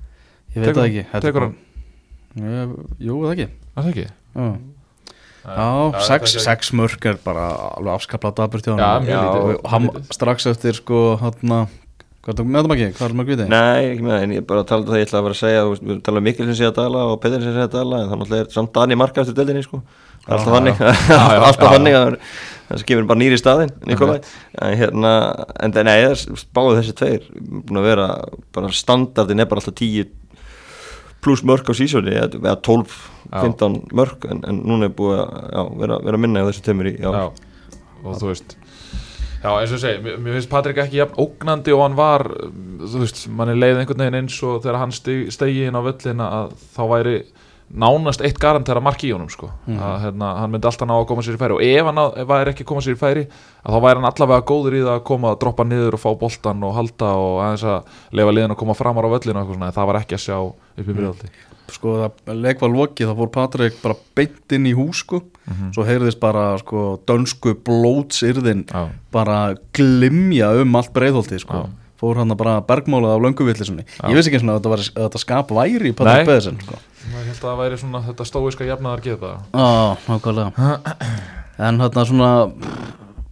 ég 0.56 0.64
veit 0.64 0.74
það 0.78 0.88
ekki. 0.90 1.04
Er 1.14 1.22
tekur 1.28 1.40
bara- 1.40 1.54
Ég- 2.34 2.78
jú, 3.06 3.20
það 3.22 3.34
ekki? 3.36 3.48
Er 3.78 3.84
það 3.84 3.92
ekki? 3.92 4.08
já, 4.34 4.48
já 5.54 6.02
sex, 6.08 6.34
sex 6.42 6.72
mörg 6.74 7.06
er 7.12 7.18
bara 7.24 7.46
alveg 7.78 7.94
afskaplega 8.00 8.36
daburt 8.42 8.66
hjá 8.66 8.74
Já, 8.80 8.90
hann 8.90 9.06
Já, 9.06 9.22
og 9.22 9.70
hann 9.70 9.90
strax 10.10 10.48
eftir 10.50 10.74
sko 10.80 11.18
hann 11.22 11.68
hvað 12.24 12.38
tók 12.40 12.48
með 12.48 12.64
það 12.64 12.74
ekki, 12.78 12.94
hvað 12.98 13.10
er 13.10 13.16
mörg 13.20 13.28
viti? 13.34 13.46
Nei, 13.52 13.84
ekki 13.92 14.04
með 14.06 14.14
það, 14.16 14.22
en 14.24 14.32
ég 14.38 14.46
bara 14.48 14.64
talaði 14.64 14.86
um 14.88 14.94
það 14.94 15.00
ég 15.02 15.08
ætla 15.10 15.20
að 15.20 15.24
vera 15.28 15.36
að 15.36 15.42
segja, 15.44 15.64
við 15.84 16.02
talaðum 16.08 16.24
Mikkel 16.24 16.46
sem 16.48 16.56
sé 16.56 16.66
að 16.70 16.76
dala 16.78 17.02
og 17.12 17.18
Petur 17.22 17.42
sem 17.44 17.54
sé 17.54 17.64
að 17.68 17.74
dala, 17.74 18.00
en 18.00 18.08
það 18.10 18.18
náttúrulega 18.22 18.46
er 18.48 18.54
samt 18.56 18.72
Dani 18.74 18.96
marka 18.96 19.22
eftir 19.22 19.36
deldinni, 19.36 19.64
sko. 19.66 19.82
Það 19.82 19.82
er 19.84 20.13
alltaf 20.32 20.68
já, 21.10 21.20
alltaf 21.44 21.78
að 21.78 22.18
það 22.74 22.84
kemur 22.90 23.08
bara 23.10 23.20
nýri 23.20 23.38
í 23.38 23.42
staðinn, 23.42 23.72
Nikolai. 23.86 24.20
En 24.64 24.78
hérna, 24.80 25.12
en 25.62 25.74
það- 25.76 25.88
nei, 25.90 25.98
er 26.08 26.22
báðu 26.56 26.78
þessi 26.80 26.96
tveir, 26.98 27.26
búin 27.38 27.82
að 27.82 27.90
vera 27.90 28.08
bara 28.56 28.72
standardin 28.74 29.44
er 29.44 29.50
bara 29.52 29.62
alltaf 29.62 29.76
10 29.78 30.08
pluss 31.24 31.44
mörg 31.48 31.70
á 31.70 31.74
sísóni 31.76 32.16
eða 32.20 32.56
12, 32.62 32.96
Já. 33.32 33.42
15 33.42 33.78
mörg 33.96 34.26
en, 34.30 34.42
en 34.48 34.60
núna 34.68 34.90
er 34.90 34.96
búið 34.96 35.22
að 35.24 35.30
já, 35.54 35.62
vera, 35.80 36.00
vera 36.04 36.20
minna 36.20 36.44
á 36.44 36.48
þessu 36.50 36.66
tömur 36.66 36.90
í, 36.92 36.98
já, 37.00 37.10
já, 37.16 37.24
og 38.04 38.18
þú 38.20 38.32
veist 38.34 38.58
já 39.44 39.50
eins 39.52 39.72
og 39.72 39.78
ég 39.78 39.84
segi, 39.84 40.02
mér, 40.04 40.36
finnst 40.36 40.52
Patrik 40.52 40.82
ekki 40.84 41.00
jafn 41.00 41.20
ógnandi 41.24 41.74
og 41.76 41.82
hann 41.86 41.96
var 42.00 42.28
þú 42.28 43.02
veist, 43.04 43.24
manni 43.32 43.56
leið 43.58 43.82
einhvern 43.82 44.04
veginn 44.04 44.20
eins 44.22 44.38
og 44.44 44.60
þegar 44.64 44.80
hann 44.84 44.96
steg, 44.96 45.32
stegi 45.36 45.66
inn 45.68 45.80
á 45.80 45.82
völlina 45.84 46.30
að 46.42 46.54
þá 46.76 46.84
væri 46.92 47.16
nánast 47.72 48.22
eitt 48.22 48.40
garantera 48.42 48.82
mark 48.84 49.04
í 49.06 49.14
honum 49.14 49.30
sko. 49.32 49.50
að 49.68 49.96
hérna, 50.04 50.34
hann 50.42 50.52
myndi 50.52 50.68
alltaf 50.70 50.88
ná 50.90 50.96
að 50.98 51.08
koma 51.10 51.24
sér 51.26 51.38
í 51.38 51.42
færi. 51.42 51.56
Og 51.58 51.64
ef 51.64 51.90
hann 51.90 52.28
væri 52.34 52.54
ekki 52.54 52.66
að 52.66 52.72
koma 52.74 52.84
sér 52.86 52.98
í 52.98 53.00
færi 53.00 53.24
að 53.64 53.74
þá 53.74 53.80
væri 53.88 54.02
hann 54.02 54.12
allavega 54.12 54.48
góður 54.52 54.78
í 54.78 54.84
það 54.84 54.98
að 54.98 55.08
koma 55.10 55.32
að 55.32 55.40
droppa 55.46 55.68
niður 55.70 55.98
og 55.98 56.04
fá 56.04 56.12
boltan 56.20 56.68
og 56.68 56.76
halda 56.78 57.16
og 57.24 57.40
aðeins 57.46 57.66
að 57.72 57.98
lefa 58.20 58.36
liðin 58.36 58.56
og 58.56 58.62
koma 58.62 58.78
framar 58.78 59.08
á 59.08 59.14
völlinu 59.16 59.44
en 59.44 59.72
það 59.72 59.90
var 59.90 60.02
ekki 60.04 60.20
að 60.20 60.26
sjá 60.28 60.38
upp 60.44 60.88
í 60.88 60.94
byrjaldi 60.94 61.34
sko 61.74 61.94
það 62.02 62.42
leik 62.44 62.62
var 62.64 62.74
lokið 62.74 63.10
þá 63.10 63.20
fór 63.20 63.32
Patrik 63.34 63.78
bara 63.84 63.96
beint 64.18 64.56
inn 64.56 64.68
í 64.70 64.74
hús 64.78 65.04
sko. 65.04 65.22
Svo 65.76 65.86
heyrðist 65.88 66.20
bara 66.22 66.54
sko 66.62 66.98
dönsku 67.08 67.56
blótsyrðin 67.68 68.66
Já. 68.70 68.92
bara 69.12 69.56
glimja 69.76 70.54
um 70.62 70.78
allt 70.80 70.94
breiðholti 70.96 71.42
sko. 71.44 71.66
Já. 71.66 71.80
fór 72.04 72.20
hann 72.20 72.36
bara 72.36 72.58
bergmálað 72.68 73.16
af 73.16 73.22
lönguvillisunni 73.24 73.86
ég 73.88 74.18
vissi 74.18 74.28
ekki 74.28 74.42
eins 74.42 74.44
og 74.44 74.58
að 74.58 74.82
þetta, 74.84 75.06
að 75.08 75.22
skap 75.24 75.54
væri 75.56 75.94
í. 75.94 75.96
Patrik 75.96 76.28
Pedersen 76.28 76.58
sko 76.60 76.80
ég 77.22 77.30
held 77.30 77.40
að 77.40 77.48
það 77.48 77.62
væri 77.62 77.80
svona 77.82 78.04
þetta 78.08 78.28
stóiska 78.30 78.68
jafnaðar 78.68 79.06
geta 79.06 79.32
Já, 79.54 79.98
nákvæmlega. 80.10 80.78
En 81.64 81.78
hérna 81.78 82.04
svona 82.10 82.30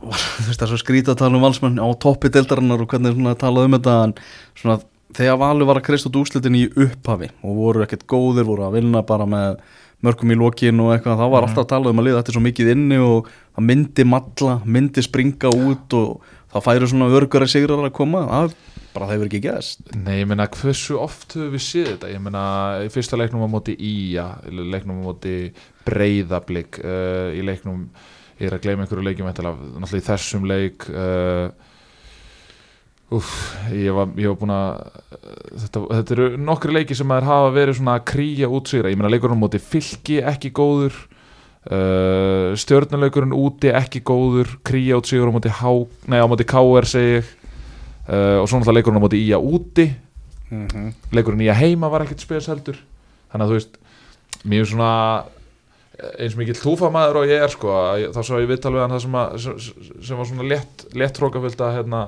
þú 0.01 0.45
veist 0.45 0.59
það 0.59 0.65
er 0.67 0.71
svo 0.71 0.79
skrítið 0.81 1.13
að 1.13 1.19
tala 1.21 1.37
um 1.37 1.45
valsmenn 1.45 1.81
á 1.81 1.87
toppi 2.01 2.29
deildarinnar 2.33 2.83
og 2.83 2.89
hvernig 2.91 3.15
svona 3.15 3.37
talað 3.39 3.67
um 3.67 3.75
þetta 3.77 3.95
en 4.05 4.13
svona 4.57 4.77
þegar 5.17 5.39
Valur 5.41 5.69
var 5.69 5.79
að 5.81 5.87
kreist 5.87 6.07
út 6.09 6.19
úslitin 6.21 6.57
í 6.57 6.65
upphafi 6.69 7.31
og 7.41 7.57
voru 7.57 7.85
ekkert 7.85 8.05
góðir, 8.09 8.47
voru 8.47 8.67
að 8.67 8.77
vinna 8.79 9.01
bara 9.07 9.27
með 9.29 9.57
mörgum 10.05 10.33
í 10.33 10.37
lokin 10.37 10.81
og 10.81 10.93
eitthvað 10.95 11.19
þá 11.21 11.25
var 11.33 11.45
alltaf 11.45 11.65
að 11.65 11.71
tala 11.73 11.91
um 11.91 12.01
að 12.01 12.07
liða 12.07 12.21
þetta 12.21 12.33
er 12.33 12.37
svo 12.37 12.45
mikið 12.45 12.71
inni 12.73 13.01
og 13.01 13.29
það 13.29 13.67
myndi 13.67 14.05
matla, 14.09 14.55
myndi 14.65 15.03
springa 15.05 15.51
út 15.53 15.97
og 15.97 16.31
þá 16.51 16.59
færi 16.67 16.91
svona 16.91 17.09
örgur 17.15 17.45
að 17.45 17.53
sigrar 17.55 17.81
að 17.85 17.95
koma, 17.95 18.25
það 18.29 18.55
bara 18.91 19.07
það 19.07 19.13
hefur 19.15 19.29
ekki 19.29 19.41
gæst 19.45 19.91
Nei, 19.95 20.15
ég 20.19 20.29
meina, 20.29 20.47
hversu 20.51 20.97
oft 20.99 21.35
höfum 21.37 21.53
við 21.55 21.63
séð 21.63 21.89
þetta? 21.93 22.11
Ég 22.11 22.23
meina, 22.23 22.43
í 22.83 22.91
fyrsta 22.91 23.19
leiknum 23.19 23.45
á 23.47 23.49
móti 23.51 23.75
Ía, 23.79 24.27
í 24.47 24.55
leiknum 24.59 24.99
á 24.99 25.03
móti 25.05 25.35
Breiðablík, 25.87 26.81
uh, 26.83 27.31
í 27.31 27.43
leiknum, 27.45 27.85
ég 28.41 28.49
er 28.49 28.57
að 28.57 28.65
gleyma 28.65 28.85
einhverju 28.85 29.05
leikjum, 29.07 29.29
náttúrulega 29.31 30.01
í 30.01 30.07
þessum 30.09 30.47
leik, 30.49 30.87
uh, 30.91 31.69
Úf, 33.11 33.31
ég 33.75 33.91
var, 33.91 34.07
var 34.15 34.35
búin 34.39 34.53
að 34.55 34.83
þetta, 35.59 35.79
þetta 35.97 36.13
eru 36.15 36.27
nokkri 36.39 36.75
leiki 36.77 36.95
sem 36.95 37.09
maður 37.11 37.27
hafa 37.27 37.49
verið 37.57 37.75
svona 37.81 37.95
að 37.97 38.05
krýja 38.07 38.47
út 38.47 38.71
sigra 38.71 38.91
ég 38.93 38.99
meina 38.99 39.11
leikurinn 39.11 39.35
á 39.35 39.43
móti 39.43 39.59
fylki 39.59 40.21
ekki 40.31 40.53
góður 40.55 40.95
uh, 41.69 42.53
stjörnuleikurinn 42.57 43.35
úti 43.35 43.73
ekki 43.75 44.01
góður 44.07 44.55
krýja 44.65 44.97
út 45.01 45.09
sigur 45.09 45.29
á 45.29 45.35
móti, 45.35 45.51
Há, 45.51 45.71
nei, 46.07 46.21
á 46.21 46.25
móti 46.29 46.47
KR 46.47 46.87
segi 46.87 47.19
ég. 47.19 47.35
Uh, 48.07 48.41
og 48.41 48.47
svo 48.49 48.57
náttúrulega 48.57 48.79
leikurinn 48.79 49.01
á 49.01 49.05
móti 49.05 49.21
Ía 49.21 49.37
úti. 49.37 49.91
Mm 50.49 50.67
-hmm. 50.67 50.93
leikurinn 51.11 51.45
Ía 51.45 51.53
heima 51.53 51.89
var 51.89 52.01
ekkert 52.01 52.19
spes 52.19 52.47
heldur. 52.47 52.77
Þannig 53.31 53.45
að 53.45 53.49
þú 53.49 53.59
veist 53.59 53.77
mjög 54.43 54.65
svona 54.67 54.91
eins 56.19 56.35
mikill 56.37 56.57
túfamaður 56.57 57.21
og 57.21 57.29
ég 57.29 57.43
er 57.43 57.51
sko 57.51 57.75
þá 58.15 58.21
svo 58.25 58.39
ég 58.41 58.49
viðtal 58.49 58.73
við 58.73 58.83
hann 58.83 58.95
það 58.95 59.03
sem, 59.03 59.17
að, 59.19 59.47
sem, 60.07 60.17
var 60.17 60.29
svona 60.29 60.47
létt 60.47 61.17
trókafullt 61.17 61.61
að 61.61 61.75
hérna, 61.77 62.01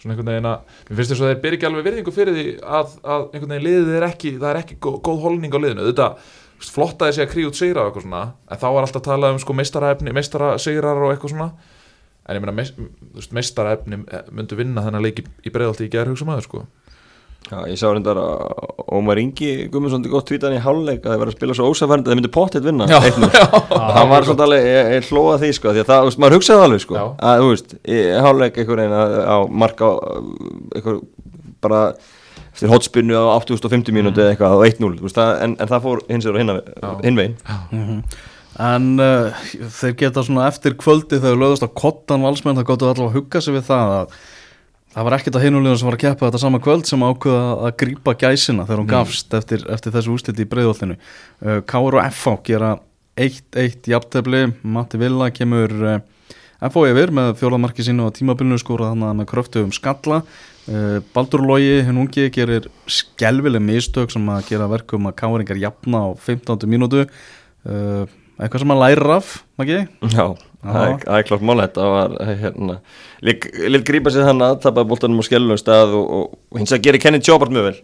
svona 0.00 0.14
einhvern 0.14 0.32
veginn 0.32 0.50
að 0.50 0.74
mér 0.88 0.98
finnst 0.98 1.12
þess 1.12 1.22
að 1.22 1.30
þeir 1.32 1.40
byrja 1.44 1.58
ekki 1.58 1.68
alveg 1.68 1.86
virðingu 1.88 2.14
fyrir 2.14 2.36
því 2.36 2.46
að, 2.78 2.92
að 3.14 3.24
einhvern 3.32 3.54
veginn 3.54 3.66
liðið 3.68 3.96
er 3.96 4.06
ekki 4.08 4.34
það 4.36 4.50
er 4.50 4.60
ekki 4.62 4.78
góð, 4.84 4.98
góð 5.08 5.22
holning 5.24 5.56
á 5.56 5.58
liðinu. 5.64 5.86
Þetta 5.88 6.08
flott 6.64 7.02
að 7.02 7.12
þessi 7.12 7.24
að 7.24 7.32
kríu 7.32 7.50
út 7.50 7.58
sigra 7.58 7.84
og 7.84 7.90
eitthvað 7.90 8.06
svona 8.08 8.22
en 8.50 8.58
þá 8.62 8.66
var 8.74 8.86
alltaf 8.86 9.02
að 9.02 9.08
tala 9.10 9.32
um 9.34 9.38
sko 9.42 9.54
meistaraefni 9.58 10.14
meistarasigrar 10.16 11.04
og 11.04 11.12
eitthvað 11.14 11.34
svona. 11.34 11.50
En 12.28 12.36
ég 12.36 12.44
meina 12.44 12.66
meistaraefni 13.32 14.02
myndu 14.36 14.58
vinna 14.58 14.82
þennan 14.84 15.04
leik 15.04 15.22
í, 15.22 15.52
breiðalti 15.54 15.86
í 15.86 15.92
gerð 15.92 16.12
hugsa 16.12 16.26
maður 16.28 16.48
sko. 16.48 16.64
Já, 17.48 17.62
ég 17.70 17.78
sá 17.80 17.86
reyndar 17.88 18.18
að 18.20 18.90
Ómar 18.92 19.16
Ingi 19.22 19.68
Gummarsson 19.72 20.02
til 20.04 20.10
gott 20.12 20.26
tvítan 20.28 20.52
í 20.52 20.58
hálfleik 20.60 21.00
að 21.06 21.14
það 21.14 21.20
var 21.22 21.30
að 21.30 21.36
spila 21.38 21.54
svo 21.56 21.68
ósafærandi 21.70 22.10
að 22.10 22.12
það 22.12 22.18
myndi 22.18 22.30
pottitt 22.34 22.66
vinna 22.66 22.88
Já, 22.90 22.98
1-0. 23.08 23.30
það 23.70 24.10
var 24.10 24.26
svona 24.26 24.44
alveg, 24.48 24.66
ég, 24.68 24.90
ég 24.98 25.08
hlóða 25.08 25.38
því 25.40 25.50
sko, 25.56 25.72
því 25.72 25.84
að 25.84 25.88
það, 25.92 26.10
maður 26.20 26.36
hugsaði 26.36 26.66
alveg 26.66 26.82
sko 26.84 26.98
Já. 26.98 27.04
að, 27.30 27.40
þú 27.44 27.48
veist, 27.54 27.72
í 27.88 28.02
hálfleik 28.26 28.60
einhver 28.60 28.82
einn 28.84 28.96
á 28.98 29.36
marka 29.62 29.90
einhver 30.76 31.00
bara 31.64 31.80
eftir 32.58 32.72
hotspinnu 32.72 33.14
á 33.14 33.38
8050 33.38 33.94
mínúti 33.94 34.24
eða 34.24 34.34
eitthvað 34.34 34.58
á 34.58 34.58
1-0, 34.66 34.96
þú 34.98 35.06
veist, 35.06 35.18
það, 35.18 35.30
en, 35.44 35.54
en 35.54 35.70
það 35.70 35.84
fór 35.86 36.02
hins 36.08 36.26
vegar 36.26 36.58
Já. 36.58 36.90
hinn 37.06 37.22
veginn 37.22 38.02
En 38.58 38.86
uh, 38.98 39.44
þeir 39.70 39.92
geta 40.00 40.24
svona 40.26 40.48
eftir 40.50 40.74
kvöldi 40.74 41.20
þegar 41.20 41.38
lögðast 41.38 41.62
á 41.62 41.70
kottan 41.78 42.24
valsmenn 42.26 42.58
það 42.58 42.66
gott 42.72 42.82
að 42.82 42.90
allavega 42.96 43.14
hugga 43.14 43.42
sig 43.44 43.54
við 43.54 43.68
það 43.68 43.92
að 44.00 44.18
Það 44.88 45.04
var 45.04 45.14
ekkert 45.18 45.36
að 45.36 45.42
heinulegun 45.44 45.78
sem 45.78 45.86
var 45.86 45.94
að 45.94 46.00
keppa 46.02 46.26
þetta 46.26 46.38
sama 46.42 46.58
kvöld 46.64 46.86
sem 46.88 47.02
ákveða 47.04 47.48
að 47.68 47.74
grípa 47.82 48.14
gæsina 48.18 48.64
þegar 48.64 48.80
hún 48.80 48.88
gafst 48.88 49.34
eftir, 49.36 49.60
eftir 49.70 49.92
þessu 49.94 50.14
úsliti 50.16 50.42
í 50.42 50.48
breiðvöldinu. 50.48 50.96
Uh, 51.44 51.58
Káur 51.68 51.98
og 52.00 52.06
FH 52.08 52.32
gera 52.48 52.70
1-1 53.20 53.90
jafntefli, 53.92 54.40
Matti 54.64 54.98
Villa 54.98 55.28
kemur 55.34 55.74
uh, 55.76 55.98
FH 56.64 56.88
yfir 56.88 57.12
með 57.14 57.34
fjólaðmarki 57.38 57.84
sínu 57.86 58.08
á 58.08 58.16
tímabilinu 58.16 58.58
skóra 58.58 58.90
þannig 58.94 59.20
með 59.20 59.28
kröftu 59.30 59.62
um 59.68 59.74
skalla. 59.76 60.22
Uh, 60.68 60.98
Baldur 61.14 61.40
Lógi, 61.48 61.78
henn 61.86 61.96
ungi, 62.02 62.26
gerir 62.34 62.66
skelvileg 62.92 63.62
mistök 63.64 64.12
sem 64.12 64.26
að 64.28 64.50
gera 64.50 64.66
verkum 64.68 65.08
að 65.08 65.16
Káuringar 65.22 65.60
jafna 65.60 66.02
á 66.04 66.08
15. 66.12 66.68
mínútu. 66.68 67.06
Uh, 67.64 68.04
eitthvað 68.36 68.62
sem 68.62 68.74
að 68.74 68.82
læra 68.82 69.16
af, 69.16 69.30
ekki? 69.64 69.78
Já, 70.12 70.26
það 70.60 70.82
er, 70.82 70.98
það 71.06 71.16
er 71.16 71.26
klart 71.30 71.46
mál 71.48 71.62
þetta 71.62 71.86
var 71.94 72.16
hérna, 72.42 72.76
lík 73.26 73.84
grípa 73.88 74.12
sér 74.14 74.28
þannig 74.28 74.46
að 74.52 74.58
tapa 74.62 74.84
bóltanum 74.86 75.18
á 75.18 75.24
skellunum 75.26 75.58
stað 75.58 75.94
og, 75.98 76.10
og, 76.18 76.34
og 76.54 76.60
hins 76.60 76.74
að 76.76 76.84
gera 76.86 77.00
Kenny 77.02 77.18
Chopard 77.24 77.50
mjög 77.54 77.64
vel. 77.70 77.78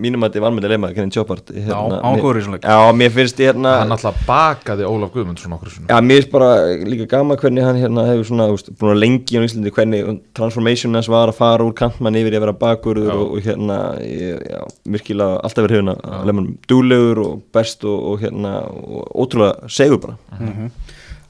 Mínum 0.00 0.22
að 0.24 0.30
þetta 0.30 0.38
er 0.40 0.44
vanmyndið 0.46 0.72
leima 0.72 0.88
Kenny 0.96 1.12
Chopard 1.12 1.50
Já, 1.52 1.74
ágóður 2.00 2.38
í 2.40 2.44
svona 2.46 2.56
leik. 2.56 2.64
Já, 2.64 2.92
mér 2.96 3.10
finnst 3.12 3.42
ég 3.42 3.50
hérna 3.50 3.74
Hann 3.82 3.92
alltaf 3.92 4.22
bakaði 4.26 4.86
Ólaf 4.88 5.10
Guðmundsson 5.12 5.52
okkur 5.58 5.72
svona 5.74 5.90
Já, 5.92 5.98
mér 6.06 6.22
finnst 6.22 6.32
bara 6.32 6.48
líka 6.88 7.06
gama 7.12 7.36
hvernig 7.42 7.66
hann 7.66 7.76
hérna 7.82 8.06
hefur 8.08 8.24
svona, 8.30 8.46
veist, 8.54 8.70
búin 8.80 8.94
að 8.94 9.02
lengi 9.02 9.36
á 9.36 9.44
Íslandi 9.44 9.74
hvernig 9.76 10.14
transformation 10.38 10.96
hans 10.96 11.10
var 11.12 11.28
að 11.28 11.38
fara 11.42 11.66
úr 11.68 11.76
kantmann 11.76 12.16
yfir 12.16 12.32
í 12.32 12.40
að 12.40 12.46
vera 12.46 12.56
bakurður 12.64 13.12
og, 13.18 13.36
og 13.36 13.44
hérna, 13.44 13.78
ég- 14.00 14.40
já, 14.48 14.62
virkilega 14.96 15.36
alltaf 15.44 15.66
verið 15.68 15.82
hefuna 15.82 15.96
að 16.08 16.26
lemur 16.32 16.48
dúlegur 16.72 17.22
og 17.26 17.44
best 17.54 17.84
og, 17.84 18.00
og 18.14 18.24
hérna, 18.24 18.54
og 18.80 19.12
ótrúlega 19.26 19.68
segur 19.76 20.00
bara 20.06 20.16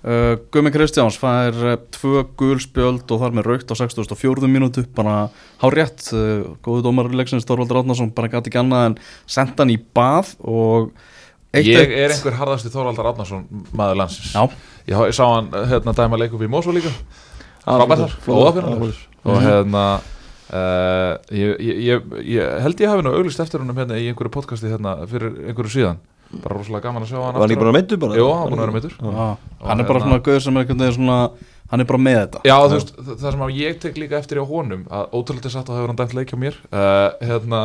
Uh, 0.00 0.38
Gumi 0.48 0.70
Kristjáns 0.72 1.18
fær 1.20 1.52
uh, 1.60 1.74
tvö 1.92 2.22
gulspjöld 2.40 3.10
og 3.12 3.18
þar 3.20 3.34
með 3.36 3.48
raukt 3.50 3.68
á 3.68 3.76
64. 3.76 4.48
mínútu 4.48 4.86
bara 4.96 5.26
hár 5.60 5.74
rétt 5.76 6.06
uh, 6.16 6.54
góðu 6.64 6.86
dómar 6.86 7.10
leiksins 7.12 7.44
Þorvaldur 7.44 7.82
Átnarsson 7.82 8.08
bara 8.16 8.30
gæti 8.32 8.48
ekki 8.48 8.62
annað 8.62 8.86
en 8.88 8.94
senda 9.28 9.60
hann 9.60 9.74
í 9.74 9.76
bað 9.76 10.30
og 10.40 10.88
eitt 11.52 11.68
Ég 11.68 11.82
eitt- 11.82 11.92
er 12.06 12.14
einhver 12.16 12.38
harðasti 12.38 12.72
Þorvaldar 12.72 13.10
Árnason 13.12 13.44
maður 13.76 14.00
landsins 14.00 14.32
Já. 14.32 14.46
Ég, 14.88 14.96
há- 14.96 15.04
ég 15.10 15.18
sá 15.20 15.24
hann 15.34 15.52
hérna 15.74 15.92
dæma 16.00 16.16
leik 16.22 16.32
upp 16.38 16.46
í 16.46 16.48
Mósó 16.48 16.72
líka 16.72 16.94
óaðfinnanlegur. 17.68 18.96
Og 19.28 19.42
hérna 19.44 19.84
uh, 20.00 21.12
ég, 21.28 21.58
ég, 21.60 21.82
ég, 21.90 22.14
ég 22.38 22.54
held 22.64 22.80
ég 22.80 22.88
hafi 22.88 23.04
nú 23.04 23.12
auglist 23.18 23.42
eftir 23.44 23.60
húnum 23.60 23.76
hérna 23.76 23.98
í 24.00 24.08
einhverju 24.08 24.32
podcasti 24.32 24.70
hérna 24.72 24.96
fyrir 25.10 25.36
einhverju 25.50 25.74
síðan 25.76 26.00
Bara 26.30 26.56
rosalega 26.60 26.84
gaman 26.88 27.02
að 27.06 27.10
sjá 27.10 27.18
hann 27.20 27.34
Var 27.34 27.42
hann 27.42 27.50
ekki 27.50 27.62
bara 27.64 27.74
meittu 27.74 27.96
bara? 28.00 28.18
Jú, 28.20 28.26
hann 28.30 28.52
var 28.54 28.60
vera 28.64 28.74
meittur 28.76 28.92
Já, 29.00 29.24
hann 29.66 29.80
er 29.80 29.88
bara 29.88 29.98
hérna- 29.98 30.04
svona 30.06 30.20
gauður 30.28 30.44
sem 30.44 30.56
er 30.56 30.62
einhvern 30.64 30.84
veginn 30.84 30.98
svona 31.00 31.18
hann 31.70 31.82
er 31.82 31.86
bara 31.86 32.00
með 32.02 32.16
þetta. 32.18 32.40
Já, 32.48 32.54
þú 32.66 32.74
veist, 32.74 32.88
það 32.98 33.10
það 33.20 33.34
sem 33.34 33.42
að 33.46 33.52
ég 33.60 33.76
tek 33.82 33.98
líka 34.00 34.18
eftir 34.18 34.40
í 34.40 34.46
honum 34.50 34.80
að 34.90 35.12
ótrúlega 35.14 35.50
satt 35.54 35.68
að 35.70 35.76
hefur 35.78 35.92
hann 35.92 35.98
dæmt 36.00 36.14
leik 36.18 36.32
hjá 36.32 36.38
mér 36.42 36.56
uh, 36.74 37.28
hérna 37.28 37.60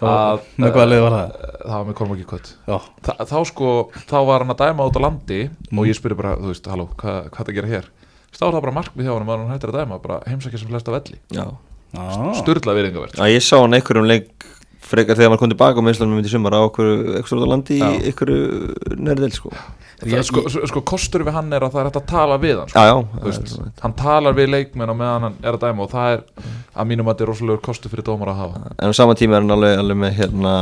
Hvað- 0.00 0.48
með 0.58 0.72
hvaða 0.74 0.88
lið 0.90 1.02
var 1.04 1.14
það? 1.16 1.36
Það 1.60 1.76
var 1.76 1.86
með 1.86 1.96
Kormáki 2.00 2.26
Þa, 3.06 3.14
þá 3.30 3.36
sko, 3.52 3.70
þá 4.10 4.16
var 4.26 4.42
hann 4.44 4.54
að 4.56 4.64
dæma 4.64 4.88
út 4.90 4.98
á 4.98 5.04
landi 5.06 5.38
og 5.70 5.86
ég 5.86 5.98
spyrir 5.98 6.18
bara, 6.18 6.34
þú 6.42 6.50
veist, 6.50 6.66
halló, 6.72 6.88
hvað, 6.98 7.30
hvað 7.30 7.46
er 7.46 7.52
að 7.54 7.58
gera 7.60 7.72
hér? 7.76 7.88
Var 8.36 8.52
það 8.52 8.64
bara 8.66 8.76
markmið 8.80 9.06
hjá 9.06 9.14
hann 9.14 9.30
að 9.30 9.38
hann 9.46 9.54
hættir 9.54 9.72
að 9.72 9.78
dæma, 9.78 10.00
bara 10.02 10.18
heimsækja 10.26 10.58
sem 10.60 10.68
flesta 10.74 10.92
velli. 10.96 11.20
Já, 11.32 11.46
já. 11.94 12.34
Sturla 12.42 12.74
virðingavert 12.76 13.14
Já, 13.16 13.24
ég 13.30 13.46
sá 13.46 13.56
hann 13.62 13.78
einhverjum 13.78 14.10
leik 14.10 14.44
frekar 14.86 15.18
þegar 15.18 15.32
maður 15.32 15.42
kom 15.42 15.50
tilbaka 15.52 15.82
á 15.82 15.86
meðslanum 15.86 16.18
myndi 16.20 16.30
sumar 16.32 16.54
á 16.54 16.60
okkur 16.66 17.18
ekstra 17.20 17.38
út 17.40 17.46
á 17.46 17.52
landi 17.52 17.80
Já. 17.80 17.88
í 17.90 18.06
einhverju 18.10 18.96
nærðel 19.02 19.32
sko. 19.34 19.50
Það, 19.96 20.22
sko, 20.28 20.42
sko, 20.52 20.66
sko, 20.68 20.80
kostur 20.84 21.22
við 21.24 21.32
hann 21.38 21.48
er 21.56 21.64
að 21.64 21.72
það 21.72 21.80
er 21.80 21.86
hægt 21.88 21.98
að 22.02 22.06
tala 22.10 22.36
við 22.42 22.58
hann 22.60 22.68
sko. 22.68 22.82
Já, 22.84 22.90
já, 22.92 23.30
er- 23.32 23.82
hann 23.82 23.94
talar 23.96 24.36
við 24.36 24.50
leikmenn 24.52 24.92
á 24.92 24.96
meðan 25.00 25.24
hann 25.26 25.38
er 25.42 25.56
að 25.56 25.62
dæma 25.64 25.86
og 25.86 25.90
það 25.94 26.10
er 26.12 26.24
að 26.76 26.90
mínum 26.90 27.08
að 27.08 27.14
þetta 27.14 27.24
er 27.26 27.30
rosalegur 27.32 27.62
kostur 27.64 27.92
fyrir 27.94 28.04
dómar 28.06 28.32
að 28.34 28.40
hafa. 28.42 28.62
En 28.76 28.92
á 28.92 28.94
sama 28.98 29.16
tíma 29.16 29.38
er 29.38 29.46
hann 29.46 29.56
alveg, 29.56 29.78
alveg 29.80 30.00
með 30.04 30.18
hérna 30.20 30.54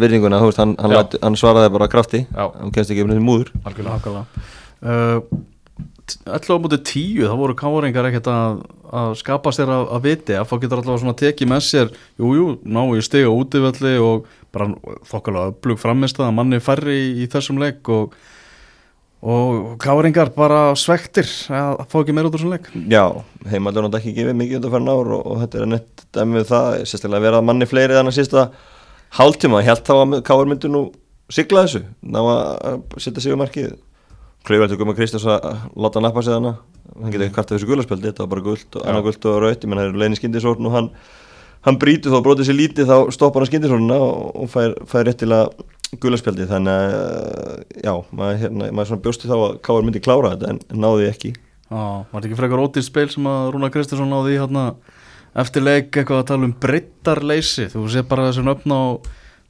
virðinguna, 0.00 0.40
hann, 0.40 0.76
hann, 0.80 1.16
hann 1.22 1.36
svaraði 1.38 1.72
bara 1.76 1.90
krafti, 1.92 2.24
Já, 2.32 2.46
hann 2.48 2.72
kemst 2.74 2.90
ekki 2.94 3.04
um 3.04 3.12
þessi 3.12 3.24
múður. 3.28 3.52
Algjörlega. 3.68 4.24
Uh, 4.84 5.20
11 6.04 6.52
á 6.52 6.56
mútið 6.60 6.82
10 6.90 7.30
þá 7.30 7.34
voru 7.38 7.54
káringar 7.56 8.08
ekkert 8.10 8.28
að, 8.28 8.60
að 8.92 9.14
skapa 9.20 9.52
sér 9.54 9.72
að, 9.72 9.84
að 9.96 10.04
viti. 10.04 10.36
Að 10.36 10.46
fá 10.50 10.54
getur 10.58 10.80
allavega 10.80 11.00
svona 11.00 11.16
tekið 11.20 11.50
með 11.50 11.62
sér 11.64 11.92
jújú, 12.20 12.34
jú, 12.36 12.46
ná 12.76 12.80
í 12.92 13.04
stiga 13.04 13.32
útivelli 13.32 13.94
og 14.04 14.28
bara 14.54 14.68
þokkalega 15.08 15.54
upplug 15.54 15.80
framist 15.80 16.20
að 16.20 16.34
manni 16.36 16.60
færri 16.62 16.96
í, 16.98 17.06
í 17.24 17.28
þessum 17.32 17.62
leik 17.62 17.88
og, 17.92 18.18
og 19.24 19.78
káringar 19.82 20.34
bara 20.36 20.66
svektir 20.78 21.30
að 21.48 21.86
fá 21.88 21.96
ekki 22.02 22.16
meira 22.16 22.28
út 22.28 22.36
úr 22.36 22.42
þessum 22.42 22.52
leik. 22.52 22.68
Já, 22.92 23.04
heimaldur 23.50 23.88
hann 23.88 23.98
ekki 24.00 24.14
gefið 24.18 24.38
mikið 24.42 24.60
undan 24.60 24.76
færn 24.76 24.92
ár 24.92 25.14
og, 25.16 25.24
og 25.24 25.40
þetta 25.46 25.62
er 25.62 25.72
nett 25.72 26.06
dæmi 26.14 26.40
við 26.40 26.52
það, 26.52 26.68
sérstaklega 26.84 27.22
að 27.22 27.28
vera 27.30 27.42
manni 27.48 27.70
fleiri 27.70 27.96
þannig 27.96 28.12
að 28.12 28.20
sísta 28.20 28.46
hálftíma, 29.14 29.64
ég 29.64 29.72
held 29.72 29.88
þá 29.88 29.96
að 29.96 30.14
Káur 30.28 30.52
myndi 30.52 30.68
nú 30.68 30.84
sigla 31.32 31.64
þessu, 31.64 31.84
ná 32.04 32.20
að 32.20 32.80
setja 33.00 33.24
sig 33.24 33.32
um 33.32 33.40
markið 33.40 33.72
Klauvært 34.44 34.74
og 34.74 34.80
Guma 34.80 34.94
Kristjáns 34.96 35.24
að 35.30 35.44
láta 35.80 36.00
hann 36.00 36.08
appa 36.10 36.22
sig 36.24 36.36
hana 36.36 36.56
hann 36.94 37.12
getur 37.12 37.26
ekki 37.26 37.34
kvartað 37.36 37.58
þessu 37.58 37.68
gularspjaldi, 37.70 38.10
þetta 38.10 38.24
var 38.24 38.32
bara 38.34 38.44
gult 38.44 38.76
og 38.78 38.88
annað 38.88 39.06
gult 39.08 39.28
og 39.30 39.38
raut, 39.42 39.64
menn 39.66 39.80
það 39.80 39.88
er 39.88 40.00
leini 40.02 40.18
skindisórn 40.18 40.68
og 40.68 40.74
hann, 40.74 40.90
hann 41.66 41.78
brýtur 41.80 42.14
þá 42.14 42.20
brótið 42.26 42.48
sér 42.50 42.58
lítið 42.58 42.90
þá 42.90 42.96
stoppar 43.16 43.44
hann 43.44 43.50
skindisórnuna 43.50 43.96
og, 44.04 44.50
fær, 44.52 44.76
fær 44.90 45.08
réttilega 45.08 45.98
gularspjaldi 46.02 46.48
þannig 46.50 46.74
að 46.74 47.80
já, 47.80 47.94
maður, 48.10 48.38
hérna, 48.42 48.70
maður 48.70 48.90
svona 48.90 49.04
bjósti 49.06 49.30
þá 49.30 49.34
að 49.38 49.56
Káur 49.66 49.86
myndi 49.86 50.04
klára 50.04 50.34
þetta 50.34 50.52
en 50.52 50.84
náði 50.84 51.08
ekki. 51.10 51.32
Já, 51.34 51.80
var 51.80 52.14
þetta 52.14 52.28
ekki 52.28 52.40
frekar 52.42 52.64
ódýr 52.64 52.86
spil 52.86 53.08
sem 53.14 53.28
að 53.30 53.50
Rúna 53.54 53.70
Kristinsson 53.74 54.12
náði 54.12 54.36
í 54.36 54.40
hérna 54.42 54.64
eftir 55.40 55.64
leik 55.64 55.90
eitthvað 55.90 56.20
að 56.20 56.30
tala 56.30 56.48
um 56.48 56.56
breyttarleysi 56.62 57.68
þú 57.72 57.84
sé 57.90 58.04
bara 58.06 58.28
þessu 58.28 58.44
nöfn 58.46 58.74
á 58.74 58.82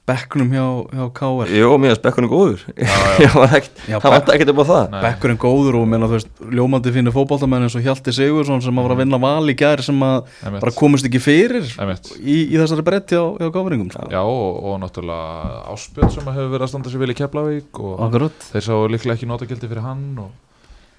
bekknum 0.05 0.51
hjá, 0.53 0.64
hjá 0.93 1.05
KR 1.17 1.49
Jó, 1.57 1.69
mér 1.81 1.95
finnst 1.95 2.03
bekkunum 2.05 2.29
góður. 2.29 2.64
Já, 2.77 3.29
hann 3.33 4.12
vant 4.14 4.29
ekkert 4.35 4.51
upp 4.53 4.61
á 4.61 4.67
það. 4.69 4.83
Nei. 4.93 4.99
bekkurinn 5.07 5.38
góður 5.40 5.79
og 5.81 5.87
meina 5.88 6.09
þú 6.11 6.19
veist 6.19 6.43
ljómandi 6.59 6.93
fínir 6.93 7.14
fótballtamenn 7.14 7.64
eins 7.64 7.77
og 7.79 7.87
Hjalti 7.87 8.12
Sigursson 8.12 8.61
sem 8.64 8.77
að 8.81 8.85
var 8.88 8.95
að 8.97 9.01
vinna 9.01 9.21
val 9.23 9.49
í 9.49 9.57
gær 9.57 9.81
sem 9.87 10.05
að 10.05 10.29
bara 10.61 10.75
komist 10.77 11.09
ekki 11.09 11.23
fyrir 11.25 11.64
í, 11.64 12.37
í 12.53 12.61
þessari 12.61 12.85
bretti 12.85 13.17
á, 13.17 13.25
hjá 13.40 13.49
gáfringum 13.55 13.88
sko. 13.95 14.07
Já, 14.12 14.21
og, 14.21 14.61
og 14.61 14.77
náttúrulega 14.85 15.64
Áspjörn 15.73 16.12
sem 16.12 16.29
hefur 16.29 16.53
verið 16.53 16.69
að 16.69 16.73
standa 16.75 16.93
sér 16.93 17.05
vel 17.07 17.12
í 17.14 17.19
Keflavík 17.23 17.81
og 17.81 18.05
Akkurat. 18.11 18.49
þeir 18.53 18.67
sá 18.69 18.75
líklega 18.93 19.17
ekki 19.17 19.31
notagildi 19.33 19.73
fyrir 19.73 19.87
hann 19.88 20.07
og 20.21 20.33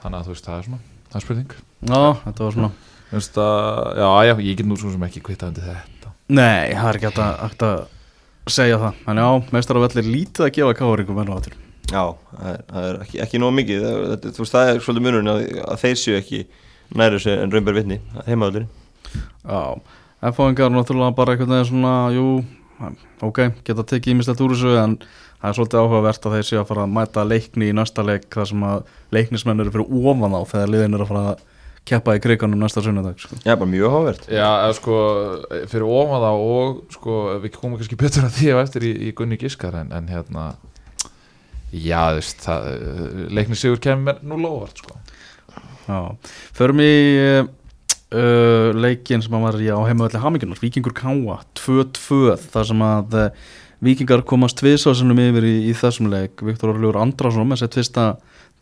þannig 0.02 0.18
að 0.24 0.30
þú 0.32 0.34
veist, 0.36 0.50
það 0.50 0.58
er 0.58 0.70
svona 0.72 0.82
það 1.14 1.20
er 1.22 1.28
spurning. 1.30 1.58
Já, 1.86 2.02
þetta 2.26 2.48
var 2.50 2.58
svona. 2.58 2.72
Þú 3.06 3.20
veist 3.20 3.38
að, 3.46 3.92
já, 4.02 4.10
já, 4.32 4.34
ég 4.50 4.58
get 4.60 4.68
nú 4.72 4.78
svo 4.82 4.92
sem 4.96 5.06
ekki 5.08 5.22
kvittað 5.30 5.52
undir 5.54 5.68
þetta. 5.70 6.14
Nei, 6.36 6.74
það 6.74 6.90
er 6.90 6.98
ekki 7.00 7.12
hægt 7.14 7.66
að 7.70 7.84
segja 8.52 8.78
það. 8.82 9.00
En 9.12 9.22
já, 9.22 9.28
meistar 9.56 9.80
af 9.80 9.88
vellir 9.88 10.12
lítið 10.12 10.46
að 10.48 10.54
gefa 10.58 10.78
gáfringum 10.80 11.22
enn 11.24 11.34
á 11.34 11.38
þetta 11.40 11.64
Já, 11.86 12.04
það 12.34 12.86
er, 12.90 12.96
ekki, 13.06 13.20
ekki 13.22 13.40
nóg 13.42 13.52
mikið. 13.60 13.84
Það, 13.86 14.24
Þú 14.26 14.42
veist, 14.42 14.56
það 14.56 14.70
er 14.72 14.80
svolítið 14.86 15.06
munurinn 15.06 15.32
að, 15.32 15.44
að 15.66 15.82
þeir 15.84 16.00
séu 16.02 16.16
ekki 16.18 16.40
næri 16.96 17.20
þessu 17.20 17.36
en 17.42 17.54
raunber 17.54 17.78
vitni 17.78 18.00
heimaðurinn 18.28 18.70
Já, 19.46 19.62
F-fáingar 20.32 20.74
náttúrulega 20.74 21.16
bara 21.18 21.36
einhvern 21.36 21.54
veginn 21.54 21.70
svona, 21.70 21.94
jú, 22.14 22.26
ok, 23.26 23.42
geta 23.68 23.86
tekið 23.86 24.16
ímislegt 24.16 24.42
úr 24.42 24.56
þessu 24.56 24.74
en 24.82 24.96
það 25.02 25.50
er 25.50 25.58
svolítið 25.60 25.82
áhugavert 25.82 26.26
að 26.26 26.38
þeir 26.38 26.48
séu 26.50 26.62
að 26.62 26.70
fara 26.72 26.86
að 26.86 26.96
mæta 26.96 27.26
leikni 27.28 27.70
í 27.70 27.76
næsta 27.78 28.06
leik 28.06 28.26
þar 28.34 28.50
sem 28.50 28.66
að 28.66 28.94
leiknismenn 29.16 29.62
eru 29.62 29.74
fyrir 29.76 30.00
ofan 30.02 30.38
á 30.38 30.42
þegar 30.50 30.74
liðin 30.74 30.98
eru 30.98 31.06
að 31.06 31.12
fara 31.14 31.26
að 31.34 31.44
keppa 31.86 32.16
í 32.18 32.22
kriganum 32.24 32.62
næsta 32.62 32.84
sunnudag 32.86 33.20
sko. 33.22 33.38
Já, 33.46 33.54
bara 33.54 33.70
mjög 33.70 33.94
hávert 33.94 34.24
Já, 34.30 34.48
eða 34.66 34.78
sko, 34.78 35.02
fyrir 35.72 35.86
ofan 35.86 36.24
þá 36.24 36.32
og 36.34 36.80
sko, 36.96 37.18
við 37.44 37.58
komum 37.58 37.78
kannski 37.80 38.00
betur 38.00 38.26
að 38.28 38.40
því 38.40 38.54
á 38.54 38.58
eftir 38.64 38.88
í, 38.88 38.94
í 39.10 39.12
Gunni 39.18 39.38
Giskar 39.42 39.78
en, 39.82 39.92
en 39.96 40.10
hérna 40.10 40.48
já, 41.72 42.00
þú 42.16 42.22
veist, 42.22 42.46
það 42.46 42.72
leikni 43.38 43.60
sigur 43.60 43.84
kemur 43.84 44.10
mér 44.10 44.24
nú 44.26 44.40
lofart 44.42 44.82
sko. 44.82 44.98
Já, 45.86 46.00
förum 46.58 46.82
í 46.82 46.96
uh, 47.22 47.52
uh, 48.16 48.72
leikin 48.74 49.24
sem 49.24 49.36
að 49.38 49.46
var 49.46 49.60
í 49.62 49.70
á 49.70 49.78
heimavalli 49.86 50.22
Hamingjunar, 50.24 50.62
Víkingur 50.62 50.96
Káa 50.98 51.42
2-2, 51.60 52.40
þar 52.54 52.70
sem 52.72 52.86
að 52.86 53.20
uh, 53.20 53.30
Víkingar 53.86 54.24
komast 54.26 54.58
tviðsásunum 54.62 55.20
yfir 55.28 55.46
í, 55.46 55.56
í 55.70 55.74
þessum 55.78 56.10
leik, 56.10 56.42
Viktor 56.46 56.74
Orljóður 56.74 57.04
Andrason 57.04 57.46
með 57.50 57.62
sitt 57.62 57.78
fyrsta 57.78 58.06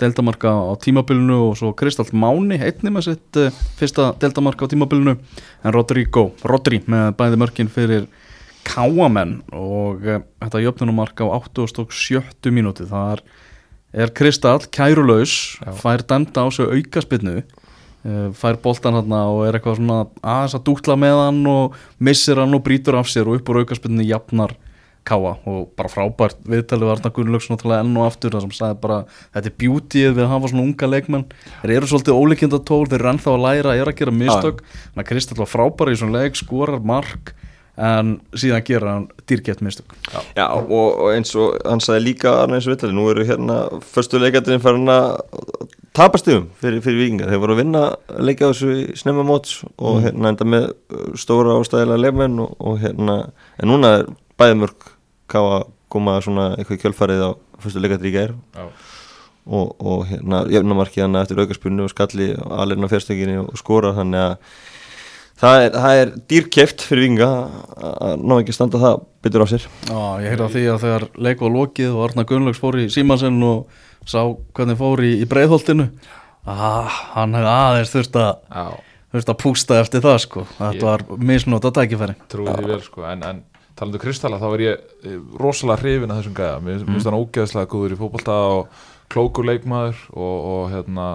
deltamarka 0.02 0.50
á 0.50 0.74
tímabilinu 0.82 1.38
og 1.50 1.58
svo 1.60 1.72
Kristall 1.78 2.10
Máni 2.18 2.58
einni 2.58 2.92
með 2.94 3.08
sitt 3.12 3.40
uh, 3.40 3.54
fyrsta 3.78 4.12
deltamarka 4.22 4.66
á 4.66 4.72
tímabilinu 4.72 5.16
en 5.18 5.76
Rodrigo, 5.76 6.32
Rodri 6.44 6.82
með 6.90 7.14
bæði 7.20 7.40
mörkin 7.42 7.72
fyrir 7.72 8.08
Káamenn 8.68 9.42
og 9.54 10.06
uh, 10.08 10.22
þetta 10.42 10.64
jöfnunumarka 10.66 11.28
á 11.30 11.38
87. 11.38 12.50
mínúti, 12.50 12.88
það 12.90 13.22
er 13.94 14.14
Kristall 14.18 14.66
kærulaus 14.74 15.60
fær 15.82 16.02
dæmda 16.10 16.46
á 16.46 16.48
sig 16.50 16.66
aukaspinnu 16.66 17.44
fær 18.36 18.58
boltan 18.60 18.98
hann 18.98 19.14
og 19.16 19.46
er 19.48 19.56
eitthvað 19.56 19.78
svona 19.78 20.00
aðeins 20.20 20.56
að 20.58 20.64
dútla 20.68 20.96
með 21.00 21.20
hann 21.22 21.46
og 21.48 21.78
missir 22.04 22.42
hann 22.42 22.58
og 22.58 22.64
brýtur 22.66 22.98
af 23.00 23.08
sér 23.08 23.30
og 23.30 23.38
upp 23.40 23.52
úr 23.54 23.62
aukaspinnu 23.62 24.04
jafnar 24.04 24.58
Káa 25.04 25.34
og 25.50 25.70
bara 25.78 25.92
frábært 25.92 26.40
viðtalið 26.48 26.88
var 26.88 27.00
Arna 27.00 27.12
Gunnlaugs 27.16 27.50
náttúrulega 27.52 27.84
enn 27.84 27.98
og 28.00 28.08
aftur 28.08 28.36
það 28.36 28.46
sem 28.46 28.54
sagði 28.56 28.80
bara 28.86 29.00
þetta 29.36 29.50
er 29.50 29.56
beautyið 29.64 30.12
við 30.14 30.24
að 30.24 30.32
hafa 30.32 30.52
svona 30.52 30.64
unga 30.64 30.90
leikmenn. 30.94 31.26
Þeir 31.64 31.76
eru 31.78 31.90
svolítið 31.92 32.20
ólíkindatól, 32.20 32.84
þeir 32.88 33.00
eru 33.02 33.12
ennþá 33.12 33.34
að 33.34 33.44
læra 33.48 33.78
eru 33.82 33.94
að 33.94 34.00
gera 34.00 34.18
mistök, 34.20 34.62
þannig 34.64 35.04
að 35.04 35.10
Kristall 35.12 35.42
var 35.42 35.52
frábær 35.52 35.92
í 35.92 35.98
svona 36.00 36.24
leik, 36.24 36.40
skorar 36.40 36.86
mark 36.94 37.34
en 37.74 38.18
síðan 38.38 38.66
gera 38.68 38.92
hann 38.94 39.06
dýrgett 39.28 39.64
mistök. 39.66 39.96
Já, 40.38 40.46
og, 40.54 40.70
og 40.72 41.08
eins 41.16 41.34
og 41.36 41.56
hann 41.66 41.82
sagði 41.82 42.08
líka 42.12 42.36
Arna 42.44 42.60
eins 42.60 42.68
og 42.70 42.76
vitali, 42.76 42.94
nú 42.96 43.08
eru 43.12 43.26
hérna 43.26 43.64
förstu 43.94 44.22
leikandurinn 44.22 44.62
farin 44.62 44.92
að 44.94 45.18
tapa 45.94 46.18
stigum 46.22 46.48
fyrir, 46.62 46.82
fyrir 46.86 47.02
vikingar, 47.02 47.30
þeir 47.30 47.42
voru 47.42 47.56
að 47.56 47.62
vinna 47.64 47.84
leika 48.22 48.50
þessu 48.52 48.98
snemma 48.98 49.26
móts 49.26 49.60
og 49.78 50.04
hérna 50.06 50.32
enda 50.34 50.48
með 50.48 50.70
stóra 51.20 51.58
og 51.58 51.66
stæðilega 51.68 52.06
leikmenn 52.08 52.40
og, 52.46 52.54
og 52.62 52.80
hérna, 52.82 53.18
en 53.58 53.74
núna 53.74 53.98
er 54.00 54.08
bæði 54.44 54.60
mörg 54.62 54.90
káa 55.34 55.64
koma 55.94 56.18
svona 56.26 56.52
eitthvað 56.58 56.82
kjölfarið 56.84 57.24
á 57.26 57.30
fyrstu 57.64 58.12
gær. 58.14 58.36
Já. 58.58 58.66
og, 59.44 59.74
og 59.84 60.06
hérna 60.08 60.46
jöfnumarkið 60.48 61.04
hann 61.04 61.18
eftir 61.20 61.40
aukarspunni 61.44 61.84
og 61.84 61.90
skalli 61.92 62.30
alirinn 62.48 62.86
á 62.88 62.94
fyrstökinni 62.94 63.42
og 63.42 63.58
skora 63.60 63.90
þannig 63.98 64.22
að 64.24 64.36
það 65.44 65.64
er, 65.66 65.74
það 65.76 65.98
er 66.04 66.12
dýrkeft 66.32 66.86
fyrir 66.88 67.04
vikinga 67.04 67.28
að- 67.28 67.98
að 68.08 68.24
ná 68.24 68.36
ekki 68.40 68.54
að 68.54 68.58
standa 68.60 68.80
það 68.80 69.02
betur 69.26 69.44
á 69.44 69.48
sér. 69.52 69.66
Já, 69.90 70.00
ég 70.24 70.30
heyrði 70.32 70.48
á 70.48 70.54
því 70.54 70.64
að 70.72 70.82
þegar 70.86 71.06
leik 71.28 71.44
var 71.44 71.54
lokið 71.58 71.92
og 71.98 72.04
Arna 72.08 72.24
Gunnlaugs 72.30 72.62
fór 72.64 72.80
í 72.80 72.88
Símansen 72.94 73.44
og 73.44 73.68
sá 74.08 74.22
hvernig 74.56 74.80
fór 74.80 75.04
í, 75.04 75.12
í 75.20 75.28
breiðholtinu 75.28 75.90
ah, 76.48 76.88
hann 77.18 77.36
hefði 77.36 77.52
aðeins 77.58 77.92
þurft 77.98 78.16
að 78.24 78.32
Já, 78.48 78.66
þurft 79.14 79.34
að 79.36 79.42
pústa 79.44 79.80
eftir 79.84 80.02
það 80.08 80.18
sko. 80.24 80.48
Þetta 80.58 80.80
Ég- 80.80 80.88
var 80.88 81.04
misnóta 81.20 81.72
tækifæri. 81.76 82.16
trúið 82.32 82.56
því 82.64 82.72
vel 82.72 82.82
sko 82.88 83.04
en, 83.12 83.24
en 83.28 83.44
talandu 83.80 84.02
Kristalla 84.02 84.40
þá 84.42 84.48
er 84.52 84.66
ég 84.66 84.84
eh, 85.08 85.18
rosalega 85.40 85.82
hrifin 85.82 86.14
að 86.14 86.22
þessum 86.22 86.38
gæða 86.38 86.60
mér 86.66 86.84
finnst 86.88 87.10
hann 87.10 87.20
ógeðslega 87.20 87.72
góður 87.72 87.96
í 87.96 88.00
fótbolta 88.00 88.38
og 88.58 88.84
klókur 89.14 89.48
leikmaður 89.50 90.00
og, 90.14 90.36
og 90.54 90.64
hérna 90.74 91.08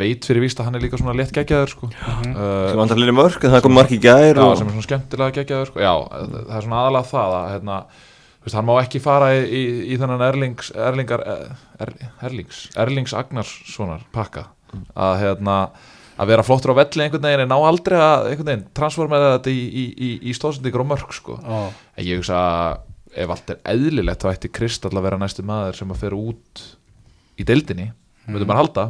veit 0.00 0.26
fyrir 0.26 0.44
víst 0.44 0.60
að 0.60 0.68
hann 0.68 0.78
er 0.78 0.84
líka 0.84 1.00
svona 1.00 1.16
létt 1.18 1.32
geggjaður 1.34 1.72
sko. 1.72 1.88
Sem 1.90 2.36
uh, 2.36 2.76
vantar 2.78 3.00
lili 3.00 3.14
mörg 3.14 3.42
en 3.42 3.54
það 3.56 3.64
kom 3.64 3.74
mark 3.74 3.90
í 3.94 3.98
gær 4.02 4.38
já, 4.38 4.44
og 4.44 4.54
sem 4.58 4.68
er 4.68 4.76
svona 4.76 4.86
skemmtilega 4.86 5.36
geggjaður 5.40 5.72
sko. 5.72 5.82
Já, 5.82 5.94
það 6.30 6.54
er 6.56 6.66
svona 6.66 6.82
aðalega 6.84 7.10
það 7.10 7.36
að 7.38 7.48
hérna 7.54 7.78
þú 8.40 8.46
veist, 8.46 8.56
hann 8.56 8.68
má 8.68 8.74
ekki 8.80 9.02
fara 9.04 9.30
í, 9.34 9.40
í, 9.42 9.62
í 9.90 9.98
þennan 10.00 10.26
Erlings 10.28 10.70
Erlingar 10.88 11.24
er, 11.26 11.94
Erlings, 12.28 12.62
Erlings 12.78 13.16
Agnarssonar 13.18 14.06
pakka 14.14 14.46
að 14.94 15.16
hérna 15.24 15.56
að 16.20 16.30
vera 16.32 16.44
flottur 16.44 16.74
á 16.76 16.80
velli 16.80 17.04
einhvern 17.06 17.24
veginn 17.26 17.44
en 17.46 17.50
ná 17.52 17.56
aldrei 17.56 17.96
að 17.96 18.26
einhvern 18.32 18.50
veginn 18.50 18.66
transformera 18.76 19.32
þetta 19.38 19.54
í, 19.54 19.62
í, 19.64 19.84
í, 19.96 20.10
í 20.28 20.34
stóðsendingur 20.36 20.84
og 20.84 20.90
mörg 20.92 21.14
sko. 21.16 21.38
Já, 21.40 21.62
En 21.96 22.06
ég 22.06 22.20
hugsa 22.20 22.42
að 22.44 23.24
ef 23.24 23.32
allt 23.34 23.54
er 23.54 23.62
eðlilegt 23.72 24.22
þá 24.22 24.28
ætti 24.34 24.52
Kristall 24.54 24.94
að 24.94 25.06
vera 25.08 25.18
næstu 25.18 25.42
maður 25.46 25.80
sem 25.80 25.90
að 25.90 26.04
fer 26.04 26.14
út 26.18 26.62
í 27.40 27.46
deildinni. 27.48 27.88
Mm. 28.26 28.36
veitum 28.36 28.52
maður 28.52 28.62
halda 28.64 28.86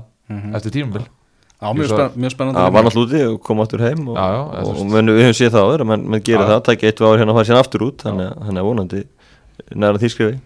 eftir 0.59 1.09
Já, 1.61 1.75
mjög, 1.77 1.85
Ég 1.85 1.91
svo- 1.91 1.97
spenn, 1.99 2.21
mjög 2.23 2.33
spennandi 2.33 2.61
það 2.61 2.73
var 2.73 2.85
náttúrulega 2.87 3.17
úti 3.21 3.35
og 3.35 3.41
kom 3.45 3.59
aftur 3.61 3.83
heim 3.85 4.07
og, 4.09 4.17
Já, 4.17 4.27
já, 4.33 4.63
og, 4.65 4.79
og 4.81 4.87
menn, 4.89 5.13
við 5.13 5.27
höfum 5.27 5.37
séð 5.37 5.51
það 5.53 5.67
áður 5.69 5.83
menn, 5.91 6.05
menn 6.09 6.23
gera 6.25 6.45
Já. 6.47 6.49
það, 6.55 6.61
takk 6.69 6.85
eitt 6.89 7.01
ár 7.05 7.19
hérna 7.21 7.35
og 7.35 7.37
fara 7.37 7.49
síðan 7.51 7.61
aftur 7.61 7.85
út 7.85 8.05
þannig 8.07 8.31
að 8.41 8.57
er 8.57 8.65
vonandi 8.65 9.03
næra 9.77 10.01
því 10.01 10.09
skrifi. 10.15 10.39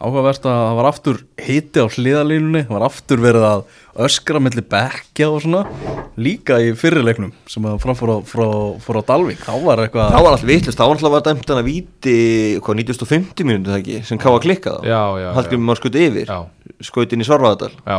Áhugavert 0.00 0.46
að 0.48 0.56
það 0.62 0.76
var 0.78 0.88
aftur 0.88 1.18
hiti 1.44 1.82
á 1.84 1.86
hliðalínunni 1.92 2.62
það 2.64 2.72
var 2.72 2.86
aftur 2.88 3.20
verið 3.20 3.44
að 3.50 3.64
öskra 4.04 4.40
milli 4.42 4.62
bekkja 4.66 5.28
og 5.32 5.40
svona 5.44 5.62
líka 6.20 6.58
í 6.64 6.72
fyrirleiknum 6.76 7.32
sem 7.50 7.64
að 7.68 7.78
framfór 7.82 8.12
á, 8.12 8.16
frá, 8.28 8.44
fór 8.82 9.00
á 9.00 9.02
Dalvík 9.08 9.42
þá 9.44 9.52
var 9.64 9.82
eitthvað 9.84 10.12
þá 10.14 10.18
var 10.24 10.36
allt 10.36 10.46
vitlust, 10.48 10.78
þá 10.78 10.84
var 10.84 10.94
alltaf 10.96 11.14
var 11.14 11.24
dæmt 11.26 11.50
hann 11.52 11.60
að 11.62 11.68
víti 11.70 12.16
hvað 12.64 12.78
9050 12.82 13.48
mínúti 13.48 13.72
það 13.72 13.80
ekki 13.82 13.98
sem 14.08 14.20
káða 14.20 14.42
klikkað 14.46 14.78
á. 14.80 14.82
Já, 14.86 15.02
já, 15.22 15.28
Hallgrimur 15.36 15.68
maður 15.70 15.82
skuti 15.82 16.04
yfir, 16.06 16.32
Já, 16.32 16.38
skuti 16.88 17.16
inn 17.16 17.24
í 17.24 17.28
Svarfaðardal. 17.28 17.72
Já, 17.84 17.98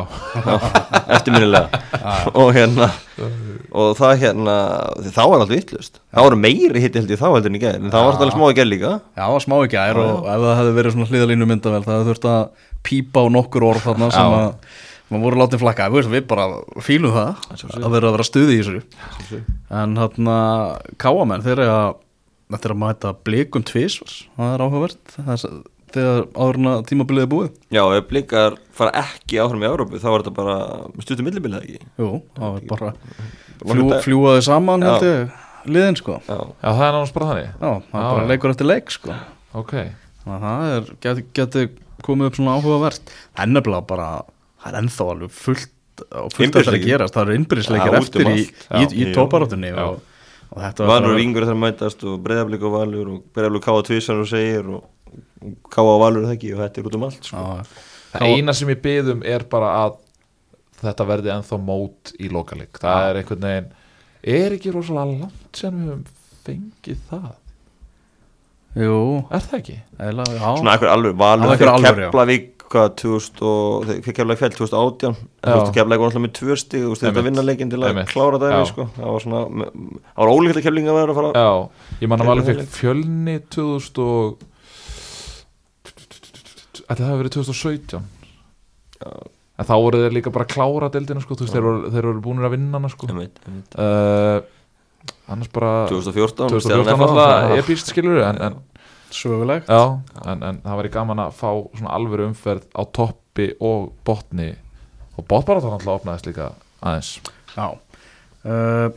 eftirminnilega. 1.17 1.81
Og 2.39 2.51
hérna 2.55 2.89
og 3.77 3.95
það 3.97 4.19
hérna, 4.21 4.55
þá 5.09 5.21
var 5.25 5.41
allt 5.41 5.51
vitlust 5.51 5.97
þá 6.13 6.19
voru 6.21 6.37
meiri 6.39 6.81
hitti 6.83 7.01
held 7.01 7.13
ég 7.13 7.19
þá 7.19 7.27
heldur 7.31 7.49
en 7.51 7.57
í 7.57 7.61
gær 7.61 7.79
en 7.79 7.89
það 7.93 8.05
var 8.05 8.13
alltaf 8.13 8.35
smá 8.35 8.45
í 8.47 8.57
gær 8.57 8.69
líka. 8.69 8.91
Já, 9.17 9.23
það 9.23 9.33
var 9.33 9.45
smá 9.45 9.55
í 9.57 9.71
gær 9.73 9.99
og 10.01 10.27
ef 10.29 10.43
það 10.45 10.59
hefði 10.61 10.75
verið 10.77 10.95
svona 10.95 11.09
hliðalínu 11.11 11.49
myndavel 11.49 11.81
það 11.85 11.95
hefði 11.97 12.11
þurft 12.11 12.27
að 12.31 12.67
pípa 12.87 13.25
á 13.25 13.27
nokkur 13.33 13.65
orð 13.71 13.87
þarna 13.87 14.11
sem 14.13 14.37
að 14.37 14.47
maður 15.09 15.23
voru 15.27 15.39
látið 15.41 15.61
flakka. 15.63 15.87
Við, 15.93 16.09
við 16.11 16.25
bara 16.27 16.47
fílum 16.83 17.13
það. 17.15 17.47
Að 17.79 17.95
vera 17.95 18.09
að 18.11 18.17
vera 18.17 18.27
stuði 18.27 18.57
í 18.57 18.59
þessu. 18.65 19.41
En 19.77 19.95
káamenn 21.01 21.45
þeir 21.45 21.57
eru 21.61 21.71
að 21.71 21.89
þetta 22.53 22.69
er 22.69 22.73
að 22.75 22.81
mæta 22.83 23.15
blikum 23.27 23.65
tvísvars 23.67 24.21
það 24.37 24.53
er 24.53 24.63
áhugavert. 24.67 25.01
Það 25.15 25.33
er, 25.33 25.57
þegar 25.97 26.21
áðurna 26.35 26.75
tímabilið 26.87 27.25
er 27.25 27.31
búið. 27.31 27.49
Já, 27.75 27.81
ef 27.97 28.07
blikar 28.11 28.55
fara 28.75 28.93
ekki 29.03 29.39
áfram 29.43 29.63
í 29.63 29.67
Európu 29.69 29.99
þá 30.03 30.07
var 30.11 30.23
þetta 30.23 30.35
bara 30.37 30.57
stuttum 31.03 31.27
millibilið 31.27 31.63
ekki? 31.63 31.89
Jú, 31.99 32.09
það 32.37 32.55
var 32.55 32.65
bara 32.71 32.93
dag. 33.91 34.01
fljúaði 34.05 34.43
saman 34.47 34.83
Já. 34.83 34.89
held 34.91 35.07
ég 35.07 35.43
liðin 35.67 35.99
sko. 35.99 36.19
Já, 36.27 36.37
já, 36.37 36.69
það 36.69 36.83
er 36.87 36.95
náttúrulega 36.97 37.17
bara 37.17 37.29
þannig. 37.31 37.47
Já, 37.47 37.71
það 37.91 37.97
er 37.97 38.03
Já, 38.03 38.11
bara 38.11 38.23
já. 38.23 38.29
leikur 38.31 38.53
eftir 38.53 38.69
leik 38.71 38.93
sko. 38.95 39.17
Ok, 39.57 39.73
Þannig 40.27 40.35
að 40.37 40.43
það 40.47 41.11
er, 41.15 41.21
geti 41.39 41.61
komið 42.03 42.27
upp 42.29 42.35
svona 42.39 42.55
áhugavert. 42.59 43.11
Það 43.35 43.43
er 43.45 43.51
nefnilega 43.55 43.87
bara, 43.87 44.07
það 44.67 44.73
er 44.73 44.79
ennþá 44.81 45.07
alveg 45.13 45.33
fullt 45.37 45.73
og 46.07 46.33
fullt 46.35 46.59
að 46.59 46.67
það 46.67 46.75
að 46.75 46.77
Innbyrðisleikir. 46.77 46.87
gerast. 46.91 47.15
Það 47.15 47.23
eru 47.23 47.37
út 47.37 47.87
um 47.89 47.97
eftir 48.01 48.29
í, 48.29 48.41
í, 48.43 48.87
í, 49.01 49.05
tóparátunni 49.15 49.71
og, 49.73 50.01
og 50.51 50.59
þetta 50.61 50.85
var 50.85 50.91
Valur 50.93 51.17
Vingur 51.17 51.47
þar 51.47 51.59
mætast 51.61 52.03
og 52.07 52.19
Breiðablík 52.25 52.65
og 52.67 52.75
Valur 52.75 53.13
og 53.15 53.23
Breiðablík 53.33 53.65
Káa 53.65 53.85
Tvísar 53.87 54.21
og 54.21 54.29
segir 54.29 54.67
og 54.77 55.63
Káa 55.73 55.95
og 55.95 56.03
Valur 56.03 56.27
það 56.27 56.35
ekki 56.35 56.51
og 56.53 56.61
þetta 56.65 56.81
er 56.83 56.91
út 56.91 56.99
um 56.99 57.07
allt 57.07 57.31
sko. 57.31 57.41
Já, 57.47 57.81
það 58.13 58.35
eina 58.35 58.55
sem 58.59 58.73
ég 58.73 58.83
byðum 58.83 59.25
er 59.25 59.47
bara 59.49 59.73
að 59.85 59.97
þetta 60.83 61.09
verði 61.09 61.33
ennþá 61.33 61.59
mót 61.63 62.13
í 62.21 62.29
lokaleg 62.29 62.77
það 62.77 63.09
er 63.09 63.19
einhvern 63.23 63.47
veginn 63.47 63.73
er 64.37 64.55
ekki 64.57 64.73
rosalega 64.75 65.25
langt 65.25 65.57
sem 65.57 65.73
við 65.73 65.91
höfum 65.91 66.05
fengið 66.45 67.03
það? 67.09 67.27
Jú, 68.77 68.97
er 69.33 69.41
það 69.41 69.57
ekki? 69.57 69.75
já. 70.37 70.45
Svona 70.45 70.75
eitthvað 70.75 70.93
alveg 70.93 71.17
Valur 71.17 71.53
einhver 71.55 71.71
já. 72.67 72.73
Hvað 72.73 72.87
2000 72.99 73.41
og 73.47 73.85
þeir 73.87 74.01
Keflavík 74.17 74.39
fell 74.41 74.51
2018 74.57 75.07
en 75.07 75.15
Já. 75.15 75.53
þú 75.55 75.71
var 76.01 76.09
alltaf 76.09 76.23
með 76.25 76.33
tvö 76.35 76.57
stig 76.59 76.81
þú 76.83 76.89
þetta 76.97 77.07
Einmitt. 77.07 77.27
vinna 77.29 77.45
leikinn 77.47 77.71
til 77.71 77.79
að 77.79 78.01
klára 78.11 78.37
Já. 78.37 78.57
það 78.57 78.65
sko. 78.73 78.87
það 78.97 79.13
var 79.13 79.23
svona 79.23 79.41
það 79.47 80.19
var 80.19 80.31
að 80.59 80.65
Keflinga 80.67 80.91
að 80.91 80.99
vera 80.99 81.15
að 81.15 81.19
fara 81.21 81.31
Já, 81.31 81.49
ég 82.01 82.11
man 82.11 82.19
að 82.19 82.27
Keflavík. 82.27 82.59
fekk 82.59 82.75
fjölni 82.75 83.37
2000 83.55 84.03
og 84.03 84.45
Ætli 86.87 87.03
það 87.03 87.09
hafi 87.11 87.21
verið 87.23 87.35
2017 87.39 88.03
En 89.57 89.65
þá 89.65 89.73
voru 89.81 90.03
þeir 90.03 90.13
líka 90.13 90.29
bara 90.33 90.45
að 90.45 90.53
klára 90.53 90.87
deildina 90.93 91.21
sko, 91.23 91.33
þú 91.33 91.47
veist, 91.47 91.55
þeir 91.55 91.65
voru, 91.65 91.89
þeir 91.89 92.05
voru 92.11 92.21
búinir 92.21 92.45
að 92.45 92.53
vinna 92.53 92.77
hana 92.77 92.89
sko. 92.93 93.07
Einmitt, 93.09 93.39
einmitt. 93.47 93.73
uh, 93.81 94.37
Annars 95.33 95.49
bara 95.49 95.71
2014 95.89 96.51
2014 96.51 96.61
Stjarnan 96.61 96.93
FH. 96.93 97.07
alltaf 97.07 97.55
epíst 97.63 97.89
skilur 97.89 98.21
en, 98.21 98.37
en, 98.37 98.57
Sögulegt. 99.13 99.69
Já, 99.71 99.99
en, 100.25 100.43
en 100.43 100.61
það 100.65 100.79
væri 100.81 100.93
gaman 100.93 101.23
að 101.23 101.35
fá 101.39 101.49
svona 101.77 101.95
alvöru 101.95 102.27
umferð 102.29 102.67
á 102.75 102.81
toppi 102.95 103.49
og 103.63 103.91
botni. 104.07 104.51
Og 105.17 105.25
botbaráttan 105.25 105.75
alltaf 105.77 106.01
opnaðist 106.01 106.29
líka 106.29 106.51
aðeins. 106.81 107.17
Já. 107.55 107.67
Uh, 108.47 108.89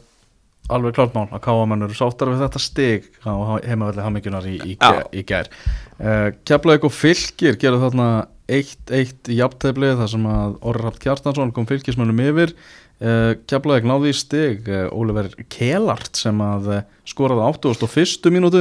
Alveg 0.70 0.94
klart 0.94 1.16
mál 1.16 1.24
að 1.34 1.40
káamenn 1.42 1.82
eru 1.82 1.96
sáttar 1.98 2.30
við 2.30 2.44
þetta 2.44 2.60
stig. 2.62 3.06
Á 3.26 3.58
heimavelli 3.64 4.04
hammingjunar 4.04 4.44
í, 4.46 4.58
í, 4.62 4.76
í 5.18 5.24
gær. 5.26 5.50
Uh, 5.98 6.28
Keflavík 6.46 6.86
og 6.86 6.94
Fylkir 6.94 7.58
gerðu 7.58 7.88
þarna 7.88 8.10
1-1 8.50 9.30
í 9.30 9.38
jafntefli 9.40 9.92
þar 9.98 10.12
sem 10.12 10.28
að 10.30 10.54
Orri 10.66 10.84
Rapt 10.84 11.02
Kjartansson 11.02 11.52
kom 11.54 11.66
fylkismönnum 11.70 12.22
yfir 12.22 12.54
Keflavík 13.00 13.86
náði 13.88 14.10
í 14.12 14.16
stig 14.18 14.66
Óliver 14.92 15.30
Kelart 15.48 16.18
sem 16.20 16.36
að 16.44 16.66
uh, 16.74 16.80
skoraði 17.08 17.40
á 17.40 17.48
81. 17.48 18.28
mínútu 18.34 18.60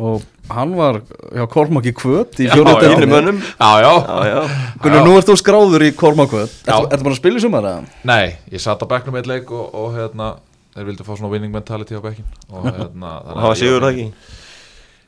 og 0.00 0.22
hann 0.48 0.72
var 0.78 1.02
hjá 1.34 1.44
Kormáki 1.52 1.92
Kvöt 1.96 2.38
í 2.40 2.46
Já, 2.48 2.54
fjóru 2.54 2.72
já. 2.72 2.76
Innri 2.78 2.88
deildinni 2.88 3.10
mönnum 3.12 3.42
Já, 3.42 3.70
já, 3.84 3.92
Já, 4.00 4.16
já 4.30 4.40
Gunnar, 4.80 5.04
nú 5.04 5.16
ert 5.18 5.28
þú 5.28 5.36
skráður 5.42 5.84
í 5.84 5.92
Kormáki 5.98 6.32
Kvöt. 6.38 6.56
Ertu 6.64 6.88
ertu 6.88 7.04
bara 7.08 7.14
að 7.16 7.20
spila 7.20 7.36
í 7.40 7.44
sumar 7.44 7.68
eða? 7.68 7.84
Nei, 8.08 8.26
ég 8.54 8.64
satt 8.64 8.80
á 8.80 8.86
bekknum 8.88 9.20
eitt 9.20 9.28
leik 9.28 9.52
og, 9.52 9.68
og 9.76 9.92
hérna, 9.98 10.32
þeir 10.76 10.88
vildu 10.90 11.04
fá 11.06 11.12
svona 11.18 11.32
winning 11.36 11.52
mentality 11.52 11.98
á 11.98 12.02
bekkin 12.04 12.26
og 12.48 12.66
hérna 12.80 13.12
og 13.20 13.32
það 13.36 13.48
var 13.50 13.60
sigur 13.60 13.84
það 13.86 13.92
ekki 13.94 14.08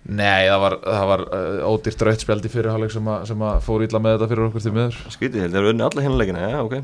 Nei, 0.08 0.44
það 0.48 0.60
var, 0.62 0.74
það 0.84 1.06
var 1.10 1.22
uh, 1.26 1.68
ódýrt 1.72 2.02
rautt 2.06 2.22
spjaldi 2.24 2.48
fyrir 2.52 2.70
hálfleik 2.72 2.92
sem, 2.94 3.08
að- 3.12 3.24
sem 3.32 3.42
að 3.48 3.58
fór 3.66 3.82
illa 3.84 4.00
með 4.00 4.14
þetta 4.18 4.28
fyrir 4.30 4.46
okkur 4.46 4.64
til 4.64 4.72
miður 4.76 5.00
skrítið 5.12 5.42
held, 5.44 5.56
það 5.56 5.60
er 5.64 5.72
unni 5.72 5.84
alla 5.88 6.04
hérna 6.04 6.20
leikina 6.22 6.44
já, 6.52 6.60
ok 6.64 6.76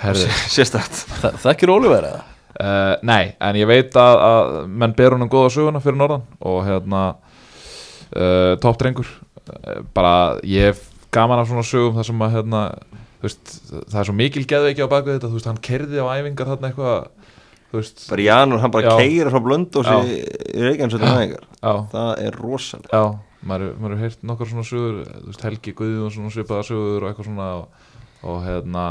sérstætt 0.54 1.00
Þa- 1.22 1.34
Þekkir 1.46 1.72
Óliver 1.74 2.06
eða? 2.10 2.22
Uh, 2.60 2.94
nei, 3.06 3.32
en 3.40 3.56
ég 3.56 3.68
veit 3.70 3.94
að, 3.96 4.18
að 4.26 4.48
menn 4.82 4.92
ber 4.98 5.14
honum 5.16 5.30
góða 5.32 5.52
söguna 5.54 5.80
fyrir 5.80 5.96
norðan 6.00 6.24
og 6.44 6.58
hérna 6.66 7.02
uh, 8.16 8.56
toppdrengur 8.60 9.06
uh, 9.08 9.78
bara 9.96 10.12
ég 10.44 10.70
hef 10.70 10.82
gaman 11.14 11.40
af 11.42 11.48
svona 11.50 11.64
sögum 11.66 11.96
þar 11.96 12.06
sem 12.10 12.20
að 12.26 12.34
hérna, 12.36 12.60
veist, 13.24 13.54
það 13.70 13.96
er 14.02 14.08
svo 14.10 14.16
mikil 14.18 14.44
geðveiki 14.50 14.84
á 14.84 14.92
baku 14.92 15.14
þetta, 15.14 15.30
þú 15.30 15.38
veist, 15.38 15.48
hann 15.50 15.62
kerði 15.64 16.04
á 16.04 16.06
æfingar 16.20 16.50
þarna 16.52 16.70
eitthvað, 16.70 17.32
veist. 17.74 18.04
Bara 18.12 18.26
Janur, 18.28 18.60
hann 18.62 18.74
bara 18.76 18.92
Já. 18.92 18.92
keira 19.00 19.32
frá 19.34 19.42
blönd 19.46 19.80
og 19.80 19.88
sér 19.88 20.12
í 20.12 20.20
Reykjavík 20.68 20.94
svo 20.94 21.00
nægar 21.02 21.44
já, 21.48 21.72
það 21.94 22.12
er 22.28 22.38
rosalega 22.44 23.00
já, 23.00 23.04
maður 23.46 23.72
maður 23.80 23.96
hefur 23.96 24.04
heyrt 24.04 24.26
nokkar 24.30 24.50
svona 24.52 24.66
sögur 24.68 25.00
veist, 25.30 25.46
Helgi 25.48 25.74
Guðjón 25.80 26.14
svona 26.18 26.34
svipaða 26.34 26.66
sögur 26.70 27.06
og 27.06 27.10
eitthvað 27.10 27.30
svona 27.30 27.48
og, 27.62 27.86
og 28.30 28.42
hérna 28.46 28.84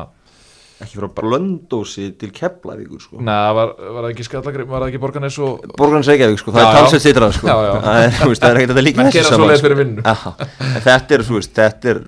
ekki 0.79 0.95
frá 0.99 1.07
Blöndósi 1.19 2.05
til 2.19 2.29
Keflavíkur 2.31 3.01
sko. 3.03 3.17
neða, 3.19 3.49
var, 3.57 3.73
var 3.79 4.05
það 4.05 4.11
ekki 4.13 4.25
skallagrip 4.29 4.67
var 4.71 4.83
það 4.85 4.91
ekki 4.93 5.01
Borgarnes 5.03 5.39
og 5.43 5.65
Borgarnes 5.77 6.07
Reykjavík 6.11 6.39
sko, 6.39 6.53
það 6.55 6.63
Já, 6.63 6.67
er 6.69 6.71
já. 6.71 6.79
talsveit 6.79 7.03
sitrað 7.07 7.33
sko. 7.35 7.47
Já, 7.49 7.55
já. 7.67 7.73
það 7.83 8.03
er, 8.05 8.13
þú 8.19 8.29
veist, 8.31 8.41
það 8.45 8.51
er 8.53 8.59
ekkert 8.61 8.77
að 8.77 8.85
líka 8.87 9.01
menn 9.03 9.11
gera 9.17 9.33
svo 9.33 9.49
leiðis 9.49 9.65
fyrir 9.65 9.79
vinnu 9.81 10.05
Aha. 10.13 10.31
en 10.39 10.81
þetta 10.87 11.17
er, 11.17 11.25
þú 11.27 11.35
veist, 11.39 11.53
þetta 11.59 11.91
er 11.93 11.99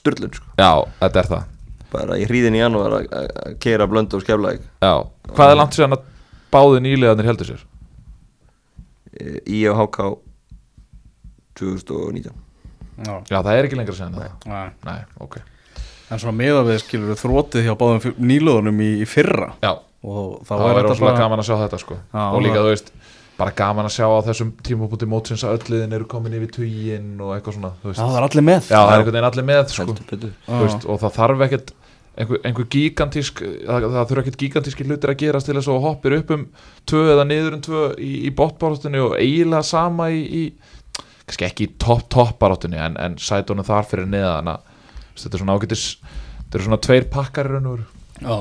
styrlun 0.00 0.34
sko. 0.34 0.46
já, 0.58 0.72
þetta 1.04 1.22
er 1.22 1.30
það 1.34 1.46
bara 1.94 2.18
í 2.20 2.26
hríðin 2.28 2.58
í 2.58 2.62
janúar 2.64 2.96
að- 2.98 3.54
keira 3.62 3.86
Blöndós 3.88 4.26
Keflavík 4.26 4.60
já, 4.82 4.94
hvað 5.32 5.52
er 5.54 5.60
langt 5.62 5.78
síðan 5.78 5.94
að 5.96 6.02
báði 6.52 6.82
nýliðanir 6.84 7.28
heldur 7.30 7.52
sér 7.54 7.62
í 9.48 9.62
og 9.70 9.78
HK 9.86 10.10
2019 11.58 12.34
Já, 12.98 13.14
já, 13.30 13.38
það 13.46 13.52
er 13.54 13.66
ekki 13.68 13.76
lengra 13.78 13.94
síðan 13.94 14.16
það 14.18 14.48
nei. 14.50 14.70
nei, 14.88 14.98
ok 15.22 15.38
En 16.08 16.22
svona 16.22 16.36
meða 16.38 16.64
við 16.68 16.80
skilur 16.84 17.12
við 17.12 17.20
þrótið 17.22 17.68
hjá 17.68 17.74
báðum 17.78 18.16
nýlöðunum 18.30 18.82
í, 18.84 18.90
í 19.04 19.08
fyrra. 19.08 19.52
Já, 19.64 19.74
og 20.04 20.38
það 20.48 20.54
það 20.54 20.64
var 20.64 20.82
rosalega 20.86 21.04
bara 21.04 21.22
gaman 21.22 21.42
að 21.42 21.48
sjá 21.50 21.56
þetta 21.64 21.80
sko. 21.84 21.98
Já, 22.14 22.22
og 22.28 22.44
líka 22.46 22.62
þú 22.62 22.70
veist 22.72 22.92
bara 23.38 23.54
gaman 23.54 23.86
að 23.86 23.94
sjá 23.94 24.06
á 24.08 24.18
þessum 24.26 24.54
tímabúti 24.66 25.06
mótsins 25.06 25.44
að 25.46 25.58
öll 25.58 25.74
liðin 25.74 25.98
eru 25.98 26.08
komin 26.10 26.38
yfir 26.38 26.54
tuginn 26.56 27.12
og 27.22 27.36
eitthvað 27.36 27.58
svona. 27.58 27.74
Já, 27.84 28.00
það 28.00 28.16
er 28.18 28.26
allir 28.28 28.46
með. 28.48 28.62
Já, 28.72 28.78
það 28.78 28.88
er 28.88 28.96
einhvern 28.96 29.18
veginn 29.18 29.28
allir 29.28 29.46
með 29.52 29.76
sko. 29.76 29.98
Veist, 30.48 30.88
og 30.88 31.04
það 31.04 31.14
þarf 31.20 31.44
ekkert 31.46 31.74
einhver, 32.18 32.40
einhver 32.46 32.66
gigantísk 32.72 33.42
það, 33.44 33.86
það 33.94 34.08
þurfa 34.10 34.24
ekkert 34.24 34.40
gigantíski 34.42 34.86
hlutir 34.88 35.12
að 35.12 35.20
gerast 35.22 35.48
til 35.48 35.56
þess 35.58 35.70
að 35.70 35.84
hoppir 35.84 36.16
upp 36.18 36.32
um 36.34 36.46
tvö 36.88 37.02
eða 37.14 37.26
niður 37.28 37.58
um 37.58 37.62
tvö 37.68 37.84
í, 37.94 38.12
í 38.26 38.32
botbaráttunni 38.38 39.02
og 39.04 39.14
eiginlega 39.18 39.66
sama 39.66 40.08
í, 40.14 40.24
í 40.24 41.04
kannski 41.28 41.48
ekki 41.48 41.68
í 41.68 41.72
topp 41.82 42.08
topp 42.12 42.38
baráttunni 42.42 42.80
en, 42.80 42.98
en 42.98 43.18
sætunum 43.22 43.66
þar 43.66 43.88
fyrir 43.90 44.10
neðan 44.10 44.52
að 44.54 44.74
þetta 45.22 45.36
er 45.38 45.42
svona 45.44 45.56
ágætis 45.58 45.84
þetta 46.02 46.58
eru 46.58 46.66
svona 46.68 46.80
tveir 46.86 47.08
pakkar 47.12 47.48
í 47.50 47.54
raun 47.56 47.66
og 47.70 47.74
veru. 47.78 47.88
Já, 48.18 48.38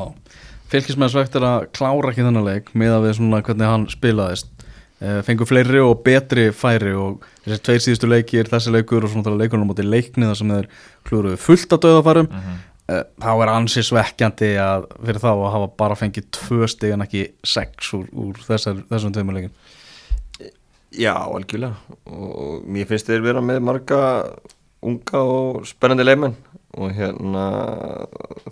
fylgismennsvegt 0.73 1.35
er 1.39 1.47
að 1.47 1.65
klára 1.77 2.11
ekki 2.13 2.25
þennan 2.25 2.47
leik 2.47 2.71
meða 2.77 3.01
við 3.05 3.17
svona 3.19 3.41
hvernig 3.45 3.71
hann 3.71 3.87
spilaðist. 3.91 4.53
E, 4.97 5.19
fengur 5.27 5.45
fleiri 5.45 5.81
og 5.83 5.99
betri 6.05 6.47
færi 6.57 6.95
og 6.97 7.25
þessi 7.45 7.61
tveir 7.67 7.83
síðustu 7.85 8.09
leikir, 8.09 8.49
þessi 8.49 8.73
leikur 8.73 9.05
og 9.05 9.11
svona 9.13 9.35
leikunum 9.37 9.69
mútið 9.69 9.91
leikni 9.93 10.25
þar 10.25 10.39
sem 10.39 10.55
þeir 10.55 10.71
klúruðu 11.05 11.37
fullt 11.37 11.77
að 11.77 11.85
döðafærum 11.85 12.31
mm 12.31 12.63
Mhm. 12.87 13.03
þá 13.19 13.31
er 13.43 13.49
ansi 13.51 13.81
svekkjandi 13.83 14.49
að 14.63 14.85
fyrir 15.03 15.17
þá 15.19 15.27
að 15.33 15.51
hafa 15.51 15.67
bara 15.75 15.95
fengið 15.99 16.29
tvö 16.31 16.67
stig 16.71 16.93
en 16.95 17.03
ekki 17.03 17.25
sex 17.43 17.89
úr, 17.97 18.05
úr 18.15 18.37
þessar, 18.47 18.77
þessum 18.87 19.11
tveimur 19.11 19.35
leikin 19.35 19.51
Já, 20.95 21.11
algjörlega. 21.19 21.75
Og 22.07 22.63
mér 22.63 22.87
finnst 22.87 23.09
þeir 23.09 23.25
vera 23.25 23.41
með 23.43 23.59
marga 23.67 23.99
unga 24.87 25.19
og 25.19 25.65
spennandi 25.67 26.05
leikmenn 26.05 26.37
og 26.77 26.91
hérna 26.97 27.45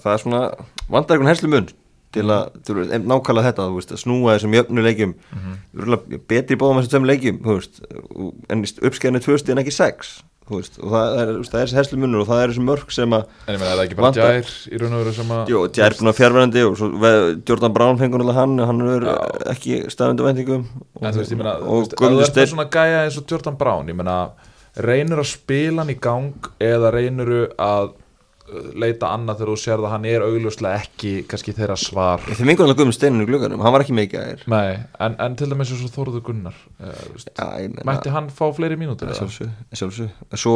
það 0.01 0.11
er 0.15 0.21
svona 0.23 0.43
vandar 0.89 1.15
einhvern 1.17 1.31
henslu 1.33 1.49
mun 1.53 1.67
til 2.15 2.29
að, 2.31 2.53
til 2.63 2.77
að 2.79 2.93
nákvæmlega 3.03 3.49
þetta 3.49 3.65
veist, 3.75 3.91
að 3.91 3.99
snúa 4.05 4.35
þessum 4.37 4.53
jöfnu 4.55 4.83
leikjum 4.85 5.15
mm 5.15 5.41
-hmm. 5.41 6.21
betri 6.29 6.55
bóðum 6.55 6.79
þessum 6.79 6.93
tveim 6.95 7.09
leikjum 7.11 7.41
veist, 7.43 7.81
og- 8.15 8.33
en 8.49 8.63
uppskæðinu 8.63 9.19
tvö 9.19 9.37
stig 9.37 9.51
en 9.51 9.63
ekki 9.63 9.71
sex 9.75 10.21
veist, 10.49 10.77
og 10.79 10.91
það 10.93 11.19
er, 11.19 11.27
það 11.49 11.59
er 11.59 11.65
þessi 11.65 11.75
henslu 11.79 11.97
munur 11.99 12.21
og 12.21 12.27
það 12.29 12.41
er 12.43 12.49
þessi 12.53 12.63
mörg 12.69 12.91
sem 12.93 13.09
að 13.17 13.23
en 13.47 13.55
ég 13.55 13.59
meina, 13.59 13.71
er 13.73 13.77
það 13.77 13.83
ekki 13.85 13.95
bara 13.97 14.07
Vantar- 14.07 14.31
djær 14.31 14.49
í 14.71 14.77
raun 14.81 14.93
og 14.93 14.99
veru 15.03 15.13
sem 15.13 15.31
að 15.35 15.47
Jó, 15.49 15.59
Djær 15.67 15.95
búin 15.97 16.11
að 16.11 16.19
fjárverandi 16.19 16.61
og 16.69 16.77
svo 16.77 16.87
Jordan 17.49 17.73
Brown 17.73 17.97
fengur 17.97 18.19
náttúrulega 18.19 18.39
hann 18.39 18.59
hann 18.59 18.81
er 18.81 19.01
Já. 19.01 19.15
ekki 19.51 19.89
staðvendu 19.89 20.23
væntingum 20.23 20.65
En 21.01 21.13
þú 21.13 21.17
veist, 21.17 21.31
ég 21.31 21.37
meina, 21.37 21.57
þú 21.59 21.67
og 21.67 21.79
veist, 21.81 21.93
ert 21.93 22.11
með 22.11 22.25
Steinn 22.29 22.47
svona 22.53 22.69
gæja 22.69 23.03
eins 23.03 23.17
og 23.17 23.25
Jordan 23.31 23.57
Brown, 23.57 23.87
ég 23.89 23.95
meina, 23.95 24.29
reynur 24.77 25.19
að 25.19 25.31
spila 25.33 25.81
hann 25.81 25.89
í 25.89 25.99
gang 25.99 26.33
eða 26.61 26.91
reynur 26.93 27.49
að 27.57 27.89
leita 28.77 29.09
annað 29.15 29.39
þegar 29.39 29.51
þú 29.51 29.55
sér 29.61 29.81
að 29.81 29.91
hann 29.95 30.05
er 30.09 30.25
augljóslega 30.25 30.83
ekki 30.83 31.13
kannski 31.29 31.53
þeirra 31.57 31.77
svar. 31.81 32.21
Þeim 32.27 32.51
einhvern 32.51 32.69
veginn 32.69 32.77
Guðmund 32.81 32.97
Steinur 32.97 33.25
í 33.25 33.29
glugganum, 33.29 33.63
hann 33.65 33.73
var 33.73 33.85
ekki 33.85 33.95
mikið 33.97 34.45
en, 34.45 35.17
en 35.25 35.37
til 35.39 35.49
dæmis 35.49 35.73
eins 35.73 35.85
og 35.87 35.95
Þóruður 35.95 36.25
Gunnar 36.27 36.59
uh, 36.77 37.07
ég 37.63 37.73
meina 37.73 37.87
mætti 37.89 38.13
hann 38.13 38.29
fá 38.29 38.45
fleiri 38.55 38.77
mínútur? 38.79 39.11
Sjálfsög, 39.17 40.13
Svo 40.37 40.55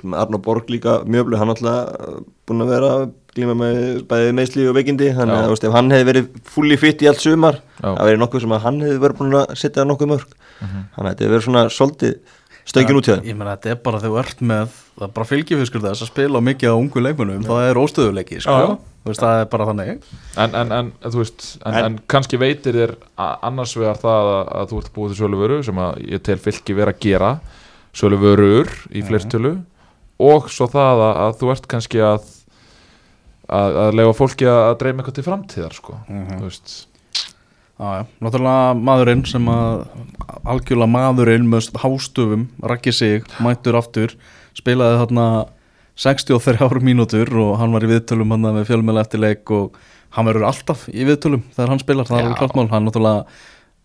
með 0.00 0.18
Arnó 0.22 0.40
Borg 0.42 0.72
líka 0.72 1.02
mjöflu 1.04 1.36
Hann 1.40 1.52
alltaf 1.52 2.24
búin 2.46 2.64
að 2.64 2.72
vera 2.72 2.90
glíma 3.36 3.56
með 3.58 3.78
bæði 4.08 4.32
meðsli 4.36 4.64
og 4.70 4.76
veikindi. 4.78 5.10
Þannig 5.16 5.42
að 5.42 5.66
ef 5.68 5.76
hann 5.76 5.92
hefði 5.92 6.08
verið 6.10 6.28
fulli 6.48 6.78
fitt 6.80 7.04
í 7.04 7.10
allt 7.10 7.22
sumar. 7.22 7.60
Það 7.82 8.08
verið 8.08 8.22
nokkuð 8.22 8.44
sem 8.44 8.56
að 8.56 8.64
hann 8.64 8.82
hefði 8.84 9.02
verið 9.02 9.20
búin 9.20 9.38
að 9.40 9.54
setja 9.60 9.86
nokkuð 9.88 10.12
mörg. 10.14 10.36
Þannig 10.60 11.02
að 11.02 11.10
þetta 11.10 11.26
hefði 11.26 11.32
verið 11.34 11.46
svona 11.48 11.64
svolítið 11.74 12.14
stöngin 12.66 12.98
út 12.98 13.06
hjá 13.08 13.14
þeim 13.16 13.28
Ég 13.30 13.36
meina 13.38 13.54
þetta 13.56 13.70
er 13.74 13.80
bara 13.86 14.00
þegar 14.02 14.12
þú 14.16 14.20
ert 14.24 14.40
með 14.50 14.74
það 14.96 15.06
er 15.06 15.14
bara 15.16 15.28
fylgjufiskur 15.30 15.82
þess 15.86 16.02
að 16.06 16.10
spila 16.12 16.40
mikið 16.42 16.72
á 16.72 16.76
ungu 16.76 17.02
leikmunum, 17.04 17.42
það 17.46 17.66
er 17.70 17.80
óstöðuleiki 17.82 18.40
sko. 18.42 18.56
Já. 18.56 18.76
Þú 19.06 19.10
veist, 19.12 19.22
það 19.22 19.40
er 19.40 19.48
bara 19.52 19.66
þannig 19.68 19.90
En, 20.42 20.54
en, 20.58 20.72
en, 20.74 20.88
veist, 21.14 21.44
en, 21.62 21.74
En- 21.78 21.84
en 21.86 21.98
kannski 22.10 22.40
veitir 22.42 22.74
þér 22.74 22.94
annars 23.46 23.76
vegar 23.78 24.00
það 24.02 24.30
að, 24.32 24.48
að 24.60 24.72
þú 24.72 24.80
ert 24.82 24.92
búið 24.96 25.12
til 25.14 25.18
söluvöru 25.20 25.58
sem 25.68 25.78
að 25.78 26.00
ég 26.10 26.24
tel 26.26 26.38
fylki 26.42 26.74
vera 26.74 26.90
að 26.96 27.04
gera 27.06 27.30
söluvörur 27.96 28.72
í 28.98 29.04
fleirtölu 29.06 29.52
og 30.26 30.48
svo 30.50 30.66
það 30.72 31.04
að, 31.06 31.14
að 31.26 31.38
þú 31.42 31.52
ert 31.54 31.68
kannski 31.70 32.02
að 32.02 32.26
að, 33.46 33.78
að 33.84 33.94
lega 34.00 34.16
fólki 34.18 34.48
að, 34.50 34.60
að 34.72 34.76
dreyma 34.82 35.02
eitthvað 35.04 35.18
til 35.20 35.26
framtíðar 35.28 35.76
sko, 35.76 35.98
Mhm. 36.10 36.40
þú 36.40 36.50
veist 37.76 37.80
Já, 37.80 37.98
já, 38.00 38.06
náttúrulega 38.24 38.76
maðurinn 38.88 39.24
sem 39.28 39.48
að 39.52 39.82
algjörlega 40.48 40.88
maðurinn 40.88 41.48
með 41.50 41.68
hástöfum, 41.76 42.46
rakki 42.62 42.92
sig, 42.92 43.26
mættur 43.44 43.76
aftur, 43.76 44.14
spilaði 44.56 45.02
þarna 45.02 45.26
63 45.96 46.80
mínútur 46.80 47.28
og 47.36 47.58
hann 47.60 47.72
var 47.72 47.84
í 47.84 47.90
viðtölum 47.90 48.32
hann 48.32 48.48
með 48.48 48.66
fjölmjöla 48.70 49.04
eftir 49.04 49.20
leik 49.20 49.50
og 49.50 49.76
hann 50.16 50.26
verður 50.28 50.48
alltaf 50.48 50.88
í 50.88 51.04
viðtölum 51.04 51.44
þegar 51.52 51.68
hann 51.72 51.82
spilar, 51.82 52.08
það 52.08 52.16
er 52.16 52.22
Já. 52.22 52.26
alveg 52.26 52.40
klart 52.40 52.56
mál, 52.56 52.68
hann 52.72 52.88
náttúrulega 52.88 53.24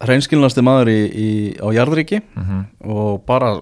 hreinskilnasti 0.02 0.64
maður 0.66 0.92
í, 0.92 1.00
í, 1.12 1.30
á 1.60 1.68
jarðriki 1.76 2.22
mm 2.24 2.62
og 2.82 3.24
bara 3.28 3.58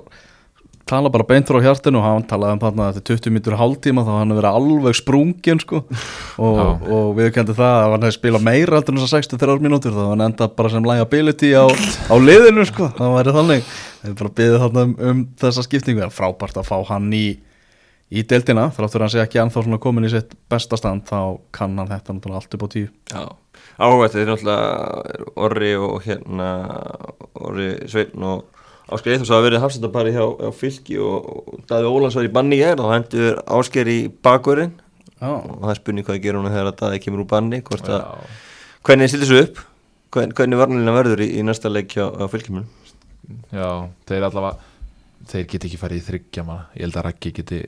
tala 0.90 1.12
bara 1.14 1.26
beint 1.30 1.50
frá 1.50 1.60
hjartinu 1.64 2.00
og 2.02 2.06
hann 2.06 2.26
talaði 2.30 2.58
um 2.58 2.62
þarna 2.64 2.88
eftir 2.92 3.06
20 3.12 3.36
mítur 3.36 3.58
hálftíma 3.60 4.06
þá 4.08 4.12
hann 4.16 4.34
hefur 4.34 4.42
verið 4.42 4.58
alveg 4.60 4.98
sprungin 5.00 5.62
sko. 5.64 5.84
Og, 6.40 6.60
og 6.88 7.08
við 7.18 7.34
kendi 7.36 7.52
það 7.58 7.74
að 7.76 7.94
hann 7.94 8.06
hefði 8.06 8.16
spilað 8.16 8.46
meira 8.46 8.78
heldur 8.78 8.96
en 8.96 9.02
þess 9.02 9.16
að 9.18 9.26
63 9.28 9.66
mínútur 9.66 9.96
þá 9.96 10.06
hann 10.08 10.24
enda 10.24 10.48
bara 10.56 10.72
sem 10.72 10.86
liability 10.88 11.50
á, 11.52 11.68
á 11.68 12.16
liðinu 12.16 12.64
sko, 12.70 12.88
það 12.96 13.16
væri 13.18 13.36
þannig. 13.36 13.74
Við 14.06 14.16
bara 14.22 14.34
byggðum 14.40 14.64
þarna 14.64 14.86
um, 14.86 14.96
um 15.10 15.22
þessa 15.42 15.66
skiptingu. 15.68 16.00
Það 16.00 16.08
er 16.08 16.16
frábært 16.16 16.62
að 16.62 16.70
fá 16.70 16.78
hann 16.94 17.12
í 17.12 17.26
í 18.10 18.24
deildina, 18.26 18.70
þráttur 18.74 19.06
hann 19.06 19.12
sé 19.14 19.22
ekki 19.22 19.42
ennþá 19.44 19.64
svona 19.66 19.80
komin 19.82 20.08
í 20.08 20.14
sitt 20.14 20.32
bestastand 20.50 21.06
þá 21.10 21.38
kann 21.54 21.78
hann 21.78 21.92
þetta 21.92 22.16
náttúrulega 22.16 22.42
allt 22.42 22.56
upp 22.58 22.66
á 22.66 22.70
tíu. 22.74 22.88
Já, 23.12 23.22
áhugvægt, 23.78 24.16
þetta 24.16 24.24
er 24.24 24.32
náttúrulega 24.32 25.36
Orri 25.46 25.74
og 25.78 26.08
hérna 26.08 26.50
Orri 27.38 27.70
Sveinn 27.92 28.26
og 28.26 28.59
Ásker 28.90 29.14
Eithors 29.14 29.32
hafa 29.34 29.46
verið 29.46 29.64
hafsendapari 29.64 30.14
hjá, 30.16 30.24
hjá 30.26 30.52
fylki 30.56 31.00
og, 31.04 31.28
og 31.30 31.66
Daði 31.70 31.90
Ólans 31.90 32.18
var 32.18 32.28
í 32.28 32.32
banni 32.34 32.60
í 32.60 32.64
er 32.66 32.82
og 32.82 32.94
hendur 32.94 33.42
Ásker 33.60 33.90
í 33.92 34.00
bakverðin 34.26 34.76
Já, 35.20 35.34
og 35.36 35.58
það 35.60 35.74
er 35.74 35.82
spurning 35.82 36.08
hvað 36.08 36.22
gerir 36.24 36.40
hún 36.40 36.50
þegar 36.50 36.72
að 36.72 36.80
Daði 36.84 37.02
kemur 37.04 37.26
úr 37.26 37.30
banni 37.30 37.60
að, 37.62 38.06
hvernig 38.88 39.06
þið 39.06 39.14
stillir 39.14 39.30
svo 39.30 39.42
upp? 39.44 39.64
Hvern, 40.10 40.34
hvernig 40.34 40.58
varnalina 40.58 40.96
verður 40.96 41.22
í, 41.22 41.28
í 41.38 41.46
næsta 41.46 41.70
leik 41.70 41.94
hjá, 41.94 42.08
hjá 42.08 42.30
fylkimur 42.32 42.66
já, 43.54 43.68
þeir 44.10 44.26
allavega 44.26 44.70
þeir 45.30 45.50
geti 45.52 45.70
ekki 45.70 45.80
farið 45.80 46.00
í 46.00 46.06
þryggja 46.08 46.46
manna. 46.48 46.70
Ég 46.74 46.88
held 46.88 46.98
að 46.98 47.06
Raggi 47.06 47.34
geti 47.36 47.60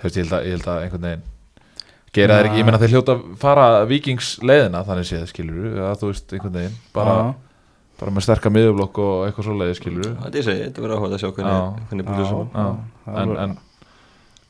veist, 0.00 0.16
ég, 0.16 0.22
held 0.22 0.36
að, 0.38 0.46
ég 0.46 0.56
held 0.56 0.70
að 0.70 0.84
einhvern 0.84 1.08
veginn 1.08 1.26
gera 2.14 2.38
þeir 2.38 2.48
ekki, 2.48 2.60
ég 2.60 2.68
meina 2.68 2.80
þeir 2.80 2.94
hljóta 2.94 3.16
fara 3.40 3.66
vikingsleiðina 3.88 4.84
þannig 4.86 5.08
séð 5.08 5.26
skilur 5.28 5.82
að 5.90 6.00
þú 6.00 6.12
veist 6.12 6.34
einhvern 6.34 6.56
veginn 6.56 6.78
bara, 6.94 7.16
bara 7.98 8.12
með 8.14 8.26
sterka 8.28 8.50
miðurblokk 8.54 8.98
og 9.04 9.14
eitthvað 9.28 9.48
svo 9.48 9.56
leiði 9.58 9.78
skilur 9.78 10.10
Það 10.18 10.36
er 10.40 10.48
þetta 10.48 10.84
verður 10.84 10.98
áhugað 10.98 11.16
að 11.16 11.22
sjá 11.24 11.30
hvernig, 11.38 11.54
Já. 11.54 11.86
hvernig 11.88 12.08
búið 12.08 12.28
saman 12.28 12.52
Já, 12.54 12.66
en, 13.22 13.32
en 13.44 13.56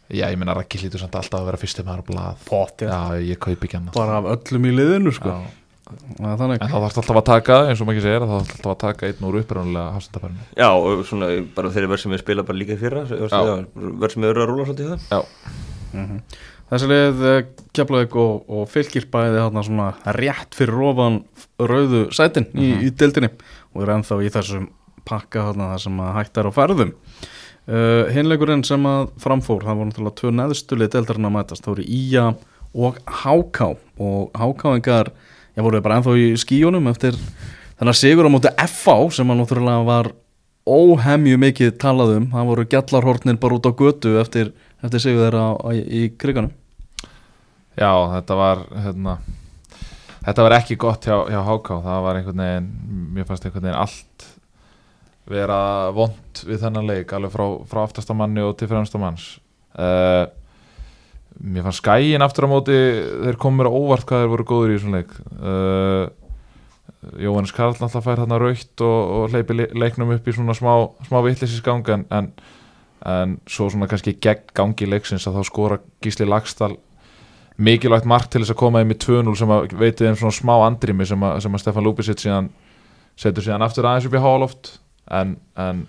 já, 0.09 0.25
ég 0.33 0.39
meina 0.41 0.57
Raggi 0.57 0.81
hlýtur 0.83 1.03
samt 1.05 1.17
alltaf 1.21 1.41
að 1.43 1.49
vera 1.51 1.61
fyrsti 1.61 1.85
maður 1.87 2.03
á 2.05 2.09
blað. 2.09 2.43
Pott, 2.49 2.85
já, 2.85 2.99
ég 3.21 3.41
kaupi 3.45 3.69
ekki 3.69 3.77
hann 3.79 3.89
bara 3.97 4.19
af 4.23 4.29
öllum 4.37 4.69
í 4.69 4.75
liðinu 4.77 5.13
sko. 5.17 5.33
Já. 5.35 5.57
Það 5.89 6.35
þannig. 6.43 6.59
En 6.61 6.69
þá 6.69 6.75
þarf 6.85 6.99
alltaf 7.01 7.19
að 7.19 7.27
taka, 7.31 7.59
eins 7.71 7.81
og 7.81 7.89
maður 7.89 8.05
segir 8.05 8.25
þá 8.25 8.29
þarf 8.35 8.51
alltaf 8.53 8.73
að 8.75 8.81
taka 8.83 9.09
einn 9.09 9.25
úr 9.29 9.39
uppröðunulega 9.41 9.95
hafsendabærinu 9.95 10.47
Já, 10.61 10.69
og 10.77 11.01
svona 11.09 11.29
bara 11.57 11.71
þeirri 11.73 11.89
verð 11.95 12.03
sem 12.05 12.13
við 12.13 12.21
spila 12.25 12.45
bara 12.49 12.61
líka 12.61 12.77
í 12.77 12.81
fyrra 12.83 13.05
verð 13.09 14.13
sem 14.13 14.25
við 14.27 14.31
eru 14.35 14.45
að 14.45 14.51
rúla 14.53 14.67
svolítið 14.69 14.85
í 14.85 14.93
það. 14.93 15.09
Já, 15.17 15.21
Mhm. 15.89 16.19
Þessi 16.69 16.85
lið 16.91 17.21
Keflavík 17.73 18.17
og, 18.21 18.43
og 18.53 18.67
fylgir 18.69 19.07
bæði 19.09 19.39
þarna 19.41 19.63
svona 19.65 19.87
rétt 20.19 20.53
fyrir 20.59 20.83
ofan 20.85 21.15
rauðu 21.59 22.05
sætin 22.15 22.47
í, 22.55 22.71
í 22.87 22.91
dildinni 22.95 23.33
og 23.75 23.83
er 23.83 23.95
ennþá 23.97 24.21
í 24.23 24.31
þessum 24.35 24.69
pakka 25.09 25.49
þarna 25.49 25.73
það 25.73 25.83
sem 25.87 26.01
að 26.05 26.15
hægt 26.19 26.39
er 26.39 26.49
á 26.49 26.53
ferðum. 26.55 26.93
Uh, 27.69 28.05
Hinleikurinn 28.15 28.65
sem 28.65 28.87
að 28.89 29.11
framfór 29.21 29.67
það 29.67 29.81
voru 29.81 29.91
náttúrulega 29.91 30.19
tvö 30.21 30.33
neðstulið 30.37 30.93
dildarinn 30.95 31.29
að 31.29 31.35
mætast 31.35 31.67
það 31.67 31.75
voru 31.75 31.89
Ía 31.99 32.27
og 32.79 33.01
Háká. 33.23 33.69
Og 34.01 34.39
Hákáingar 34.39 35.13
ég 35.57 35.67
voru 35.67 35.83
bara 35.85 35.99
ennþá 35.99 36.15
í 36.17 36.31
skíunum 36.41 36.89
eftir 36.93 37.19
þennan 37.81 37.99
sigur 37.99 38.29
á 38.29 38.33
móti 38.33 38.55
FA 38.71 38.97
sem 39.13 39.29
að 39.29 39.43
náttúrulega 39.43 39.85
var 39.89 40.13
óhemju 40.69 41.41
mikið 41.41 41.77
talað 41.81 42.15
um. 42.19 42.31
Það 42.33 42.49
voru 42.53 42.67
gjallarhornin 42.73 43.41
bara 43.41 43.59
út 43.59 43.69
á 43.69 43.73
götu 43.73 44.15
eftir, 44.21 44.53
eftir 44.85 45.05
sigur 45.05 45.27
þeirra 45.27 45.75
í 45.75 46.09
kriganum. 46.21 46.55
Já, 47.79 47.93
þetta 48.17 48.39
var 48.39 48.65
hérna, 48.75 49.19
þetta 50.29 50.47
var 50.47 50.57
ekki 50.61 50.79
gott 50.81 51.09
hjá, 51.09 51.17
hjá 51.33 51.41
HK 51.45 51.79
það 51.85 52.03
var 52.07 52.21
einhvern 52.21 52.45
veginn, 52.45 52.71
mér 53.17 53.29
fannst 53.29 53.47
einhvern 53.49 53.69
veginn 53.69 53.81
allt 53.83 54.29
vera 55.29 55.61
vond 55.93 56.43
við 56.49 56.63
þennan 56.63 56.89
leik, 56.89 57.13
alveg 57.13 57.35
frá, 57.35 57.47
frá 57.69 57.83
aftastamanni 57.85 58.45
og 58.47 58.55
til 58.61 58.71
fremstamanns 58.71 59.27
uh, 59.77 60.25
mér 61.39 61.67
fannst 61.67 61.83
skæin 61.83 62.25
aftur 62.25 62.49
á 62.49 62.53
móti, 62.53 62.77
þeir 63.27 63.37
komur 63.41 63.69
óvart 63.71 64.07
hvað 64.09 64.25
þeir 64.25 64.33
voru 64.33 64.47
góður 64.49 64.73
í 64.73 64.79
þessum 64.79 64.97
leik. 64.97 65.13
Uh, 65.39 66.09
Jóhannes 67.23 67.53
Karl 67.55 67.77
alltaf 67.77 68.03
fær 68.03 68.19
þarna 68.19 68.41
raukt 68.43 68.83
og, 68.83 68.97
og 69.15 69.29
hleypi 69.31 69.55
le- 69.55 69.69
leiknum 69.79 70.11
upp 70.17 70.27
í 70.27 70.35
svona 70.35 70.57
smá, 70.57 70.73
smá 71.07 71.21
vittlisisgang 71.23 71.87
en, 71.95 72.03
en, 72.11 72.33
en 73.07 73.37
svo 73.47 73.69
svona 73.71 73.87
kannski 73.91 74.17
gegn 74.19 74.51
gangi 74.59 74.89
leiksins 74.91 75.29
að 75.31 75.39
þá 75.39 75.47
skora 75.47 75.79
Gísli 76.03 76.27
Lagstall 76.27 76.75
mikilvægt 77.59 78.07
mark 78.09 78.29
til 78.31 78.43
þess 78.45 78.55
að 78.55 78.61
koma 78.61 78.83
í 78.85 78.97
2-0 79.03 79.35
sem 79.39 79.51
að 79.55 79.73
veitið 79.81 80.07
þeim 80.09 80.19
svona 80.21 80.37
smá 80.37 80.55
andrými 80.69 81.07
sem 81.09 81.25
að, 81.27 81.41
sem 81.45 81.57
að 81.59 81.63
Stefan 81.65 81.87
Lúbisitt 81.87 82.23
síðan 82.23 82.51
setur 83.19 83.43
síðan 83.47 83.65
aftur 83.67 83.89
aðeins 83.91 84.07
upp 84.07 84.15
í 84.15 84.23
hálóft 84.23 84.71
en, 85.11 85.35
en 85.59 85.81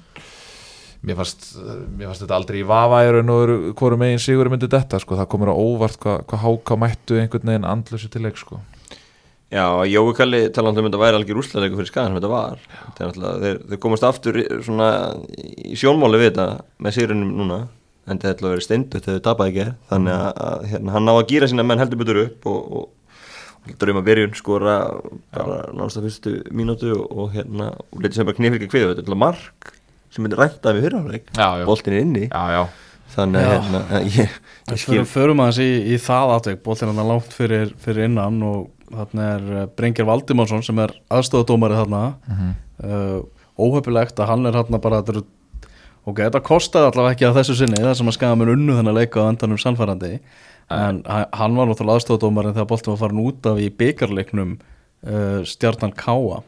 mér 1.06 1.20
fannst, 1.20 1.52
þetta 2.24 2.36
aldrei 2.40 2.60
í 2.64 2.66
raun 3.16 3.30
og 3.36 3.54
hvorum 3.80 4.02
megin 4.02 4.20
sigur 4.24 4.50
myndi 4.52 4.68
þetta 4.72 5.00
sko, 5.04 5.16
það 5.20 5.30
komur 5.32 5.54
á 5.54 5.56
óvart 5.56 6.00
hvað 6.02 6.26
hva 6.32 6.42
háka 6.42 6.80
mættu 6.82 7.20
einhvern 7.22 7.54
veginn 7.54 7.70
andlösi 7.70 8.10
til 8.12 8.26
leik 8.26 8.40
sko. 8.42 8.60
Já, 9.50 9.64
Jói 9.90 10.12
Kalli 10.14 10.42
talandi 10.54 10.82
um 10.84 10.90
þetta 10.90 11.00
væri 11.02 11.18
algjör 11.18 11.40
úrslagleikur 11.42 11.80
fyrir 11.80 11.90
skagan 11.90 12.12
sem 12.12 12.20
þetta 12.20 12.34
var 12.34 12.60
þeir, 13.00 13.62
þeir 13.72 13.80
komast 13.82 14.06
aftur 14.06 14.38
í- 14.38 14.50
svona 14.66 14.90
í 15.66 15.78
sjónmáli 15.80 16.20
við 16.22 16.28
þetta 16.34 16.46
með 16.86 16.98
sérunum 17.00 17.32
núna 17.40 17.58
en 18.10 18.22
þetta 18.22 18.32
hefði 18.34 18.54
verið 18.54 18.66
steindu 18.66 19.02
þegar 19.04 19.20
þau 19.20 19.26
tapaði 19.30 19.52
ekki 19.54 19.74
þannig 19.92 20.16
að, 20.16 20.30
að 20.50 20.70
hérna, 20.74 20.96
hann 20.96 21.06
ná 21.08 21.14
að 21.16 21.28
gýra 21.32 21.50
sína 21.52 21.66
menn 21.68 21.82
heldur 21.82 22.02
betur 22.02 22.22
upp 22.26 22.48
og, 22.50 22.72
og, 22.80 23.18
og 23.70 23.80
drauma 23.84 24.04
byrjun 24.06 24.38
skora 24.40 24.78
bara 25.36 25.60
náttúrulega 25.70 26.06
fyrstu 26.08 26.36
mínútu 26.56 26.94
og, 26.96 27.06
og 27.10 27.36
hérna 27.36 27.72
og 27.78 28.04
letið 28.04 28.22
sem 28.22 28.30
bara 28.30 28.40
knifrika 28.42 28.72
kviðu 28.72 28.92
þetta 28.94 29.04
er 29.04 29.08
alltaf 29.08 29.24
mark 29.26 29.74
sem 30.10 30.26
í 30.26 30.84
fyrirháleik 30.84 31.30
Já, 31.36 31.48
já. 31.62 31.66
boltin 31.66 31.94
er 31.94 32.02
inni. 32.04 32.26
Já, 32.30 32.44
já, 32.56 32.64
þannig 33.14 33.46
að 33.46 33.52
hérna, 33.54 33.82
að 33.90 34.08
ég, 34.08 34.18
ég 34.18 34.74
Við 34.74 34.82
skil 34.84 35.06
förum, 35.10 35.42
aðeins 35.44 35.62
í, 35.64 35.70
í 35.94 36.00
það 36.02 36.36
atveg 36.36 36.62
bóltinn 36.66 36.92
hann 36.94 37.10
langt 37.10 37.34
fyrir, 37.36 37.74
fyrir 37.82 38.10
innan 38.10 38.42
og 38.46 38.70
þarna 38.90 39.28
er 39.36 39.50
uh, 39.54 39.66
Brengir 39.78 40.08
Valdimarsson 40.10 40.66
sem 40.66 40.82
er 40.82 40.96
aðstofadómari 41.14 41.78
þarna. 41.78 42.02
Uh, 42.82 43.20
óhöpilegt 43.60 44.20
að 44.22 44.32
hann 44.32 44.50
er 44.50 44.58
þarna 44.58 44.82
bara 44.82 45.02
þetta 45.02 45.16
eru, 45.16 45.26
ok, 46.10 46.20
þetta 46.26 46.42
kostaði 46.46 46.90
allavega 46.92 47.16
ekki 47.16 47.28
að 47.30 47.38
þessu 47.40 47.56
sinni 47.62 47.80
það 47.84 47.96
sem 48.00 48.12
að 48.12 48.16
skaga 48.18 48.38
mér 48.42 48.52
unnu 48.56 48.76
þennan 48.80 48.98
leika 48.98 49.24
á 49.26 49.30
endanum 49.32 49.60
sannfærandi. 49.62 50.12
En 50.70 51.00
ha- 51.10 51.26
hann 51.40 51.56
var 51.58 51.70
náttúrulega 51.70 51.98
aðstofadómari 52.02 52.52
þegar 52.54 52.68
bóltinn 52.70 52.94
var 52.94 53.00
farin 53.02 53.24
út 53.26 53.48
af 53.50 53.58
í 53.64 53.70
byggarleiknum 53.80 54.52
uh, 54.60 55.40
stjarnan 55.50 55.96
Káa. 55.98 56.44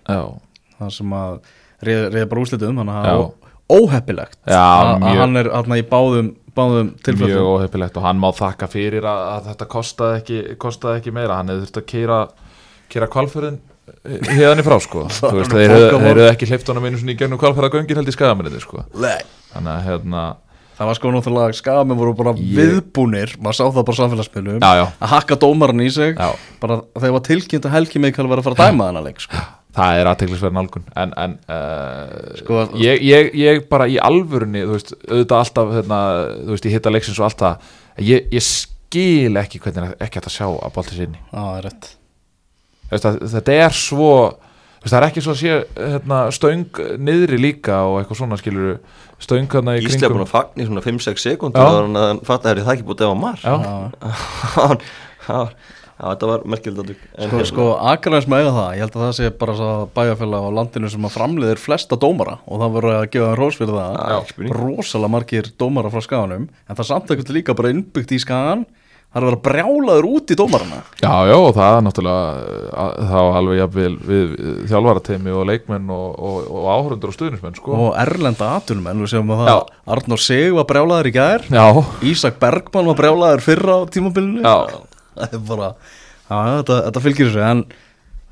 Það 0.77 0.91
sem 0.97 1.15
að 1.17 1.39
reyði 1.87 2.27
bara 2.29 2.43
úslitum 2.45 2.77
þannig 2.81 2.99
að 2.99 3.07
það 3.07 3.23
er 3.23 3.81
óheppilegt. 3.81 4.37
Að, 4.45 4.91
mjög- 5.01 5.19
hann 5.23 5.41
er 5.41 5.49
þarna 5.55 5.79
í 5.81 5.85
báðum, 5.89 6.29
báðum 6.57 6.87
mjög 6.91 7.03
tilfellum 7.07 7.49
óheppilegt 7.55 7.97
og 7.97 8.03
hann 8.05 8.19
má 8.21 8.29
þakka 8.35 8.67
fyrir 8.73 9.05
að, 9.07 9.21
að 9.37 9.49
þetta 9.51 9.67
kostaði 9.71 10.19
ekki, 10.21 10.39
kostaði 10.61 11.01
ekki 11.01 11.13
meira. 11.15 11.37
Hann 11.39 11.49
hefði 11.53 11.65
þurft 11.69 11.81
að 11.81 11.89
keira, 11.93 12.17
keira 12.91 13.09
hérðan 14.31 14.61
í 14.61 14.65
frá 14.67 14.77
sko. 14.83 15.07
Veist, 15.37 15.51
þeir 15.51 15.75
eru 16.11 16.27
ekki 16.29 16.47
hleypt 16.49 16.69
honum 16.71 16.87
einu 16.87 17.01
svona 17.01 17.15
í 17.15 17.19
gegnum 17.19 17.41
kvalförðagöngin 17.41 18.01
held 18.01 18.11
í 18.11 18.15
skagaminni 18.15 18.61
sko. 18.63 18.85
Þannig 18.95 19.73
að 19.75 19.83
hérna 19.89 20.23
Það 20.81 20.87
var 20.89 20.97
sko 20.97 21.09
náttúrulega 21.13 21.53
skamenn 21.59 21.97
voru 21.99 22.11
bara 22.17 22.31
Ég- 22.39 22.55
viðbúnir, 22.57 23.35
maður 23.37 23.57
sá 23.59 23.63
það 23.67 23.83
bara 23.85 23.93
á 23.93 23.99
samfélagsmiðlum 23.99 24.63
að 24.65 25.11
hakka 25.11 25.35
dómaran 25.37 25.83
í 25.83 25.89
sig. 25.93 26.15
Já. 26.17 26.31
bara 26.63 26.77
þegar 26.97 27.13
var 27.13 27.23
tilkynnt 27.27 27.67
að 27.69 27.75
Helgi 27.75 28.01
Mikael 28.01 28.25
var 28.31 28.41
að 28.41 28.47
fara 28.47 28.55
að 28.57 28.71
dæma 28.71 28.87
þennan 28.87 29.05
leik 29.05 29.21
sko. 29.21 29.43
það 29.77 29.99
er 29.99 30.09
aðteglisverð 30.09 30.55
nálgun. 30.57 30.87
En, 30.97 31.13
en 31.21 31.35
uh, 31.53 32.33
Sko, 32.41 32.63
ég, 32.81 33.03
ég, 33.05 33.29
ég 33.37 33.61
bara 33.69 33.85
í 33.85 33.99
alvörunni 34.01 34.65
þú 34.65 34.73
veist, 34.79 34.95
auðvitað 35.05 35.37
alltaf 35.43 35.71
hérna, 35.77 35.99
þú 36.41 36.55
veist, 36.55 36.65
ég 36.65 36.73
hitta 36.79 36.95
leiksins 36.95 37.21
og 37.21 37.29
allt 37.29 37.43
það 37.45 37.71
ég, 38.09 38.25
ég 38.33 38.47
skil 38.49 39.37
ekki 39.43 39.61
hvernig 39.61 39.93
er 39.93 40.07
ekki 40.07 40.23
að 40.25 40.33
sjá 40.33 40.47
að 40.49 40.73
bolti 40.79 40.97
sinni 40.97 41.21
Já, 41.21 41.37
það 41.37 41.57
er 41.61 41.67
rétt 41.69 41.91
Þú 41.91 41.93
veist, 41.93 41.99
að, 42.01 42.80
þetta 42.91 43.57
er 43.57 43.75
svo 43.75 44.13
það 44.81 44.97
er 44.97 45.07
ekki 45.07 45.23
svo 45.23 45.35
að 45.35 45.41
sé 45.41 45.57
hérna, 45.77 46.21
stöng 46.33 46.81
niðri 47.01 47.37
líka 47.41 47.83
og 47.87 47.99
eitthvað 48.01 48.21
svona 48.23 48.39
skilur 48.41 48.79
stöng 49.21 49.45
hérna 49.51 49.75
í 49.77 49.83
Íslega 49.85 50.09
búin 50.09 50.23
kringum 50.23 50.25
að 50.25 50.33
fagna 50.33 50.63
í 50.63 50.69
svona 50.69 50.85
5-6 50.85 51.27
sekundur 51.27 51.61
Já. 51.61 51.67
og 51.67 51.99
hann 51.99 52.23
fatt 52.25 52.47
að 52.49 52.63
það 52.63 52.73
ekki 52.75 52.87
búið 52.87 52.97
að 52.97 53.03
defa 53.05 53.19
mark 53.21 53.43
Já. 53.49 53.53
Já. 55.27 55.41
Já, 56.01 56.15
þetta 56.15 56.27
var 56.31 56.45
merkjöld 56.49 56.79
Sko, 57.13 57.39
sko 57.45 57.65
Akranes 57.91 58.25
með 58.25 58.39
eiga 58.41 58.53
það, 58.55 58.69
ég 58.73 58.81
held 58.81 58.95
að 58.95 59.03
það 59.03 59.11
sé 59.19 59.27
bara 59.37 59.55
svo 59.59 59.73
bæjarfélag 59.93 60.45
á 60.49 60.57
landinu 60.57 60.89
sem 60.89 61.05
að 61.05 61.13
framleiðir 61.13 61.61
flesta 61.61 61.97
dómara 62.01 62.39
og 62.41 62.63
það 62.63 62.71
voru 62.73 62.93
að 62.95 63.03
gefa 63.13 63.27
þeim 63.27 63.37
rós 63.37 63.59
fyrir 63.59 63.75
það 63.77 64.55
rosalega 64.57 65.13
margir 65.13 65.49
dómara 65.61 65.91
frá 65.93 66.01
skaganum 66.01 66.47
en 66.49 66.79
það 66.79 66.89
samt 66.89 67.13
ekkert 67.13 67.33
líka 67.35 67.53
bara 67.59 67.73
innbyggt 67.75 68.15
í 68.17 68.19
skagan 68.23 68.65
það 69.11 69.19
er 69.19 69.25
að 69.25 69.27
vera 69.27 69.39
brjálaður 69.45 70.05
út 70.07 70.31
í 70.31 70.37
dómarana 70.39 70.77
Já, 71.01 71.13
já, 71.27 71.35
og 71.35 71.49
það 71.57 71.75
er 71.77 71.85
náttúrulega 71.87 72.21
að, 72.83 72.93
þá 73.11 73.17
alveg 73.41 73.59
jafnvel 73.59 73.91
við, 74.07 74.29
við 74.37 74.61
þjálfarateimi 74.71 75.35
og 75.35 75.45
leikmenn 75.51 75.91
og, 75.97 76.07
og, 76.29 76.37
og 76.47 76.69
áhörundur 76.71 77.11
og 77.11 77.17
stuðnismenn 77.17 77.57
sko. 77.59 77.75
og 77.75 77.99
erlenda 77.99 78.53
atvinnumenn, 78.55 79.03
við 79.03 79.11
séum 79.15 79.33
að 79.35 79.43
það. 79.43 79.75
Arnór 79.97 80.23
Sig 80.23 80.55
var 80.55 80.69
brjálaður 80.71 81.11
í 81.11 81.15
gær 81.19 81.47
Já, 81.51 81.65
Ísak 82.13 82.39
Bergmann 82.41 82.87
var 82.93 82.99
brjálaður 83.03 83.45
fyrra 83.49 83.77
á 83.77 83.79
tímabilinu 83.91 84.45
Já. 84.47 84.57
það 85.19 85.37
er 85.39 85.47
bara 85.51 85.71
já, 85.75 86.35
þetta, 86.61 86.81
þetta 86.87 87.05
fylgir 87.07 87.27
þessu 87.31 87.45
en 87.51 87.65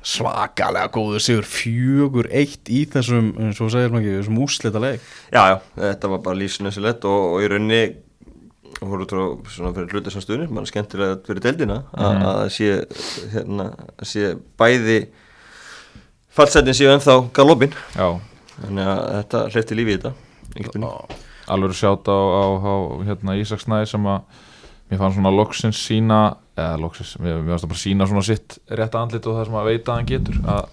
svakalega 0.00 0.88
góðu 0.94 1.18
sigur 1.20 1.44
fjögur 1.44 2.28
eitt 2.32 2.70
í 2.72 2.86
þessum 2.88 3.34
eins 3.36 3.58
og 3.60 3.66
þú 3.66 3.72
segir 3.74 3.90
maður 3.92 4.06
ekki, 4.06 4.14
þessum 4.22 4.38
úslita 4.46 4.80
leik 4.80 5.02
Já, 5.28 5.42
já, 5.44 5.56
þetta 5.76 6.10
var 6.14 6.22
bara 6.24 6.40
lífsnössilegt 6.40 7.04
og, 7.04 7.26
og 7.34 7.44
í 7.44 7.50
rauninni 7.52 7.82
voru 8.80 9.06
trá 9.08 9.22
svona 9.52 9.72
fyrir 9.76 9.92
hluta 9.92 10.12
sem 10.12 10.22
stuðnir 10.24 10.50
mann 10.50 10.64
er 10.64 10.70
skemmtilega 10.70 11.18
fyrir 11.26 11.44
deildina 11.44 11.80
að 11.92 12.20
að 12.30 12.42
sé 12.56 12.70
hérna, 13.34 13.66
að 14.00 14.08
sé 14.08 14.30
bæði 14.60 14.98
fallsetin 16.36 16.76
séu 16.78 16.92
ennþá 16.94 17.16
galopin 17.36 17.74
þannig 18.60 18.92
að 18.92 19.02
þetta 19.18 19.42
hleyfti 19.54 19.78
lífi 19.80 19.96
í 19.96 19.98
þetta 19.98 20.14
alveg 21.50 21.74
sjátt 21.76 22.08
á, 22.08 22.18
á, 22.18 22.44
á 22.62 22.74
hérna, 23.08 23.36
Ísak 23.40 23.62
Snæði 23.64 23.90
sem 23.92 24.06
að 24.06 24.20
mér 24.90 25.00
fann 25.02 25.14
svona 25.16 25.32
loksins 25.34 25.80
sína 25.86 26.20
eða 26.58 26.78
loksins, 26.82 27.16
mér, 27.22 27.42
fannst 27.46 27.66
að 27.66 27.72
bara 27.72 27.82
sína 27.82 28.08
svona 28.10 28.24
sitt 28.26 28.58
rétta 28.68 29.02
andlit 29.02 29.26
og 29.26 29.38
það 29.38 29.48
sem 29.48 29.58
að 29.60 29.68
veita 29.70 29.92
að 29.92 29.98
hann 30.00 30.10
getur 30.10 30.40
að 30.54 30.64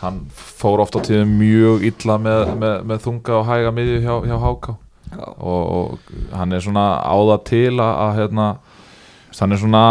hann 0.00 0.20
fór 0.32 0.80
oft 0.80 0.96
á 0.96 1.00
tíðum 1.04 1.34
mjög 1.40 1.82
illa 1.90 2.16
með, 2.22 2.54
með, 2.60 2.76
með 2.88 3.02
þunga 3.04 3.34
og 3.36 3.48
hæga 3.50 3.72
miðju 3.76 3.98
hjá, 4.04 4.14
hjá 4.30 4.36
Háká. 4.40 4.76
Og, 5.18 5.62
og 5.76 6.12
hann 6.36 6.52
er 6.54 6.64
svona 6.64 6.84
áða 7.02 7.38
til 7.50 7.72
að, 7.76 7.94
að 8.04 8.12
hérna 8.20 8.48
hann 9.40 9.54
er 9.54 9.60
svona, 9.62 9.82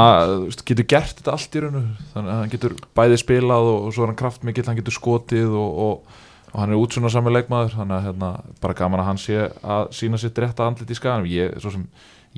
getur 0.67 0.85
gert 0.89 1.19
þetta 1.19 1.33
allt 1.33 1.55
í 1.55 1.63
raunu, 1.63 1.83
þannig 2.13 2.33
að 2.33 2.41
hann 2.41 2.51
getur 2.53 2.75
bæði 2.97 3.19
spilað 3.21 3.69
og, 3.71 3.77
og 3.87 3.95
svo 3.95 4.03
er 4.03 4.11
hann 4.11 4.19
kraftmikill, 4.19 4.65
hann 4.67 4.79
getur 4.79 4.95
skotið 4.95 5.55
og, 5.57 5.79
og, 5.85 6.19
hann 6.53 6.73
er 6.73 6.81
útsunna 6.81 7.11
sami 7.13 7.33
leikmaður, 7.33 7.75
þannig 7.77 7.95
að 7.97 8.07
hérna, 8.09 8.29
bara 8.61 8.77
gaman 8.77 9.03
að 9.03 9.09
hann 9.09 9.21
sé 9.21 9.41
að 9.47 9.91
sína 9.95 10.19
sitt 10.21 10.39
rétta 10.41 10.67
andlit 10.67 10.91
í 10.91 10.97
skaganum, 10.97 11.29
ég, 11.31 11.55
sem 11.63 11.85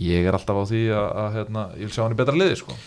ég 0.02 0.28
er 0.28 0.38
alltaf 0.38 0.62
á 0.62 0.64
því 0.70 0.84
að, 0.94 1.08
að 1.24 1.38
hérna, 1.40 1.68
ég 1.80 1.90
vil 1.90 1.96
sjá 1.96 2.04
hann 2.06 2.16
í 2.16 2.20
betra 2.22 2.38
liði, 2.38 2.60
sko 2.62 2.78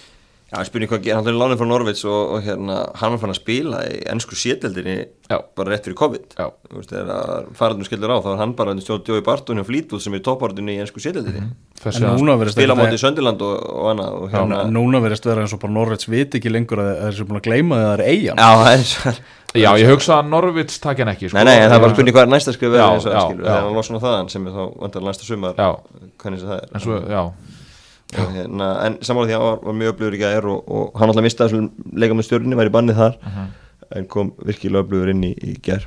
Já, 0.54 0.60
ég 0.62 0.68
spurning 0.70 0.90
hvað 0.92 1.00
gerir, 1.02 1.16
hann 1.18 1.26
er 1.32 1.34
lánið 1.34 1.58
frá 1.58 1.66
Norvits 1.66 2.04
og, 2.06 2.32
og 2.36 2.44
hérna, 2.46 2.76
hann 3.00 3.14
var 3.16 3.20
fann 3.24 3.32
að 3.34 3.38
spila 3.40 3.80
í 3.90 3.96
ennsku 4.12 4.36
sételdinni 4.38 4.94
Já. 5.26 5.38
bara 5.58 5.72
rétt 5.74 5.88
fyrir 5.88 5.96
COVID. 5.98 6.24
Já. 6.38 6.46
Þú 6.70 6.78
veist, 6.78 6.92
þegar 6.94 7.48
farðunum 7.58 7.88
skildur 7.88 8.14
á 8.14 8.16
þá 8.22 8.28
var 8.30 8.38
hann 8.44 8.54
bara 8.58 8.74
stjórn 8.78 9.02
Jói 9.10 9.24
Barton 9.26 9.58
og 9.62 9.66
Fleetwood 9.66 10.04
sem 10.04 10.14
er 10.14 10.22
toppártunni 10.24 10.76
í 10.76 10.80
ennsku 10.84 11.02
sételdinni 11.02 11.42
Þessi 11.82 12.00
en 12.00 12.06
að- 12.12 12.20
núna 12.22 12.36
verðist 12.38 12.54
spila 12.60 12.76
mótið 12.78 13.00
Söndiland 13.02 13.42
og, 13.44 13.54
og 13.74 13.88
annað 13.92 14.12
og 14.20 14.26
Já, 14.30 14.36
hérna 14.38 14.60
núna 14.70 15.00
verðist 15.02 15.26
vera 15.26 15.42
eins 15.42 15.52
og 15.56 15.60
bara 15.64 15.74
Norveits 15.74 16.06
viti 16.08 16.38
ekki 16.38 16.52
lengur 16.54 16.78
að 16.84 16.90
að 16.94 17.02
þeir 17.08 17.18
séu 17.18 17.26
búin 17.28 17.40
að 17.42 17.48
gleyma 17.50 17.74
að 17.74 17.84
það 17.84 17.94
er 17.98 18.04
eigin 18.14 18.38
Já, 18.38 18.50
það 18.62 18.70
er 18.74 18.86
svo 18.94 19.14
Já, 19.54 19.70
ég 19.78 19.86
hugsa 19.86 20.16
að 20.18 20.30
Norvits 20.32 20.80
takja 20.82 21.04
hann 21.04 21.12
ekki, 21.14 21.28
sko. 21.30 21.36
Nei, 21.38 21.44
nei, 21.46 21.68
það 21.68 21.76
er 21.76 21.82
bara 21.84 21.94
spurning 21.94 22.14
hvað 22.16 22.24
er 22.24 22.32
næsta 22.32 22.54
skrif 22.56 22.72
hérna, 28.14 28.68
en 28.86 28.96
samanlega 29.02 29.30
því 29.30 29.34
að 29.34 29.40
hann 29.40 29.48
var, 29.50 29.58
var 29.68 29.76
mjög 29.80 29.92
öflugur 29.94 30.14
í 30.16 30.20
gær 30.22 30.48
og, 30.52 30.60
og 30.68 30.98
hann 31.00 31.10
alltaf 31.12 31.24
mistaði 31.26 31.50
þessum 31.54 31.98
leika 32.02 32.14
með 32.18 32.26
stjórnni, 32.28 32.56
var 32.58 32.70
í 32.70 32.74
bannið 32.74 33.00
þar 33.02 33.16
Mhm. 33.24 33.46
en 33.98 34.06
kom 34.10 34.32
virkilega 34.44 34.84
öflugur 34.84 35.10
inn 35.12 35.24
í, 35.24 35.32
í 35.34 35.54
gær. 35.62 35.84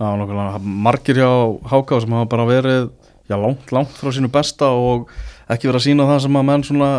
Já, 0.00 0.06
nokkulega, 0.18 0.58
margir 0.64 1.16
hjá 1.20 1.30
Háká 1.70 2.00
sem 2.00 2.10
hafa 2.16 2.28
bara 2.28 2.46
verið 2.48 2.90
já, 3.30 3.36
langt, 3.38 3.70
langt 3.72 3.92
frá 3.98 4.10
sínu 4.12 4.30
besta 4.32 4.70
og 4.74 5.08
ekki 5.48 5.68
verið 5.68 5.78
að 5.80 5.86
sína 5.86 6.06
það 6.08 6.20
sem 6.24 6.36
að 6.40 6.46
menn 6.48 6.64
svona 6.66 6.90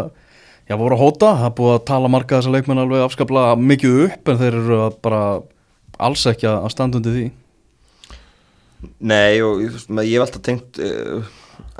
já, 0.69 0.75
voru 0.79 0.95
að 0.95 1.01
hóta, 1.03 1.31
það 1.41 1.55
búið 1.57 1.73
að 1.75 1.85
tala 1.89 2.07
marga 2.13 2.37
þessar 2.39 2.55
leikmenn 2.55 2.79
alveg 2.83 3.03
afskaplega 3.07 3.55
mikið 3.59 3.97
upp 4.05 4.29
en 4.31 4.37
þeir 4.39 4.59
eru 4.61 4.77
bara 5.03 5.23
alls 5.99 6.23
ekki 6.31 6.47
að 6.47 6.69
standa 6.71 6.97
undir 7.01 7.13
því. 7.17 7.25
Nei 8.99 9.39
og 9.43 9.61
ég, 9.63 9.75
ég 10.03 10.17
hef 10.17 10.25
alltaf 10.25 10.43
tengt 10.43 10.79
uh, 10.83 11.23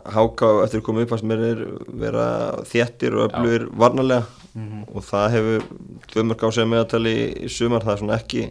háká 0.06 0.49
eftir 0.64 0.82
að 0.82 0.86
koma 0.88 1.04
upp 1.06 1.14
að 1.16 1.24
mér 1.30 1.43
er 1.47 1.62
vera 2.04 2.26
þéttir 2.70 3.16
og 3.18 3.30
öflugir 3.30 3.68
varnarlega. 3.72 4.26
Og 4.93 5.06
það 5.08 5.32
hefur 5.34 5.64
tvö 6.12 6.26
mörg 6.30 6.43
á 6.45 6.49
sig 6.54 6.68
meðatali 6.70 7.14
í, 7.14 7.30
í 7.45 7.49
sumar 7.49 7.86
það 7.86 7.93
er 7.93 8.01
svona 8.04 8.18
ekki, 8.20 8.43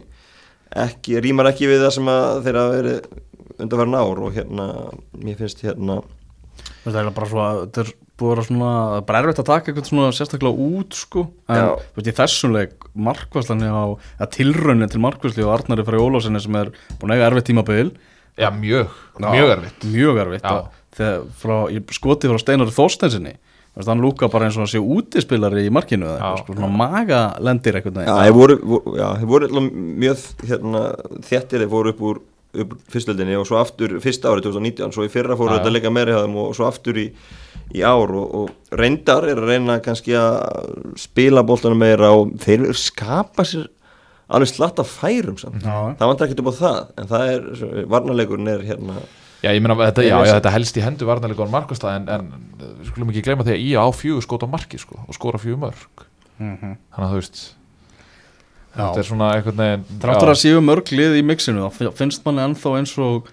ekki 0.83 1.21
rýmar 1.23 1.51
ekki 1.53 1.69
við 1.69 1.85
það 1.85 1.93
sem 1.95 2.09
að 2.11 2.41
þeirra 2.47 2.65
verið 2.73 2.97
undanverðin 3.63 3.99
ár 4.01 4.23
og 4.25 4.35
hérna 4.35 4.67
mér 5.23 5.39
finnst 5.39 5.63
hérna 5.63 6.01
Það 6.83 6.97
er 6.99 7.13
bara 7.15 7.27
svo 7.31 7.39
að 7.39 7.59
þetta 7.61 7.83
er 7.83 7.91
búið 8.19 8.27
að 8.27 8.33
vera 8.33 8.45
svona, 8.47 8.71
bara 9.07 9.19
erfitt 9.23 9.39
að 9.41 9.47
taka 9.49 9.71
eitthvað 9.71 9.87
svona 9.87 10.15
sérstaklega 10.15 10.65
út 10.67 10.97
sko. 10.97 11.23
En 11.47 11.69
veist, 11.95 12.09
í 12.09 12.15
þessum 12.17 12.55
leik 12.57 12.87
markvæslan 13.07 13.63
á 13.63 13.95
að 14.19 14.31
tilraunin 14.35 14.91
til 14.91 15.01
markvæsli 15.03 15.45
og 15.45 15.53
Arnari 15.55 15.85
Frey 15.87 16.03
Ólafsinni 16.03 16.43
sem 16.43 16.59
er 16.59 16.73
búin 16.99 17.13
að 17.13 17.21
eiga 17.21 17.29
erfitt 17.31 17.47
tímabil. 17.49 17.93
Já, 18.35 18.49
mjög, 18.51 18.91
mjög 19.21 19.53
erfitt. 19.55 19.87
mjög 19.93 20.21
erfitt 20.25 20.47
þegar 20.97 21.25
frá, 21.41 21.55
ég 21.73 21.95
skoti 21.95 22.31
frá 22.31 22.41
Steinari 22.41 22.75
Þorstensinni 22.75 23.35
hann 23.73 24.03
lúka 24.03 24.29
bara 24.29 24.47
eins 24.47 24.57
og 24.59 24.67
að 24.67 24.73
sé 24.75 24.81
útispilari 24.81 25.65
í 25.65 25.71
markinu 25.73 26.05
eða 26.05 26.33
eitthvað, 26.35 26.59
svona 26.59 26.69
maga 26.77 27.21
lendir 27.41 27.79
eitthvað 27.79 28.03
Já, 28.05 28.13
þeir 28.19 28.35
voru, 28.37 28.57
voru, 28.69 28.93
já, 28.99 29.07
þeir 29.17 29.31
voru 29.31 29.49
alltaf 29.49 29.79
mjög 30.03 30.27
hérna, 30.51 30.83
þéttir, 31.29 31.63
þeir 31.63 31.71
fóru 31.71 31.93
upp 31.93 32.03
úr, 32.09 32.19
upp 32.53 32.75
úr 32.75 32.83
fyrstöldinni 32.93 33.39
og 33.39 33.47
svo 33.49 33.57
aftur 33.57 33.95
fyrsta 34.03 34.29
árið 34.29 34.51
2019, 34.51 34.93
svo 34.93 35.07
í 35.07 35.11
fyrra 35.13 35.37
fóru 35.39 35.55
þetta 35.57 35.73
leika 35.73 35.93
þeim 35.93 36.37
og 36.43 36.53
svo 36.53 36.67
aftur 36.69 37.01
í, 37.01 37.07
í 37.73 37.81
ár 37.81 38.13
og, 38.13 38.35
og 38.43 38.77
reyndar 38.77 39.25
er 39.31 39.41
að 39.41 39.49
reyna 39.55 39.79
kannski 39.81 40.13
að 40.21 40.69
spila 41.01 41.41
bóltanum 41.41 41.81
meira 41.81 42.13
og 42.13 42.37
þeir 42.45 42.69
skapa 42.77 43.47
sér 43.47 43.71
alveg 44.33 44.53
slatt 44.53 44.79
af 44.81 44.93
færum 45.01 45.35
samt. 45.41 45.65
Já. 45.65 45.97
það 45.97 46.09
vantar 46.09 46.29
ekkert 46.29 46.45
upp 46.45 46.53
á 46.53 46.61
það 46.61 46.79
en 47.01 47.09
það 47.09 47.33
er, 47.33 47.51
varnarleikurinn 47.89 48.53
er 48.53 48.63
hérna 48.69 49.01
Já, 49.43 49.49
ég 49.51 49.59
meina, 49.61 49.75
þetta, 49.75 50.03
já, 50.07 50.15
já, 50.23 50.33
þetta 50.37 50.51
helst 50.55 50.77
í 50.79 50.83
hendu 50.85 51.05
varnarleika 51.09 51.43
og 51.43 51.51
markastað 51.51 51.97
en, 51.97 52.05
en 52.09 52.29
við 52.79 52.87
skulum 52.93 53.09
ekki 53.11 53.23
gleyma 53.25 53.43
því 53.43 53.55
að 53.57 53.63
í 53.65 53.71
á 53.75 53.85
fjögur 53.91 54.23
skot 54.23 54.45
á 54.47 54.53
marki 54.53 54.79
sko, 54.79 55.01
og 55.07 55.17
skora 55.17 55.41
fjögur 55.41 55.59
mörg 55.67 56.07
Mhm. 56.39 56.71
þannig 56.95 57.03
að 57.05 57.11
þú 57.11 57.17
veist 57.19 57.39
Já. 58.73 58.81
þetta 58.87 58.99
er 59.03 59.05
svona 59.05 59.27
einhvern 59.35 59.59
veginn 59.61 59.83
Þráttur 60.01 60.29
já, 60.29 60.33
að 60.33 60.39
séu 60.41 60.61
mörg 60.65 60.87
lið 60.97 61.17
í 61.19 61.23
mixinu 61.29 61.67
þá 61.69 61.91
finnst 61.93 62.23
manni 62.25 62.41
ennþá 62.47 62.71
eins 62.79 62.93
og 62.97 63.27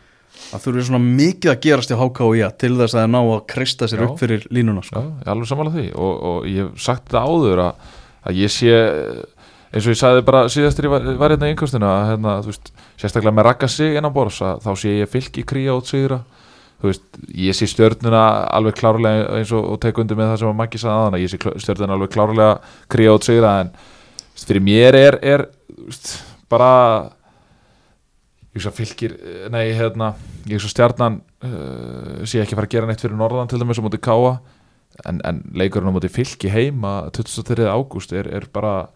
að 0.52 0.62
þurfi 0.66 0.84
svona 0.90 1.00
mikið 1.06 1.50
að 1.54 1.60
gerast 1.64 1.90
í 1.94 1.96
HK 1.96 2.20
og 2.26 2.36
IA 2.36 2.50
til 2.60 2.74
þess 2.76 2.94
að 3.00 3.08
ná 3.14 3.18
að 3.22 3.40
kreista 3.54 3.88
sér 3.88 4.02
Já. 4.02 4.06
upp 4.10 4.18
fyrir 4.20 4.44
línuna 4.52 4.82
já, 4.84 4.90
sko. 4.90 5.00
ég 5.00 5.24
er 5.24 5.32
alveg 5.32 5.48
sammála 5.48 5.72
því 5.78 5.86
og, 5.94 6.12
og 6.32 6.44
ég 6.50 6.60
hef 6.68 6.84
sagt 6.84 7.08
þetta 7.08 7.22
áður 7.24 7.62
að, 7.64 7.88
að 8.28 8.42
ég 8.44 8.52
sé 8.52 8.76
eins 9.70 9.86
og 9.86 9.94
ég 9.94 10.00
sagði 10.00 10.26
bara 10.26 10.46
síðastur 10.50 10.88
ég 10.88 10.92
var, 10.92 11.30
hérna 11.30 11.48
í 11.48 11.54
einhverstuna 11.54 11.90
hérna, 12.08 12.34
sérstaklega 12.98 13.34
með 13.36 13.46
rakka 13.46 13.68
sig 13.70 13.98
innan 13.98 14.14
borðs 14.14 14.40
þá 14.64 14.70
sé 14.78 14.96
ég 14.98 15.10
fylki 15.10 15.44
kríja 15.46 15.76
út 15.78 15.90
sigra 15.90 16.20
veist, 16.82 17.04
ég 17.36 17.56
sé 17.56 17.68
stjörnuna 17.70 18.24
alveg 18.50 18.78
klárlega 18.80 19.28
eins 19.38 19.52
og, 19.54 19.66
og 19.74 19.80
tek 19.82 20.00
undir 20.00 20.18
með 20.18 20.32
það 20.32 20.42
sem 20.42 20.50
að 20.50 20.58
Maggi 20.58 20.80
sagði 20.80 20.96
aðan 20.96 21.16
að 21.18 21.24
ég 21.24 21.32
sé 21.32 21.54
stjörnuna 21.64 21.96
alveg 21.96 22.12
klárlega 22.16 22.52
kríja 22.90 23.16
út 23.16 23.26
sigra 23.28 23.54
en 23.62 23.72
veist, 23.76 24.46
fyrir 24.48 24.64
mér 24.66 24.98
er, 24.98 25.18
er 25.22 25.46
veist, 25.76 26.14
bara 26.50 26.70
ég 28.50 28.58
veist 28.58 28.70
að 28.72 28.78
fylgir 28.80 29.18
nei, 29.52 29.66
hérna, 29.76 30.14
ég 30.46 30.56
veist 30.56 30.70
að 30.70 30.74
stjarnan 30.74 31.20
uh, 31.46 32.24
sé 32.24 32.42
ekki 32.42 32.58
fara 32.58 32.66
að 32.70 32.74
gera 32.74 32.90
neitt 32.90 33.04
fyrir 33.04 33.18
norðan 33.20 33.52
til 33.52 33.60
dæmis 33.60 33.78
á 33.78 33.86
móti 33.86 34.00
káa 34.02 34.40
en, 35.06 35.20
en 35.22 35.44
leikurinn 35.54 35.92
á 35.92 35.94
móti 35.94 36.10
fylki 36.10 36.50
heima 36.50 37.04
23. 37.14 37.68
ágúst 37.70 38.16
er, 38.16 38.26
er 38.34 38.48
bara 38.50 38.88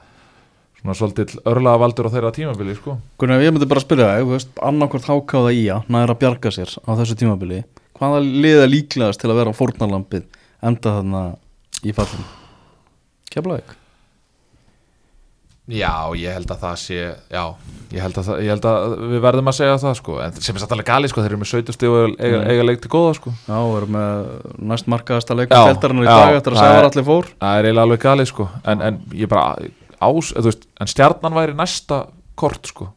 svona 0.84 0.96
svolítið 1.00 1.34
örlaða 1.48 1.80
valdur 1.80 2.06
á 2.06 2.14
þeirra 2.14 2.32
tímabili 2.36 2.74
sko. 2.76 2.98
Gunnar, 3.18 3.40
ég 3.40 3.54
myndi 3.56 3.66
bara 3.70 3.80
spyrja 3.80 4.10
þig, 4.18 4.26
þú 4.26 4.34
veist, 4.36 4.50
annarkvort 4.68 5.08
HK 5.08 5.34
og 5.40 5.48
IA 5.56 5.78
næra 5.88 6.12
að 6.14 6.20
bjarga 6.20 6.52
sér 6.52 6.74
á 6.84 6.90
þessu 7.00 7.16
tímabili. 7.16 7.62
Hvaða 7.96 8.20
lið 8.24 8.60
er 8.66 8.68
líklegast 8.72 9.20
til 9.22 9.30
að 9.32 9.40
vera 9.40 9.54
fórnarlampið 9.56 10.26
enda 10.62 10.98
þarna 10.98 11.22
í 11.84 11.94
fallinu? 11.96 12.26
Keflavík? 13.32 13.72
Já, 15.64 16.12
ég 16.20 16.28
held 16.36 16.50
að 16.52 16.58
það 16.60 16.74
sé 16.76 16.96
já, 17.32 17.42
ég 17.94 18.02
held 18.04 18.18
að, 18.20 18.26
það, 18.26 18.40
ég 18.44 18.50
held 18.52 18.66
að 18.68 18.82
við 19.14 19.22
verðum 19.24 19.46
að 19.48 19.54
segja 19.56 19.76
það 19.80 19.94
sko, 19.96 20.16
en 20.20 20.34
sem 20.44 20.58
er 20.58 20.60
satt 20.60 20.74
alveg 20.76 20.88
gali 20.90 21.08
sko, 21.08 21.22
þeir 21.24 21.32
eru 21.32 21.38
með 21.40 21.48
17 21.54 21.76
stíð 21.78 21.94
og 21.94 22.18
eiga, 22.20 22.40
Mm. 22.42 22.48
eiga 22.52 22.66
leik 22.68 22.82
til 22.84 22.90
góða 22.92 23.14
sko. 23.16 23.32
Já, 23.48 23.56
við 23.64 23.76
erum 23.78 23.94
með 23.96 24.28
næst 24.74 24.90
markaðasta 24.92 25.36
leikur 25.38 25.56
Já, 25.56 25.64
feldarinnar 25.72 26.04
í 26.04 26.10
já, 26.10 26.18
dag 26.20 26.36
eftir 26.36 26.52
að 26.52 26.58
það 26.60 26.66
segja 26.68 26.82
er- 26.82 26.88
allir 26.90 27.06
fór. 27.08 27.30
það 27.40 27.56
er 27.56 27.64
eiginlega 27.70 27.86
alveg 27.88 28.02
gali 28.04 28.26
sko. 28.28 28.48
En, 28.66 28.82
en 28.90 29.00
ég 29.14 29.28
bara 29.32 29.56
ás, 30.00 30.32
þú 30.34 30.46
veist, 30.48 30.66
en 30.80 30.90
stjarnan 30.90 31.36
væri 31.36 31.56
næsta 31.58 32.04
kort 32.38 32.70
sko 32.70 32.90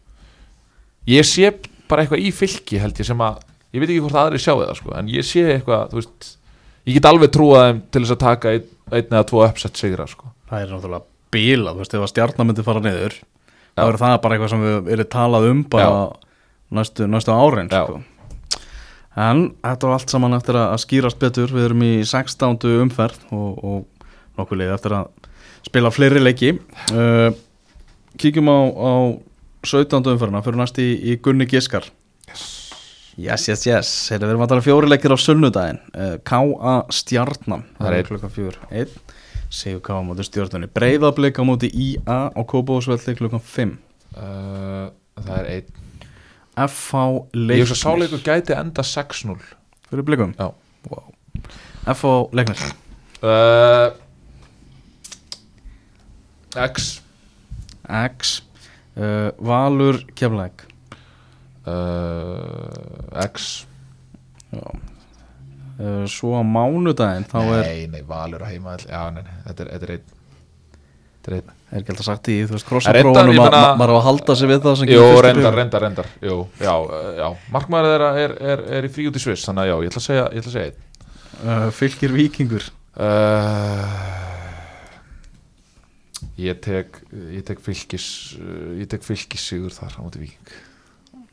ég 1.08 1.28
sé 1.28 1.52
bara 1.88 2.04
eitthvað 2.04 2.26
í 2.26 2.32
fylki 2.36 2.82
held 2.82 2.98
ég 3.00 3.08
sem 3.08 3.22
að, 3.24 3.40
ég 3.76 3.84
veit 3.84 3.92
ekki 3.92 4.04
hvort 4.04 4.20
aðri 4.24 4.42
sjáu 4.44 4.60
það 4.64 4.74
sko, 4.82 4.96
en 5.00 5.12
ég 5.12 5.28
sé 5.28 5.46
eitthvað, 5.54 5.94
þú 5.94 6.02
veist 6.02 6.32
ég 6.88 6.98
get 6.98 7.08
alveg 7.10 7.32
trúað 7.36 7.70
þeim 7.70 7.80
til 7.92 8.04
þess 8.04 8.16
að 8.16 8.24
taka 8.24 8.54
einn, 8.56 8.68
einn 8.92 9.14
eða 9.14 9.28
tvo 9.30 9.46
uppsett 9.46 9.80
sigra 9.80 10.08
sko 10.10 10.34
Það 10.48 10.62
er 10.64 10.70
náttúrulega 10.72 11.06
bíla, 11.36 11.74
þú 11.76 11.84
veist, 11.84 11.96
ef 11.98 12.06
að 12.06 12.12
stjarnar 12.14 12.48
myndi 12.48 12.64
fara 12.68 12.84
niður 12.84 13.18
þá 13.18 13.82
Já. 13.84 13.88
er 13.88 14.00
það 14.02 14.20
bara 14.24 14.38
eitthvað 14.38 14.54
sem 14.54 14.64
við 14.66 14.94
erum 14.96 15.10
talað 15.14 15.50
um 15.52 15.64
bara 15.72 15.90
næstu, 16.80 17.08
næstu 17.08 17.36
árin 17.36 17.72
Já. 17.72 17.84
sko. 17.84 18.00
en 19.28 19.44
þetta 19.64 19.90
var 19.90 19.98
allt 19.98 20.14
saman 20.14 20.38
eftir 20.38 20.60
að 20.60 20.80
skýrast 20.84 21.20
betur 21.22 21.54
við 21.54 21.70
erum 21.70 21.84
í 21.86 21.94
16. 22.08 22.58
umferð 22.84 23.28
og, 23.36 23.64
og 23.64 24.10
nokkuð 24.40 24.62
leið 24.64 24.74
eftir 24.78 24.98
að 24.98 25.12
spila 25.66 25.92
fleiri 25.94 26.22
leiki 26.22 26.54
uh, 26.94 27.32
kíkjum 28.20 28.50
á, 28.52 28.58
á 28.70 28.92
17. 29.68 29.98
umferðina 30.14 30.44
fyrir 30.46 30.60
næst 30.62 30.78
í, 30.82 30.90
í 31.12 31.18
Gunni 31.24 31.48
Giskar 31.50 31.88
Yes, 33.18 33.48
yes, 33.50 33.64
yes, 33.66 33.92
Heyrðu, 34.12 34.28
við 34.28 34.34
erum 34.36 34.44
að 34.46 34.52
tala 34.52 34.62
um 34.62 34.66
fjóri 34.68 34.90
leikir 34.92 35.10
á 35.10 35.18
sunnudaginn 35.18 35.80
uh, 35.98 36.12
K.A. 36.22 36.74
Stjarnan 36.94 37.64
Það 37.80 37.88
er 37.90 37.96
einn. 37.98 38.08
klukkan 38.12 38.34
fjör 38.36 38.60
Einn, 38.70 38.92
segjum 39.50 39.82
K.A. 39.88 40.04
móti 40.06 40.26
stjórnunni 40.28 40.70
Breiðablika 40.70 41.46
móti 41.48 41.72
I.A. 41.74 42.20
á 42.30 42.42
Kópavósvelli 42.46 43.18
klukkan 43.18 43.42
5 43.42 43.74
uh, 43.74 44.92
það 45.18 45.34
er 45.40 45.50
einn 45.56 45.74
F.A. 46.68 47.04
ég 47.10 47.18
veist 47.18 47.34
að 47.34 47.48
Leiknir 47.50 47.82
sáleikur 47.82 48.22
gæti 48.26 48.54
enda 48.58 48.86
6-0 48.86 49.34
Fyrir 49.90 50.06
blikum 50.06 50.38
já 50.38 50.52
wow. 50.92 51.10
F.A. 51.98 52.14
Leiknir 52.38 52.62
uh, 53.26 53.98
X. 56.66 56.88
X. 57.88 58.42
Uh, 58.98 59.30
Valur 59.46 60.00
Keflæk 60.18 60.64
uh, 61.68 63.24
X. 63.28 63.66
Uh, 65.78 66.06
Svo 66.10 66.34
á 66.34 66.42
mánudaginn 66.42 67.28
þá 67.30 67.38
er 67.60 67.68
nei, 67.68 67.84
nei, 67.94 68.02
Valur 68.08 68.42
að 68.42 68.56
heima 68.56 68.74
já, 68.82 69.04
nei, 69.14 69.22
nei, 69.22 69.36
þetta 69.46 69.62
er, 69.66 69.70
þetta 69.76 69.86
er 69.86 69.92
einn. 69.94 70.08
Þetta 71.18 71.30
er 71.30 71.36
einn. 71.38 71.52
Er 71.68 71.82
ekki 71.84 71.92
alltaf 71.94 72.08
sagt 72.08 72.30
í, 72.32 72.38
þú 72.48 72.56
veist, 72.56 72.66
reyndar, 72.66 72.72
krossaprófunum 72.72 73.34
ég 73.36 73.42
að 73.44 73.44
meina- 73.52 73.62
ma- 73.68 73.78
maður 73.82 73.94
á 73.94 73.98
að 74.00 74.06
halda 74.08 74.36
sig 74.40 74.48
við 74.50 74.62
það 74.64 74.76
sem 74.80 74.88
Jú, 74.90 74.98
kemur 74.98 75.12
fyrst 75.12 75.20
í 75.20 75.28
reyndar, 75.28 75.44
bréfi. 75.44 75.60
reyndar, 75.60 75.82
reyndar. 75.86 76.08
Jú, 76.24 76.38
já, 76.64 76.74
uh, 76.82 77.12
já, 77.20 77.28
markmaður 77.54 77.90
þeirra 77.94 78.10
er, 78.24 78.34
er, 78.56 78.64
er 78.80 78.88
í 78.88 78.92
frí 78.96 79.06
út 79.12 79.20
í 79.20 79.22
Sviss 79.22 79.46
Þannig 79.46 79.62
að 79.66 79.70
já, 79.70 79.76
ég 79.84 79.92
ætla 79.92 80.02
að 80.02 80.08
segja, 80.08 80.26
ég 80.32 80.42
ætla 80.42 80.52
að 80.52 80.58
segja 80.58 80.70
einn. 80.72 80.80
Uh, 81.38 81.68
Fylgir 81.78 82.16
Víkingur. 82.18 82.66
Uh, 82.98 83.84
Ég 86.38 86.60
tek 86.62 87.00
ég 87.34 87.44
tek 87.48 87.62
fylgis 87.66 88.08
uh, 88.38 88.74
ég 88.78 88.90
tek 88.92 89.06
fylgis 89.06 89.46
sigur 89.50 89.74
þar 89.74 89.96
á 89.98 90.00
móti 90.06 90.22
Víking. 90.22 90.52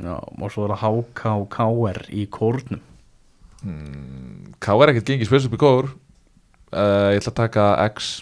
Já, 0.01 0.17
og 0.17 0.51
svo 0.51 0.65
er 0.67 0.75
það 0.75 0.85
HK 0.85 1.33
og 1.35 1.49
KR 1.53 2.01
í 2.11 2.25
kórnum. 2.33 2.81
Mm, 3.65 4.55
K 4.61 4.77
er 4.77 4.93
ekkert 4.93 5.11
gengið 5.13 5.29
spils 5.29 5.49
upp 5.49 5.57
í 5.57 5.61
kóður 5.61 5.91
uh, 5.93 7.11
Ég 7.15 7.21
ætla 7.21 7.33
að 7.33 7.39
taka 7.43 7.67
X. 7.93 8.15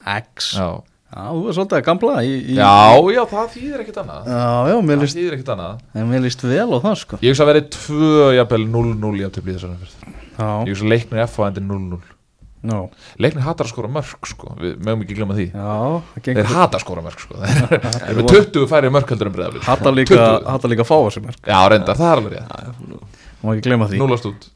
X? 0.00 0.54
Já, 0.56 0.80
Já, 1.10 1.24
þú 1.34 1.48
er 1.50 1.54
svolítið 1.56 1.76
að 1.80 1.86
gamla 1.88 2.20
í, 2.22 2.34
í, 2.38 2.54
já, 2.54 2.74
já, 3.10 3.20
það 3.26 3.46
þýðir 3.56 3.80
ekkert 3.82 3.96
annað. 4.04 4.28
Já, 4.30 4.50
já, 4.70 4.74
mér 4.78 4.92
Það 4.94 5.02
líst, 5.02 5.16
þýðir 5.18 5.36
ekkert 5.36 5.48
annað. 5.56 5.80
En 5.98 6.06
mér 6.06 6.22
líst 6.22 6.44
vel 6.46 6.66
á 6.70 6.78
það 6.84 6.94
sko. 7.00 7.18
Ég 7.24 7.34
hugsa 7.34 7.42
að 7.44 7.50
verið 7.50 7.66
2, 7.74 8.10
jafnvel 8.36 8.60
0-0 8.76 9.10
í 9.18 9.24
aftöfli 9.26 9.56
þessar 9.56 9.74
Ég 9.74 10.70
hugsa 10.70 10.86
að 10.86 10.92
leiknir 10.94 11.24
F 11.24 11.34
á 11.42 11.42
endur 11.48 11.66
0-0 11.66 12.19
já, 12.60 12.76
Leiknir 13.22 13.44
hatar 13.46 13.66
að 13.68 13.72
skora 13.72 13.90
mörg 13.92 14.28
sko. 14.28 14.52
Við 14.60 14.76
mögum 14.84 15.04
ekki 15.06 15.16
glemma 15.16 15.36
því. 15.38 15.46
Já 15.54 15.72
Þeir 16.14 16.24
gengur 16.28 16.50
hata 16.50 16.78
að 16.78 16.84
skora 16.84 17.04
mörg 17.06 17.24
sko. 17.24 17.40
Þeir 17.40 18.12
eru 18.12 18.20
með 18.20 18.30
20 18.34 18.70
færi 18.70 18.92
mörg 18.92 19.14
heldur 19.14 19.30
en 19.30 19.36
breyðaflið 19.38 19.66
Hata 19.70 19.94
líka, 19.96 20.28
hata 20.44 20.70
líka 20.70 20.84
að 20.84 20.90
fá 20.90 20.96
þessu 21.06 21.24
mér 21.24 21.40
Já, 21.40 21.58
reyndar, 21.72 22.00
það 22.00 22.10
er 22.10 22.22
alveg 22.22 22.36
rétt. 22.36 23.18
Má 23.40 23.52
ekki 23.54 23.66
gleyma 23.70 23.88
því. 23.88 24.00
Núlast 24.02 24.28
út. 24.28 24.48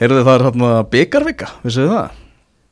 Heyrðu 0.00 0.24
það 0.24 0.34
er 0.34 0.44
hérna 0.48 0.74
byggarvika, 0.94 1.50
vissu 1.66 1.84
þið 1.84 1.90
það? 1.92 2.20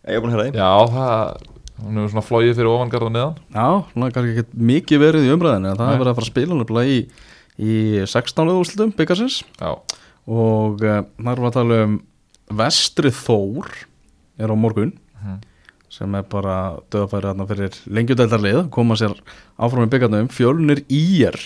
Ég 0.03 0.17
er 0.17 0.23
búin 0.25 0.33
að 0.33 0.39
heyra 0.39 0.47
því. 0.49 0.63
Já, 0.63 0.71
það 0.97 1.51
Hún 1.83 1.99
hefur 1.99 2.13
svona 2.13 2.27
flóið 2.27 2.53
fyrir 2.55 2.71
ofangarð 2.71 3.09
og 3.09 3.13
neðan. 3.17 3.39
Já, 3.51 3.67
svona 3.91 4.09
kannski 4.15 4.43
ekki 4.43 4.61
mikið 4.71 5.01
verið 5.03 5.25
í 5.27 5.31
umræðinu 5.35 5.71
en 5.73 5.79
það 5.81 5.89
Nei. 5.89 5.95
er 5.95 6.03
verið 6.03 6.13
að 6.13 6.19
fara 6.19 6.27
að 6.27 6.31
spila 6.31 6.59
nefnilega 6.59 6.93
í, 6.93 6.99
í 7.59 7.77
16. 8.13 8.53
úrslutum 8.53 8.93
byggarsins 8.99 9.39
Já, 9.59 9.71
og 10.31 10.85
uh, 10.85 11.01
það 11.19 11.33
erum 11.33 11.47
við 11.47 11.49
að 11.49 11.57
tala 11.57 11.79
um 11.87 11.97
Vestri 12.61 13.13
Þór 13.17 13.73
er 14.39 14.49
á 14.49 14.57
morgun 14.57 14.93
Mhm. 15.23 15.41
sem 15.93 16.15
er 16.15 16.23
bara 16.23 16.79
döðafæri 16.91 17.29
hérna 17.31 17.47
fyrir 17.47 17.75
lengjudældarlið 17.87 18.71
koma 18.71 18.95
sér 18.97 19.13
áfram 19.59 19.85
í 19.87 19.91
byggarnum. 19.93 20.29
Fjölnir 20.29 20.85
ír. 20.89 21.37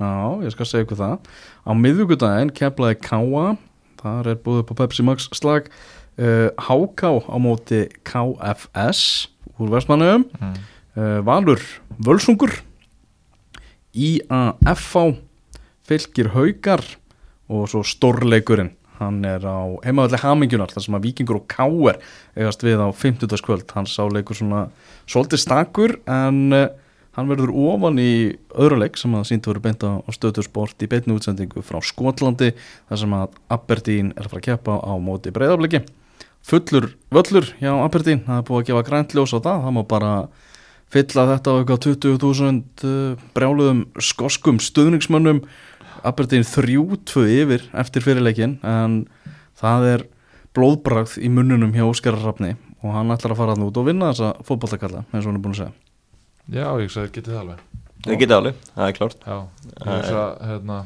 Já, 0.00 0.40
ég 0.44 0.50
skal 0.52 0.66
segja 0.66 0.84
ykkur 0.86 0.96
það. 0.96 1.18
Á 1.66 1.70
miðvíkudaginn 1.76 2.50
keflaði 2.52 3.00
Káa 3.00 3.56
Þar 3.96 4.26
er 4.28 4.34
búið 4.36 4.58
upp 4.60 4.70
á 4.72 4.78
Pepsi 4.86 5.02
Max 5.02 5.28
slag 5.32 5.68
uh, 6.18 6.50
HK 6.58 7.02
á 7.28 7.36
móti 7.40 7.88
KFS 8.04 9.28
úr 9.58 9.70
Vestmannum 9.72 10.24
Mm. 10.40 10.54
uh, 10.96 11.20
Valur 11.24 11.60
Völsungur 11.98 12.52
IAFV 13.94 15.16
Fylgir 15.86 16.32
Haukar 16.34 16.82
og 17.48 17.68
svo 17.70 17.82
stórleikurinn 17.86 18.72
hann 19.00 19.20
er 19.28 19.44
á 19.44 19.58
heimavalli 19.84 20.20
Hamingjunar 20.22 20.72
þar 20.72 20.86
sem 20.86 20.96
að 20.98 21.06
Víkingur 21.08 21.40
og 21.40 21.46
Káer 21.50 22.00
eigast 22.36 22.64
við 22.64 22.82
á 22.82 22.88
50. 22.88 23.36
kvöld, 23.44 23.68
hann 23.76 23.88
sá 23.90 24.02
leikur 24.08 24.38
svona 24.38 24.66
svolítið 25.08 25.42
stakur 25.42 25.96
en 26.10 26.40
uh, 26.56 26.68
hann 27.16 27.30
verður 27.30 27.52
ofan 27.56 28.00
í 28.00 28.36
öðru 28.54 28.80
leik 28.82 28.98
sem 29.00 29.14
að 29.16 29.28
síndu 29.30 29.52
verið 29.52 29.66
beint 29.68 29.84
á 29.84 30.04
á 30.04 30.10
Stöðtur 30.12 30.46
Sport 30.46 30.82
í 30.84 30.88
beinni 30.90 31.16
útsendingu 31.16 31.64
frá 31.64 31.80
Skotlandi 31.84 32.52
þar 32.88 33.02
sem 33.02 33.14
að 33.16 33.38
Aberdeen 33.56 34.10
er 34.16 34.26
að 34.26 34.34
fara 34.34 34.42
að 34.42 34.48
keppa 34.50 34.80
á 34.84 34.92
móti 35.00 35.32
breyðabliki 35.34 35.84
fullur 36.46 36.90
völlur 37.14 37.48
hjá 37.60 37.72
Aberdeen 37.72 38.24
það 38.26 38.42
er 38.42 38.48
búið 38.50 38.60
að 38.60 38.68
gefa 38.70 38.84
grænt 38.90 39.16
ljós 39.16 39.32
á 39.32 39.38
það 39.40 39.64
það 39.64 39.76
má 39.78 39.82
bara 39.88 40.12
fylla 40.92 41.24
þetta 41.32 41.54
á 41.54 41.56
eitthvað 41.58 41.86
20.000 41.88 42.86
uh, 42.86 43.24
brjáluðum 43.34 43.80
skoskum 43.98 44.60
stuðningsmönnum 44.62 45.42
Aberdeen 46.06 46.46
3-2 46.46 47.24
yfir 47.42 47.64
eftir 47.76 48.04
fyrirleikin 48.04 48.58
en 48.66 49.00
það 49.58 49.88
er 49.94 50.04
blóðbragð 50.56 51.18
í 51.20 51.30
munnunum 51.32 51.74
hjá 51.76 51.84
Óskar 51.86 52.16
Rafni 52.20 52.54
og 52.82 52.92
hann 52.94 53.10
ætlar 53.12 53.34
að 53.34 53.40
fara 53.40 53.56
hann 53.56 53.66
út 53.66 53.80
og 53.80 53.88
vinna 53.88 54.12
þessa 54.12 54.46
fótballtakalla 54.46 55.02
eins 55.10 55.24
og 55.24 55.30
hann 55.30 55.40
er 55.40 55.44
búin 55.44 55.56
að 55.56 55.62
segja. 55.64 55.74
Já, 56.46 56.68
ég 56.78 56.92
sagði, 56.94 57.12
getið 57.16 57.34
það 57.34 57.42
alveg. 57.42 57.64
Það 58.06 58.20
geta 58.22 58.38
alveg, 58.40 58.58
það 58.76 58.88
er 58.88 58.96
klárt. 59.00 59.26
Já, 59.26 59.36
ég 59.82 60.18
að 60.20 60.34
hérna, 60.46 60.76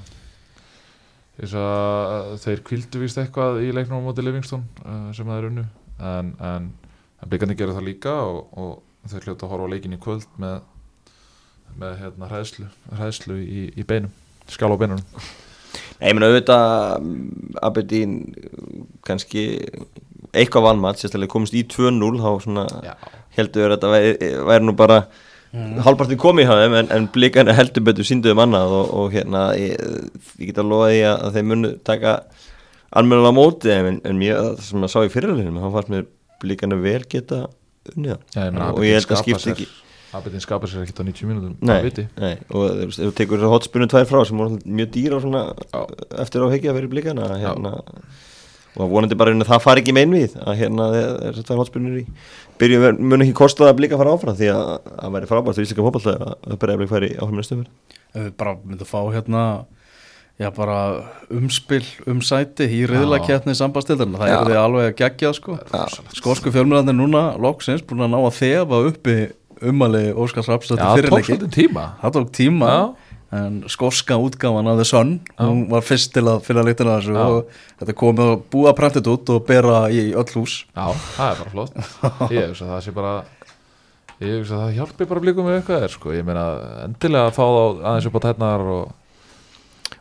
að 1.61 2.31
þeir 2.45 2.63
kvildu 2.69 3.03
víst 3.03 3.21
eitthvað 3.21 3.61
í 3.65 3.73
leiknum 3.77 4.01
á 4.01 4.07
móti 4.07 4.25
Livingston 4.25 4.65
uh, 4.85 5.11
sem 5.17 5.29
það 5.29 5.39
er 5.39 5.49
unnu 5.51 5.67
en, 6.01 6.33
en, 6.41 6.71
en 7.21 7.33
byggandi 7.33 7.57
gera 7.61 7.77
það 7.77 7.87
líka 7.89 8.15
og, 8.25 8.41
og 8.57 9.09
þeir 9.11 9.29
hljóta 9.29 9.47
að 9.47 9.55
horfa 9.55 9.69
á 9.69 9.73
leikin 9.73 9.97
í 9.97 10.01
kvöld 10.01 10.27
með, 10.41 10.61
með 11.81 11.97
hérna, 12.03 12.29
hræðslu, 12.31 12.69
hræðslu 12.97 13.39
í, 13.45 13.63
í 13.73 13.87
beinum, 13.89 14.13
skál 14.53 14.75
á 14.75 14.81
beinunum 14.81 15.05
Nei, 16.01 16.09
ég 16.09 16.17
meina 16.17 16.31
auðvitað 16.31 17.03
mm, 17.05 17.57
Aberdeen 17.61 18.13
kannski 19.05 19.43
eitthvað 20.31 20.69
vannmatt, 20.71 21.01
sérstaklega 21.01 21.33
komist 21.35 21.57
í 21.59 21.65
2-0 21.69 22.23
þá 22.23 22.31
svona 22.45 22.65
Já, 22.87 22.95
heldur 23.37 23.67
að 23.67 23.75
þetta 23.75 23.91
væri, 23.93 24.31
væri 24.49 24.67
nú 24.67 24.75
bara 24.79 25.01
mm. 25.53 25.83
hálfpartin 25.85 26.21
komið 26.23 26.49
hjá 26.49 26.55
þeim 26.63 26.79
en, 26.81 26.91
en 26.97 27.09
blikarnir 27.13 27.59
heldur 27.59 27.85
betur 27.91 28.09
sínduðum 28.09 28.45
annað 28.47 28.77
og, 28.79 28.95
og 29.03 29.13
hérna 29.17 29.45
ég, 29.61 29.77
ég 30.41 30.51
get 30.53 30.63
að 30.63 30.73
lofa 30.73 30.89
því 30.93 31.03
að, 31.11 31.19
að 31.27 31.37
þeir 31.37 31.47
munu 31.53 31.75
taka 31.91 32.17
almennilega 32.91 33.35
á 33.37 33.39
móti 33.39 33.71
þeim, 33.75 33.93
en, 33.93 34.01
en 34.09 34.25
það 34.25 34.65
sem 34.71 34.89
að 34.89 34.95
sá 34.95 34.99
í 35.05 35.13
fyrirleginu 35.13 35.63
hann 35.67 35.77
fannst 35.77 35.93
mér 35.93 36.09
blikarnir 36.41 36.83
vel 36.83 37.05
geta 37.13 37.45
unnið 37.93 38.17
og 38.71 38.83
ég 38.87 38.97
held 38.97 39.13
að 39.13 39.25
skapa 39.25 39.53
ekki 39.53 39.69
sér- 39.69 39.90
Aberdeen 40.17 40.43
skapar 40.43 40.71
sér 40.71 40.83
ekkert 40.85 41.03
á 41.03 41.05
90 41.07 41.29
mínútum 41.31 41.53
Nei, 41.63 42.09
nei, 42.19 42.33
og 42.51 42.65
þú 42.67 42.89
veist, 42.89 42.99
ef 42.99 43.07
þú 43.07 43.15
tekur 43.21 43.39
þessar 43.39 43.55
hotspunni 43.55 43.89
tvær 43.91 44.09
frá 44.11 44.21
sem 44.27 44.41
voru 44.43 44.59
mjög 44.65 44.91
dýra 44.97 45.21
svona 45.23 45.43
eftir 46.25 46.43
á 46.43 46.49
hekja 46.51 46.75
fyrir 46.75 46.91
blikana 46.91 47.29
hérna, 47.39 47.73
og 48.75 48.91
vonandi 48.91 49.19
bara 49.19 49.35
að 49.37 49.47
það 49.49 49.65
fari 49.67 49.85
ekki 49.85 49.95
með 49.95 50.07
einvið 50.09 50.37
að 50.43 50.61
hérna 50.61 50.89
þessar 50.97 51.49
tvær 51.51 51.63
hotspunnir 51.63 52.01
í. 52.03 52.05
Byrjum 52.61 52.99
mun 53.01 53.25
ekki 53.27 53.37
kosta 53.39 53.65
það 53.65 53.73
að 53.75 53.81
blika 53.83 54.01
fara 54.01 54.15
áfram 54.17 54.39
því 54.39 54.51
að 54.55 54.65
það 54.89 55.15
væri 55.17 55.31
frábært 55.31 55.59
fyrir 55.59 55.69
íslenska 55.69 55.87
fótballta 55.87 56.17
að 56.31 56.59
bregðarblik 56.65 56.95
færi 56.95 57.13
áfram 57.17 57.39
með 57.39 57.51
stöfur 57.51 57.69
við 58.15 58.33
bara 58.41 58.57
myndum 58.65 58.91
fá 58.91 59.01
hérna 59.15 59.45
já 60.41 60.49
bara 60.57 60.77
umspil 61.37 61.85
um 62.09 62.23
sæti 62.25 62.65
í 62.65 62.85
riðlakeppni 62.89 63.53
sambastildarinn 63.59 64.17
það 64.17 64.31
Já. 64.31 64.37
er 64.39 64.49
því 64.49 64.57
alveg 64.57 64.87
að 64.87 64.95
gegja 65.03 65.33
sko. 65.37 65.57
Skórsku 66.17 66.53
fjölmjörðanir 66.55 66.97
núna 66.97 67.25
loksins 67.37 67.85
búin 67.85 68.07
að 68.07 68.15
ná 68.15 68.19
að 68.23 68.39
þefa 68.39 68.79
uppi 68.89 69.17
umali 69.69 70.05
Óskars 70.13 70.49
Rapsdóttir 70.51 70.85
Já, 70.85 70.91
það 70.91 71.09
tók 71.11 71.25
fyrirleiki 71.29 71.55
tíma 71.57 71.85
það 72.03 72.15
tók 72.17 72.31
tíma 72.37 72.69
Já. 72.71 72.83
en 73.41 73.59
skórska 73.71 74.17
útgáfan 74.19 74.67
af 74.73 74.79
The 74.81 74.87
Sun 74.89 75.11
hún 75.39 75.61
var 75.71 75.85
fyrst 75.87 76.13
til 76.17 76.25
að 76.27 76.41
finna 76.47 76.65
líktina 76.67 76.97
þessu 76.99 77.15
Já. 77.15 77.27
og 77.27 77.61
þetta 77.83 77.97
komið 78.01 78.31
að 78.33 78.41
búa 78.55 78.73
prentið 78.79 79.11
út 79.13 79.35
og 79.37 79.45
bera 79.47 79.83
í 79.95 80.01
öll 80.15 80.33
hús 80.35 80.57
Já, 80.75 80.87
það 81.17 81.29
er 81.31 81.43
bara 81.43 81.53
flott 81.55 82.33
Ég 82.35 82.49
hugsa 82.51 82.65
að 82.67 82.73
það 82.75 82.83
sé 82.89 82.95
bara 82.97 83.13
Ég 84.21 84.35
hugsa 84.41 84.57
að 84.59 84.65
það 84.67 84.75
hjálpi 84.81 85.09
bara 85.13 85.25
blikum 85.25 85.47
með 85.49 85.59
eitthvað 85.61 85.85
er 85.87 85.95
sko 85.95 86.13
Ég 86.17 86.27
meina 86.27 86.47
endilega 86.89 87.31
að 87.31 87.37
fá 87.39 87.45
þá 87.47 87.63
aðeins 87.93 88.09
upp 88.11 88.19
á 88.19 88.25
tætnar 88.27 88.67
og 88.75 88.97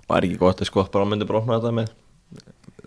var 0.10 0.26
ekki 0.26 0.40
gott 0.42 0.64
að 0.64 0.70
skott 0.72 0.90
bara 0.92 1.06
myndi 1.06 1.28
bara 1.30 1.44
opna 1.44 1.60
þetta 1.62 1.76
með 1.78 1.96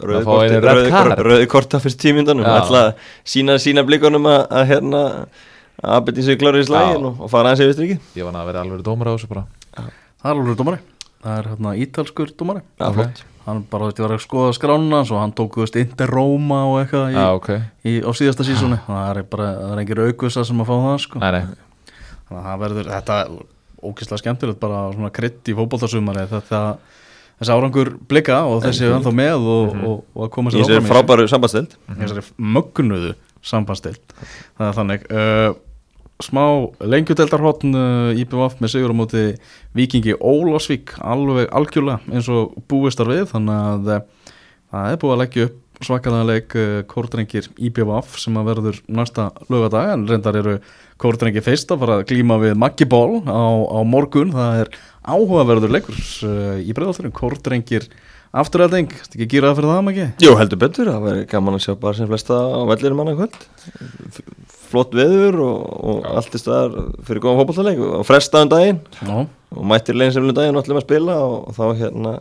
Að 0.02 0.24
fá 0.26 0.32
einu 0.42 0.58
red 0.64 0.88
card. 0.90 1.20
rauði 1.22 1.46
korta 1.52 1.78
fyrst 1.78 2.00
tímyndanum 2.02 2.42
Já. 2.42 2.54
ætla 2.64 2.78
að 2.88 3.08
sína, 3.28 3.54
sína 3.62 3.84
blikunum 3.86 4.24
að, 4.26 4.40
að 4.50 4.64
hérna 4.72 5.02
að 5.82 5.96
Aberdeen 5.98 6.26
sér 6.28 6.38
klára 6.40 6.62
í 6.62 6.66
slægin 6.68 7.04
og, 7.10 7.20
og 7.26 7.30
fara 7.32 7.50
aðeins 7.52 7.64
yfir 7.66 7.76
strikið 7.76 8.16
ég 8.20 8.24
var 8.28 8.38
að 8.40 8.48
vera 8.52 8.62
alveg 8.64 8.82
dómar 8.86 9.10
á 9.10 9.14
þessu 9.16 9.28
bara. 9.32 9.44
Það 9.74 10.30
er 10.30 10.40
alveg 10.42 10.58
dómari. 10.62 10.80
Það 11.22 11.36
er 11.42 11.48
hérna 11.52 11.72
ítalskur 11.82 12.32
dómari. 12.38 12.62
Já, 12.78 12.86
Ok. 12.88 12.94
flott. 13.02 13.22
hann 13.42 13.64
bara 13.66 13.88
þetta 13.90 14.02
var 14.04 14.12
að 14.14 14.20
skoða 14.22 14.50
skrána 14.54 14.98
svo 15.02 15.16
hann 15.18 15.32
tók 15.34 15.56
þú 15.56 15.64
veist 15.64 15.74
Inter 15.80 16.06
Roma 16.14 16.60
og 16.70 16.76
eitthvað 16.78 17.08
í, 17.10 17.14
Já, 17.18 17.24
ok. 17.34 17.48
í, 17.90 17.92
á 18.06 18.10
síðasta 18.14 18.44
sísóni 18.46 18.76
það 18.86 19.16
er 19.16 19.22
bara, 19.26 19.48
það 19.58 19.72
er 19.74 19.80
engin 19.82 20.02
aukvisa 20.06 20.44
sem 20.46 20.60
að 20.62 20.68
fá 20.68 20.74
það 20.84 20.98
sko. 21.02 21.18
Nei, 21.18 21.30
nei, 21.32 21.40
þannig 22.28 22.38
að 22.38 22.46
það 22.46 22.60
verður, 22.62 22.90
þetta 22.92 23.16
er 23.24 23.32
ógeðslega 23.82 24.20
skemmtilegt 24.22 24.60
bara 24.62 24.84
svona 24.94 25.10
krydd 25.18 25.50
í 25.50 25.56
fótboltasumari 25.58 26.26
þetta, 26.30 26.60
þessi 27.42 27.56
árangur 27.56 27.90
blika 28.12 28.38
og 28.46 28.62
þessi 28.62 28.86
er 28.86 28.94
ennþá 29.00 29.14
með 29.18 29.50
og, 29.56 29.74
og, 29.90 29.98
og 30.14 30.22
að 30.28 30.32
koma 30.38 30.54
í 30.54 30.62
sér 30.62 30.78
áfram 30.78 30.86
í 30.86 30.92
frábæru 30.94 31.26
sambandstild 31.34 31.74
þessu- 31.74 31.98
þessari 31.98 32.24
mögnuðu 32.38 33.12
sambandstild 33.42 34.14
það 34.22 34.68
er 34.70 34.78
þannig. 34.78 35.10
Uh, 35.10 35.50
smá 36.24 36.44
lengjudeldarhotn 36.80 37.74
uh, 37.76 38.20
IPVF 38.20 38.60
með 38.62 38.74
sigur 38.74 38.94
á 38.94 38.96
móti 38.96 39.24
Víkingi 39.76 40.14
Ólásvík 40.18 40.94
alveg 41.02 41.50
algjörlega 41.54 42.00
eins 42.12 42.30
og 42.32 42.54
búistar 42.70 43.10
við 43.10 43.26
þannig 43.32 43.58
að 43.58 43.90
uh, 43.96 44.30
það 44.72 44.92
er 44.92 45.02
búið 45.02 45.14
að 45.14 45.22
leggja 45.24 45.48
upp 45.48 45.58
svakalega 45.82 46.28
leik 46.28 46.56
uh, 46.58 46.78
kórdrengir 46.90 47.50
IPVF 47.58 48.16
sem 48.22 48.38
að 48.38 48.48
verður 48.52 48.80
næsta 48.86 49.28
lögadag 49.50 49.96
en 49.96 50.06
reyndar 50.10 50.38
eru 50.38 50.56
kórdrengir 51.02 51.44
fyrst 51.44 51.74
að 51.74 51.82
fara 51.82 51.98
að 51.98 52.06
glíma 52.12 52.38
við 52.38 52.54
Maggiból 52.62 53.22
á, 53.26 53.42
á 53.66 53.78
morgun. 53.82 54.30
Það 54.30 54.60
er 54.62 54.72
áhugaverður 55.02 55.74
leikur 55.74 55.98
í 56.62 56.76
bregðalturinn 56.76 57.16
kórdrengir 57.16 57.88
afturræðing, 58.32 58.92
þetta 58.94 59.18
ekki 59.18 59.30
gýraða 59.34 59.58
fyrir 59.58 59.72
það 59.72 59.86
Maggi? 59.88 60.08
Jú, 60.22 60.36
heldur 60.38 60.60
betur, 60.62 60.92
það 60.94 61.08
verður 61.08 61.26
gaman 61.34 61.58
að 61.58 61.64
sjá 61.66 61.72
bara 61.82 61.98
sem 61.98 62.08
flesta 62.08 62.38
á 62.38 62.60
vellirum 62.70 63.02
manna 63.02 63.16
kvöld 63.18 64.61
flott 64.72 64.94
veður 64.96 65.40
og, 65.44 65.58
og 65.92 66.06
allt 66.16 66.34
í 66.36 66.40
staðar 66.42 66.78
fyrir 67.06 67.22
góðan 67.24 67.42
fótballtaleik 67.42 67.82
og 67.88 68.06
frestaðan 68.08 68.52
daginn. 68.52 68.80
Já, 69.02 69.16
og 69.52 69.66
mættir 69.68 69.98
leginn 69.98 70.16
sem 70.16 70.30
daginn 70.32 70.56
og 70.56 70.64
ætlum 70.64 70.80
að 70.80 70.86
spila 70.88 71.18
og, 71.26 71.36
og 71.50 71.58
þá 71.58 71.84
hérna 71.84 72.16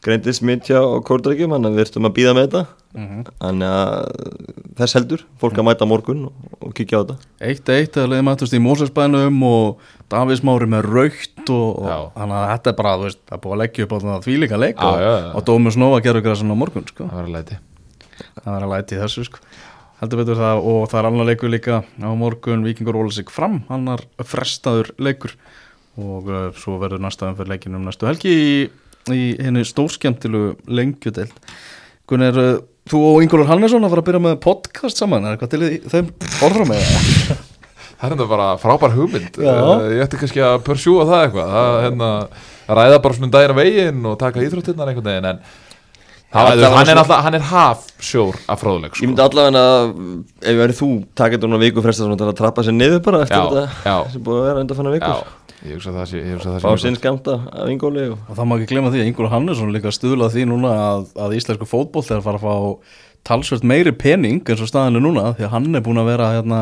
greindi 0.00 0.32
smitt 0.32 0.68
hjá 0.70 0.80
kórdrækjum 1.04 1.52
þannig 1.52 1.70
að 1.74 1.76
við 1.76 1.84
ertum 1.84 2.08
að 2.08 2.14
býða 2.16 2.36
með 2.36 2.46
þetta. 2.46 2.62
Mhm. 2.96 3.18
Þannig 3.38 3.72
að 3.76 4.70
þess 4.80 4.96
heldur 4.96 5.24
fólk 5.42 5.58
að 5.60 5.66
mæta 5.68 5.86
morgun 5.86 6.22
og, 6.30 6.46
og 6.64 6.72
kíkja 6.74 6.98
á 6.98 7.02
þetta. 7.04 7.16
Eitt 7.50 7.72
eitt 7.74 7.98
eða 8.00 8.10
leiði 8.14 8.24
mættust 8.26 8.56
í 8.56 8.62
Mósesbænum 8.64 9.42
og 9.46 9.84
Davís 10.10 10.40
Mári 10.46 10.66
með 10.72 10.88
raukt 10.88 11.52
og, 11.52 11.84
og 11.84 12.08
þannig 12.16 12.38
að 12.40 12.46
þetta 12.54 12.72
er 12.72 12.78
bara, 12.80 12.94
þú 12.96 13.06
veist, 13.10 13.20
það 13.28 13.36
er 13.36 13.42
búið 13.44 13.54
að 13.56 13.62
leggja 13.62 13.86
upp 13.86 13.92
á 13.92 13.98
það 14.06 14.24
þvílíka 14.26 14.60
leik 14.64 14.80
Já, 14.80 14.88
og, 14.88 15.28
og 15.38 15.46
Dómus 15.50 15.78
Nóa 15.78 16.00
gerur 16.02 16.24
græsum 16.24 16.50
á 16.50 16.56
morgun 16.58 16.88
sko. 16.88 17.06
það 17.06 17.20
var 17.20 17.28
að 17.28 17.36
læti. 17.36 17.60
Það 18.40 18.56
er 18.56 18.66
að 18.66 18.72
læti 18.74 18.98
þessu 19.04 19.26
sko. 19.28 19.44
Heldur 20.00 20.22
betur 20.22 20.38
það 20.40 20.62
og 20.70 20.84
það 20.90 21.00
er 21.00 21.08
annar 21.10 21.28
leikur 21.28 21.52
líka 21.52 21.80
á 21.84 22.10
morgun 22.16 22.64
Víkingur 22.64 22.96
Ólasík 23.00 23.32
fram 23.32 23.60
annar 23.72 24.02
frestaður 24.24 24.94
leikur 25.00 25.34
og 26.00 26.30
uh, 26.30 26.46
svo 26.56 26.78
verður 26.80 27.02
næsta 27.04 27.28
umfyrir 27.28 27.52
leikinum 27.52 27.84
næstu 27.84 28.08
helgi 28.08 28.32
í, 28.32 28.54
í 29.12 29.20
henni 29.42 29.66
stórskjöntilu 29.68 30.54
lengjudeld 30.70 31.36
Gunnar, 32.10 32.40
uh, 32.40 32.64
þú 32.90 33.02
og 33.10 33.20
Ingólfur 33.26 33.50
Hannesson 33.52 33.84
að 33.86 33.92
fara 33.94 34.04
að 34.04 34.08
byrja 34.08 34.24
með 34.24 34.40
podcast 34.42 34.98
saman, 35.02 35.26
er 35.28 35.36
eitthvað 35.36 35.52
til 35.54 35.92
þeim 35.92 36.10
orðrum 36.48 36.74
eða? 36.74 37.38
Það 38.00 38.06
er 38.08 38.14
enda 38.16 38.26
bara 38.30 38.44
frábær 38.56 38.94
hugmynd. 38.96 39.34
Eh, 39.44 39.82
Ég 39.98 40.06
ætti 40.06 40.16
kannski 40.22 40.40
að 40.40 40.62
pursjúa 40.64 41.02
það 41.04 41.24
eitthvað 41.26 41.50
Það 41.52 41.66
er 41.74 41.82
hérna 41.84 42.06
að 42.16 42.78
ræða 42.78 43.00
bara 43.04 43.16
svona 43.18 43.28
um 43.28 43.52
á 43.52 43.58
veginn 43.58 44.06
og 44.08 44.14
taka 44.22 44.44
íþróttirnar 44.46 44.88
einhvern 44.88 45.10
veginn 45.10 45.28
en 45.28 45.42
var 46.30 46.76
hann, 46.78 46.88
er 46.92 47.00
alltaf, 47.02 47.24
hann 47.26 47.34
er 47.40 47.46
haf 47.50 47.84
sjór 47.98 48.38
af 48.46 48.62
fróðuleik 48.62 48.94
Ég 49.00 49.10
myndi 49.10 49.24
allavega 49.24 49.62
að 49.66 49.92
ef 50.46 50.60
verið 50.62 50.78
þú 50.78 50.90
taka 51.18 51.36
þetta 51.36 51.50
núna 51.50 51.62
viku 51.64 51.82
fresta 51.84 52.06
til 52.06 52.28
að 52.28 52.38
trappa 52.38 52.64
sér 52.66 52.76
niður 52.76 53.02
bara 53.02 53.24
eftir 53.26 53.40
Já, 53.40 53.46
þetta. 53.50 53.90
já. 53.90 53.96
sem 54.14 54.26
búið 54.28 54.42
að 54.42 54.50
vera 54.94 55.20
ég 55.60 55.76
hugsa 55.76 55.90
að 55.90 55.98
það 55.98 56.06
sé, 56.08 56.20
ég 56.22 56.32
hugsa 56.36 56.48
að 56.48 56.54
það 56.54 56.64
fá 56.64 56.70
sé 56.72 56.86
sinn 56.86 56.96
skamta 56.96 57.36
af 57.52 57.68
ingóli 57.72 58.06
og 58.08 58.18
Og 58.30 58.38
það 58.38 58.46
má 58.48 58.54
ekki 58.56 58.68
glemma 58.70 58.92
því 58.94 59.02
að 59.02 59.08
Ingvar 59.10 59.32
Hannesson 59.34 59.74
líka 59.74 59.92
stuðlað 59.92 60.36
því 60.36 60.44
núna 60.48 60.70
að, 60.86 61.02
að 61.26 61.34
íslensku 61.36 61.68
fótboll 61.68 62.06
er 62.06 62.20
að 62.20 62.26
fara 62.28 62.40
að 62.40 62.46
fá 62.46 62.54
talsvert 63.28 63.66
meiri 63.68 63.92
pening 63.92 64.40
eins 64.48 64.62
og 64.64 64.70
staðan 64.70 64.96
er 64.96 65.04
núna 65.04 65.26
því 65.36 65.44
að 65.44 65.52
hann 65.52 65.76
er 65.76 65.84
búin 65.84 66.00
að 66.00 66.08
vera 66.08 66.30
hérna, 66.38 66.60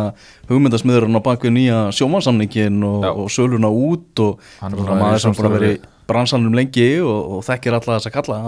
hugmyndasmiðurinn 0.50 1.20
á 1.20 1.22
bakvið 1.28 1.54
nýja 1.54 1.82
sjómansamningin 1.94 2.80
og, 2.88 3.06
og 3.12 3.30
söluna 3.30 3.70
út 3.70 4.24
og 4.24 4.42
Hann 4.58 4.74
er 4.74 4.90
maður 4.90 5.22
sem 5.22 5.38
búin 5.38 5.50
að 5.52 5.56
vera 5.60 5.70
í 5.76 5.78
bransanum 6.08 6.58
lengi 6.58 6.88
og, 7.04 7.38
og 7.38 7.46
þekkir 7.46 7.78
alla 7.78 8.00
þess 8.00 8.10
að 8.10 8.18
kalla 8.18 8.42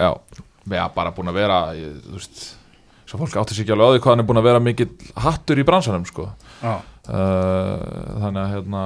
á 0.00 0.16
Já, 0.70 0.84
bara 0.94 1.14
búin 1.14 1.30
að 1.32 1.38
vera 1.40 1.60
ég, 1.74 1.96
þú 2.04 2.18
veist, 2.18 2.42
svo 3.10 3.18
fólk 3.18 3.38
átti 3.40 3.56
sig 3.56 3.64
ekki 3.64 3.74
alveg 3.74 3.88
á 3.88 3.92
því 3.92 4.02
hvað 4.04 4.12
hann 4.14 4.22
er 4.22 4.28
búin 4.28 4.40
að 4.40 4.48
vera 4.48 4.62
mikill 4.62 4.90
hattur 5.24 5.58
í 5.58 5.66
bransanum 5.66 6.04
sko. 6.06 6.28
Já. 6.62 6.74
uh, 7.10 8.20
þannig 8.22 8.42
að 8.44 8.52
hérna 8.56 8.82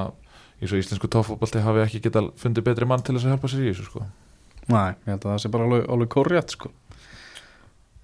í 0.56 0.70
svo 0.70 0.80
íslensku 0.80 1.10
tóffóbalti 1.12 1.60
hafi 1.60 1.84
ekki 1.84 2.00
geta 2.06 2.24
fundið 2.40 2.70
betri 2.70 2.88
mann 2.88 3.04
til 3.04 3.16
þess 3.16 3.28
að 3.28 3.34
hjálpa 3.34 3.52
sér 3.52 3.66
í 3.66 3.72
þessu 3.74 3.88
sko. 3.90 4.06
Nei, 4.72 4.96
ég 5.04 5.12
held 5.12 5.20
að 5.20 5.30
það 5.34 5.42
sé 5.44 5.52
bara 5.52 5.68
alveg, 5.68 5.84
alveg 5.92 6.12
korrétt 6.16 6.56
sko. 6.56 6.72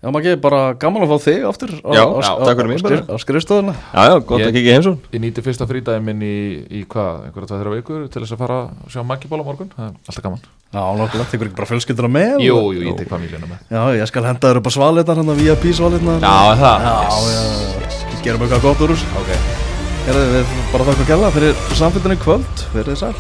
Já, 0.03 0.11
maður 0.11 0.37
bara 0.43 0.61
gaman 0.83 1.05
að 1.05 1.13
fá 1.13 1.19
þig 1.23 1.45
aftur 1.47 1.73
á, 1.79 1.91
Já, 1.95 2.03
takk 2.43 2.59
fyrir 2.59 2.79
skrif, 2.83 3.03
bara. 3.07 3.15
á 3.15 3.23
skrifstofuna. 3.23 3.75
Já, 3.95 4.03
já, 4.11 4.15
gott 4.27 4.41
Ég- 4.43 4.49
að 4.51 4.57
kikið 4.57 4.73
heimsón 4.75 4.97
ég 5.15 5.21
nýti 5.23 5.45
fyrsta 5.47 5.67
frídæði 5.71 6.03
minn 6.03 6.25
í, 6.27 6.33
í 6.67 6.81
hvað, 6.91 7.21
einhverja 7.29 7.47
tvað 7.53 7.61
þeirra 7.63 7.75
vikur 7.77 8.09
til 8.11 8.23
þess 8.25 8.35
að 8.35 8.41
fara 8.43 8.57
að 8.67 8.91
sjá 8.91 9.05
Maggi 9.07 9.31
á 9.31 9.37
morgun, 9.47 9.71
það 9.77 9.87
er 9.87 9.95
alltaf 10.11 10.23
gaman. 10.27 10.43
Já, 10.73 10.83
nokkulega, 10.99 11.29
tekur 11.31 11.47
ekki 11.47 11.59
bara 11.61 11.71
fjölskylduna 11.71 12.11
með 12.19 12.43
Jú, 12.43 12.57
og- 12.59 12.75
jú, 12.75 12.83
ég 12.91 12.99
tek 12.99 13.09
famíljuna 13.15 13.47
með 13.47 13.59
Já, 13.71 13.83
ég 14.03 14.07
skal 14.11 14.25
henda 14.27 14.49
þér 14.51 14.59
upp 14.59 14.67
á 14.67 14.73
svalinnar 14.75 15.17
hann 15.23 15.31
að 15.31 15.39
VIP 15.39 15.65
svalinnar 15.71 16.19
Já, 16.19 16.37
það? 16.59 16.79
Já, 16.83 16.97
já, 17.31 18.21
gerum 18.27 18.43
eitthvað 18.43 18.63
gott 18.67 18.83
úr 18.83 18.91
þessu. 18.97 19.07
Ok. 19.23 19.31
Herðu, 20.03 20.27
við 20.35 20.47
bara 20.73 20.85
þakka 20.91 21.07
gæla 21.13 21.31
fyrir 21.31 21.55
samfélginni 21.79 22.19
kvöld. 22.19 22.67
Verið 22.75 22.99
sæl 22.99 23.15